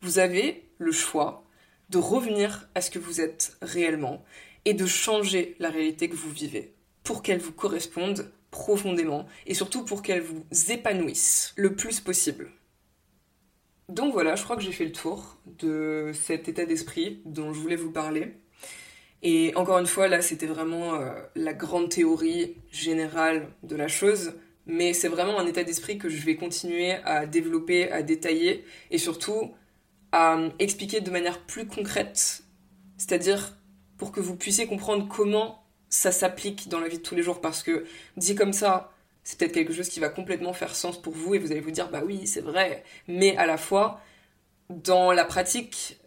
vous 0.00 0.18
avez 0.18 0.68
le 0.78 0.92
choix 0.92 1.44
de 1.90 1.98
revenir 1.98 2.68
à 2.74 2.80
ce 2.80 2.90
que 2.90 2.98
vous 2.98 3.20
êtes 3.20 3.56
réellement 3.62 4.24
et 4.64 4.74
de 4.74 4.86
changer 4.86 5.54
la 5.58 5.70
réalité 5.70 6.08
que 6.08 6.16
vous 6.16 6.30
vivez 6.30 6.74
pour 7.02 7.22
qu'elle 7.22 7.40
vous 7.40 7.52
corresponde 7.52 8.32
profondément 8.50 9.26
et 9.46 9.54
surtout 9.54 9.84
pour 9.84 10.02
qu'elle 10.02 10.22
vous 10.22 10.44
épanouisse 10.70 11.52
le 11.56 11.74
plus 11.74 12.00
possible. 12.00 12.50
Donc 13.88 14.12
voilà, 14.12 14.34
je 14.34 14.44
crois 14.44 14.56
que 14.56 14.62
j'ai 14.62 14.72
fait 14.72 14.86
le 14.86 14.92
tour 14.92 15.36
de 15.58 16.10
cet 16.14 16.48
état 16.48 16.64
d'esprit 16.64 17.20
dont 17.26 17.52
je 17.52 17.60
voulais 17.60 17.76
vous 17.76 17.90
parler. 17.90 18.34
Et 19.22 19.52
encore 19.56 19.78
une 19.78 19.86
fois, 19.86 20.08
là, 20.08 20.22
c'était 20.22 20.46
vraiment 20.46 20.94
euh, 20.94 21.12
la 21.34 21.52
grande 21.52 21.90
théorie 21.90 22.56
générale 22.70 23.48
de 23.62 23.76
la 23.76 23.88
chose, 23.88 24.34
mais 24.66 24.92
c'est 24.94 25.08
vraiment 25.08 25.38
un 25.38 25.46
état 25.46 25.64
d'esprit 25.64 25.98
que 25.98 26.08
je 26.08 26.24
vais 26.24 26.36
continuer 26.36 26.92
à 27.04 27.26
développer, 27.26 27.90
à 27.90 28.02
détailler, 28.02 28.64
et 28.90 28.98
surtout 28.98 29.52
à 30.12 30.38
expliquer 30.58 31.00
de 31.00 31.10
manière 31.10 31.40
plus 31.44 31.66
concrète, 31.66 32.44
c'est-à-dire 32.96 33.56
pour 33.98 34.12
que 34.12 34.20
vous 34.20 34.36
puissiez 34.36 34.66
comprendre 34.66 35.08
comment 35.08 35.64
ça 35.88 36.12
s'applique 36.12 36.68
dans 36.68 36.80
la 36.80 36.88
vie 36.88 36.98
de 36.98 37.02
tous 37.02 37.14
les 37.14 37.22
jours, 37.22 37.40
parce 37.40 37.62
que 37.62 37.84
dit 38.16 38.34
comme 38.34 38.52
ça, 38.52 38.93
c'est 39.24 39.38
peut-être 39.38 39.52
quelque 39.52 39.72
chose 39.72 39.88
qui 39.88 40.00
va 40.00 40.10
complètement 40.10 40.52
faire 40.52 40.74
sens 40.76 41.00
pour 41.00 41.14
vous 41.14 41.34
et 41.34 41.38
vous 41.38 41.50
allez 41.50 41.60
vous 41.60 41.70
dire 41.70 41.90
bah 41.90 42.02
oui 42.04 42.26
c'est 42.26 42.42
vrai, 42.42 42.84
mais 43.08 43.36
à 43.36 43.46
la 43.46 43.56
fois 43.56 44.00
dans 44.70 45.12
la 45.12 45.24
pratique 45.24 45.98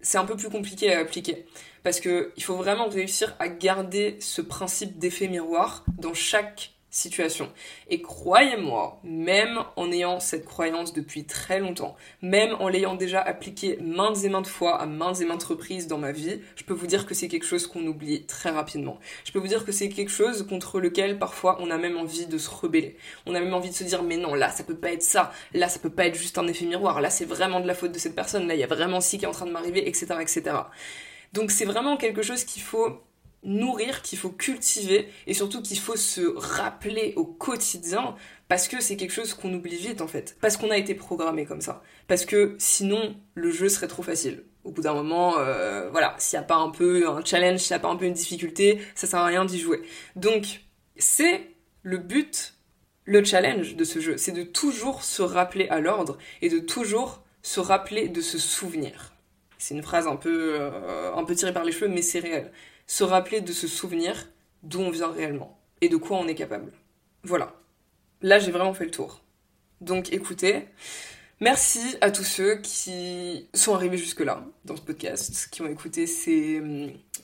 c'est 0.00 0.18
un 0.18 0.24
peu 0.24 0.36
plus 0.36 0.50
compliqué 0.50 0.92
à 0.92 0.98
appliquer. 0.98 1.46
Parce 1.84 2.00
que 2.00 2.32
il 2.36 2.42
faut 2.42 2.56
vraiment 2.56 2.88
réussir 2.88 3.34
à 3.38 3.48
garder 3.48 4.16
ce 4.20 4.40
principe 4.40 4.98
d'effet 4.98 5.28
miroir 5.28 5.84
dans 5.98 6.14
chaque 6.14 6.72
situation. 6.92 7.50
Et 7.88 8.02
croyez-moi, 8.02 9.00
même 9.02 9.64
en 9.76 9.90
ayant 9.90 10.20
cette 10.20 10.44
croyance 10.44 10.92
depuis 10.92 11.24
très 11.24 11.58
longtemps, 11.58 11.96
même 12.20 12.54
en 12.60 12.68
l'ayant 12.68 12.94
déjà 12.94 13.20
appliquée 13.20 13.78
maintes 13.80 14.22
et 14.24 14.28
maintes 14.28 14.46
fois 14.46 14.78
à 14.78 14.84
maintes 14.84 15.22
et 15.22 15.24
maintes 15.24 15.42
reprises 15.42 15.86
dans 15.86 15.96
ma 15.96 16.12
vie, 16.12 16.42
je 16.54 16.64
peux 16.64 16.74
vous 16.74 16.86
dire 16.86 17.06
que 17.06 17.14
c'est 17.14 17.28
quelque 17.28 17.46
chose 17.46 17.66
qu'on 17.66 17.86
oublie 17.86 18.26
très 18.26 18.50
rapidement. 18.50 19.00
Je 19.24 19.32
peux 19.32 19.38
vous 19.38 19.48
dire 19.48 19.64
que 19.64 19.72
c'est 19.72 19.88
quelque 19.88 20.10
chose 20.10 20.46
contre 20.46 20.80
lequel 20.80 21.18
parfois 21.18 21.56
on 21.60 21.70
a 21.70 21.78
même 21.78 21.96
envie 21.96 22.26
de 22.26 22.36
se 22.36 22.50
rebeller. 22.50 22.96
On 23.24 23.34
a 23.34 23.40
même 23.40 23.54
envie 23.54 23.70
de 23.70 23.74
se 23.74 23.84
dire 23.84 24.02
mais 24.02 24.18
non, 24.18 24.34
là 24.34 24.50
ça 24.50 24.62
peut 24.62 24.76
pas 24.76 24.92
être 24.92 25.02
ça, 25.02 25.32
là 25.54 25.70
ça 25.70 25.78
peut 25.78 25.90
pas 25.90 26.06
être 26.06 26.16
juste 26.16 26.36
un 26.36 26.46
effet 26.46 26.66
miroir, 26.66 27.00
là 27.00 27.08
c'est 27.08 27.24
vraiment 27.24 27.60
de 27.60 27.66
la 27.66 27.74
faute 27.74 27.92
de 27.92 27.98
cette 27.98 28.14
personne, 28.14 28.46
là 28.46 28.54
il 28.54 28.60
y 28.60 28.64
a 28.64 28.66
vraiment 28.66 29.00
ci 29.00 29.16
qui 29.16 29.24
est 29.24 29.28
en 29.28 29.32
train 29.32 29.46
de 29.46 29.52
m'arriver, 29.52 29.88
etc. 29.88 30.14
etc. 30.20 30.56
Donc 31.32 31.50
c'est 31.50 31.64
vraiment 31.64 31.96
quelque 31.96 32.20
chose 32.20 32.44
qu'il 32.44 32.62
faut 32.62 33.00
nourrir, 33.44 34.02
qu'il 34.02 34.18
faut 34.18 34.30
cultiver 34.30 35.08
et 35.26 35.34
surtout 35.34 35.62
qu'il 35.62 35.78
faut 35.78 35.96
se 35.96 36.20
rappeler 36.36 37.12
au 37.16 37.24
quotidien 37.24 38.14
parce 38.48 38.68
que 38.68 38.80
c'est 38.80 38.96
quelque 38.96 39.12
chose 39.12 39.34
qu'on 39.34 39.52
oublie 39.52 39.76
vite 39.76 40.00
en 40.00 40.06
fait. 40.06 40.36
Parce 40.40 40.56
qu'on 40.56 40.70
a 40.70 40.76
été 40.76 40.94
programmé 40.94 41.44
comme 41.44 41.60
ça. 41.60 41.82
Parce 42.06 42.24
que 42.24 42.54
sinon 42.58 43.16
le 43.34 43.50
jeu 43.50 43.68
serait 43.68 43.88
trop 43.88 44.02
facile. 44.02 44.44
Au 44.64 44.70
bout 44.70 44.82
d'un 44.82 44.94
moment, 44.94 45.38
euh, 45.38 45.90
voilà, 45.90 46.14
s'il 46.18 46.38
n'y 46.38 46.44
a 46.44 46.46
pas 46.46 46.56
un 46.56 46.70
peu 46.70 47.08
un 47.08 47.24
challenge, 47.24 47.60
s'il 47.60 47.74
n'y 47.74 47.80
a 47.80 47.80
pas 47.80 47.88
un 47.88 47.96
peu 47.96 48.04
une 48.04 48.12
difficulté, 48.12 48.80
ça 48.94 49.06
sert 49.06 49.18
à 49.18 49.26
rien 49.26 49.44
d'y 49.44 49.58
jouer. 49.58 49.82
Donc 50.14 50.60
c'est 50.96 51.50
le 51.82 51.98
but, 51.98 52.54
le 53.04 53.24
challenge 53.24 53.74
de 53.74 53.84
ce 53.84 53.98
jeu, 53.98 54.16
c'est 54.16 54.32
de 54.32 54.44
toujours 54.44 55.02
se 55.02 55.22
rappeler 55.22 55.68
à 55.68 55.80
l'ordre 55.80 56.16
et 56.42 56.48
de 56.48 56.60
toujours 56.60 57.22
se 57.42 57.58
rappeler 57.58 58.08
de 58.08 58.20
se 58.20 58.38
souvenir. 58.38 59.14
C'est 59.58 59.74
une 59.74 59.82
phrase 59.82 60.06
un 60.06 60.16
peu, 60.16 60.60
euh, 60.60 61.12
un 61.14 61.24
peu 61.24 61.34
tirée 61.34 61.52
par 61.52 61.64
les 61.64 61.72
cheveux, 61.72 61.88
mais 61.88 62.02
c'est 62.02 62.20
réel 62.20 62.52
se 62.92 63.04
rappeler 63.04 63.40
de 63.40 63.54
se 63.54 63.66
souvenir 63.66 64.28
d'où 64.62 64.80
on 64.80 64.90
vient 64.90 65.10
réellement 65.10 65.58
et 65.80 65.88
de 65.88 65.96
quoi 65.96 66.18
on 66.18 66.28
est 66.28 66.34
capable. 66.34 66.72
Voilà. 67.22 67.54
Là, 68.20 68.38
j'ai 68.38 68.50
vraiment 68.50 68.74
fait 68.74 68.84
le 68.84 68.90
tour. 68.90 69.22
Donc 69.80 70.12
écoutez, 70.12 70.68
merci 71.40 71.80
à 72.02 72.10
tous 72.10 72.22
ceux 72.22 72.56
qui 72.56 73.48
sont 73.54 73.74
arrivés 73.74 73.96
jusque-là 73.96 74.44
dans 74.66 74.76
ce 74.76 74.82
podcast, 74.82 75.48
qui 75.50 75.62
ont 75.62 75.68
écouté 75.68 76.06
ces... 76.06 76.62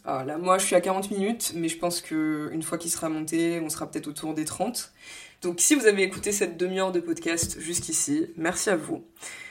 Ah 0.07 0.25
là, 0.25 0.39
moi 0.39 0.57
je 0.57 0.64
suis 0.64 0.75
à 0.75 0.81
40 0.81 1.11
minutes, 1.11 1.53
mais 1.55 1.69
je 1.69 1.77
pense 1.77 2.01
qu'une 2.01 2.62
fois 2.62 2.79
qu'il 2.79 2.91
sera 2.91 3.11
monté, 3.11 3.61
on 3.61 3.69
sera 3.69 3.91
peut-être 3.91 4.07
autour 4.07 4.33
des 4.33 4.47
30. 4.47 4.95
Donc 5.43 5.61
si 5.61 5.75
vous 5.75 5.85
avez 5.85 6.03
écouté 6.03 6.33
cette 6.33 6.57
demi-heure 6.57 6.93
de 6.93 7.01
podcast 7.01 7.61
jusqu'ici, 7.61 8.33
merci 8.39 8.71
à 8.71 8.77
vous. 8.77 9.05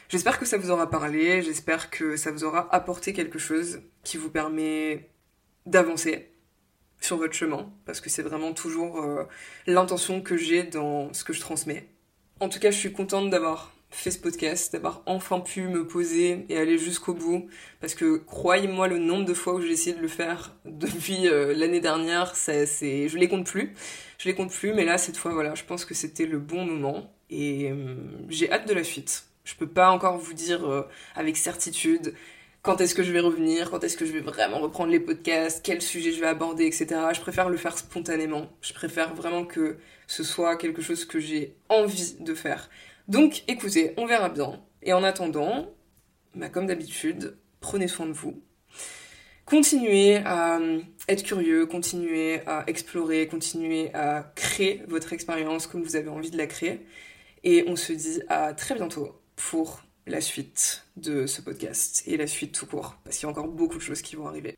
J'espère 0.10 0.40
que 0.40 0.48
ça 0.48 0.58
vous 0.58 0.72
aura 0.72 0.90
parlé, 0.90 1.44
j'espère 1.44 1.92
que 1.92 2.18
ça 2.18 2.32
vous 2.32 2.44
aura 2.44 2.74
apporté 2.74 3.14
quelque 3.14 3.38
chose 3.38 3.82
qui 4.04 4.18
vous 4.18 4.32
permet 4.32 5.12
d'avancer 5.68 6.32
sur 7.00 7.18
votre 7.18 7.34
chemin, 7.34 7.72
parce 7.86 8.02
que 8.02 8.10
c'est 8.10 8.24
vraiment 8.24 8.54
toujours 8.54 9.02
euh, 9.02 9.24
l'intention 9.68 10.22
que 10.22 10.36
j'ai 10.36 10.64
dans 10.64 11.14
ce 11.14 11.24
que 11.24 11.34
je 11.34 11.40
transmets. 11.40 11.88
En 12.40 12.50
tout 12.50 12.60
cas, 12.60 12.72
je 12.72 12.78
suis 12.78 12.92
contente 12.92 13.30
d'avoir 13.30 13.74
fait 13.90 14.12
ce 14.12 14.20
podcast, 14.20 14.74
d'avoir 14.74 15.04
enfin 15.06 15.40
pu 15.40 15.62
me 15.68 15.88
poser 15.88 16.46
et 16.50 16.58
aller 16.58 16.78
jusqu'au 16.78 17.14
bout, 17.14 17.48
parce 17.80 17.96
que 17.96 18.18
croyez-moi 18.18 18.88
le 18.88 18.98
nombre 18.98 19.26
de 19.26 19.34
fois 19.34 19.54
où 19.54 19.62
j'ai 19.62 19.72
essayé 19.72 19.96
de 19.96 20.02
le 20.02 20.08
faire 20.08 20.56
depuis 20.66 21.28
euh, 21.28 21.54
l'année 21.54 21.82
dernière, 21.82 22.36
c'est, 22.36 22.66
je 23.08 23.18
les 23.18 23.28
compte 23.28 23.46
plus, 23.46 23.74
je 24.18 24.28
les 24.28 24.36
compte 24.36 24.52
plus, 24.52 24.74
mais 24.74 24.84
là 24.84 24.98
cette 24.98 25.18
fois 25.18 25.34
voilà, 25.34 25.56
je 25.56 25.64
pense 25.64 25.86
que 25.86 25.94
c'était 25.94 26.26
le 26.26 26.40
bon 26.40 26.66
moment 26.66 27.14
et 27.30 27.72
euh, 27.72 27.96
j'ai 28.30 28.52
hâte 28.52 28.68
de 28.68 28.74
la 28.74 28.84
suite. 28.84 29.26
Je 29.46 29.56
peux 29.56 29.68
pas 29.68 29.92
encore 29.92 30.18
vous 30.18 30.34
dire 30.34 30.86
avec 31.16 31.38
certitude 31.38 32.14
quand 32.68 32.82
est-ce 32.82 32.96
que 32.96 33.04
je 33.04 33.14
vais 33.14 33.22
revenir, 33.22 33.72
quand 33.72 33.82
est-ce 33.86 33.96
que 33.96 34.06
je 34.06 34.12
vais 34.12 34.20
vraiment 34.20 34.60
reprendre 34.60 34.92
les 34.92 35.00
podcasts, 35.00 35.62
quel 35.64 35.82
sujet 35.82 36.12
je 36.12 36.20
vais 36.20 36.28
aborder, 36.28 36.66
etc. 36.66 36.88
Je 37.14 37.22
préfère 37.22 37.48
le 37.48 37.56
faire 37.56 37.78
spontanément. 37.78 38.50
Je 38.60 38.74
préfère 38.74 39.16
vraiment 39.16 39.46
que 39.46 39.78
ce 40.06 40.22
soit 40.22 40.58
quelque 40.58 40.82
chose 40.82 41.06
que 41.06 41.18
j'ai 41.18 41.56
envie 41.70 42.18
de 42.20 42.34
faire. 42.34 42.70
Donc 43.08 43.46
écoutez, 43.48 43.94
on 43.96 44.06
verra 44.06 44.28
bien. 44.28 44.62
Et 44.84 44.92
en 44.92 45.02
attendant, 45.06 45.74
bah, 46.36 46.50
comme 46.50 46.66
d'habitude, 46.66 47.38
prenez 47.62 47.88
soin 47.88 48.06
de 48.06 48.12
vous. 48.12 48.44
Continuez 49.46 50.18
à 50.18 50.58
euh, 50.58 50.82
être 51.08 51.24
curieux, 51.24 51.68
continuez 51.68 52.42
à 52.48 52.66
explorer, 52.68 53.30
continuez 53.30 53.94
à 53.94 54.34
créer 54.36 54.84
votre 54.90 55.14
expérience 55.14 55.68
comme 55.68 55.84
vous 55.84 55.96
avez 55.96 56.10
envie 56.10 56.32
de 56.32 56.38
la 56.38 56.48
créer. 56.48 56.86
Et 57.46 57.64
on 57.70 57.78
se 57.78 57.94
dit 57.94 58.22
à 58.28 58.54
très 58.54 58.76
bientôt 58.76 59.22
pour 59.38 59.87
la 60.08 60.22
suite 60.22 60.86
de 60.96 61.28
ce 61.28 61.42
podcast 61.42 62.04
et 62.08 62.18
la 62.18 62.28
suite 62.28 62.54
tout 62.54 62.66
court, 62.66 62.98
parce 63.04 63.18
qu'il 63.18 63.26
y 63.26 63.28
a 63.28 63.32
encore 63.32 63.50
beaucoup 63.50 63.76
de 63.76 63.82
choses 63.82 64.02
qui 64.02 64.16
vont 64.16 64.28
arriver. 64.28 64.56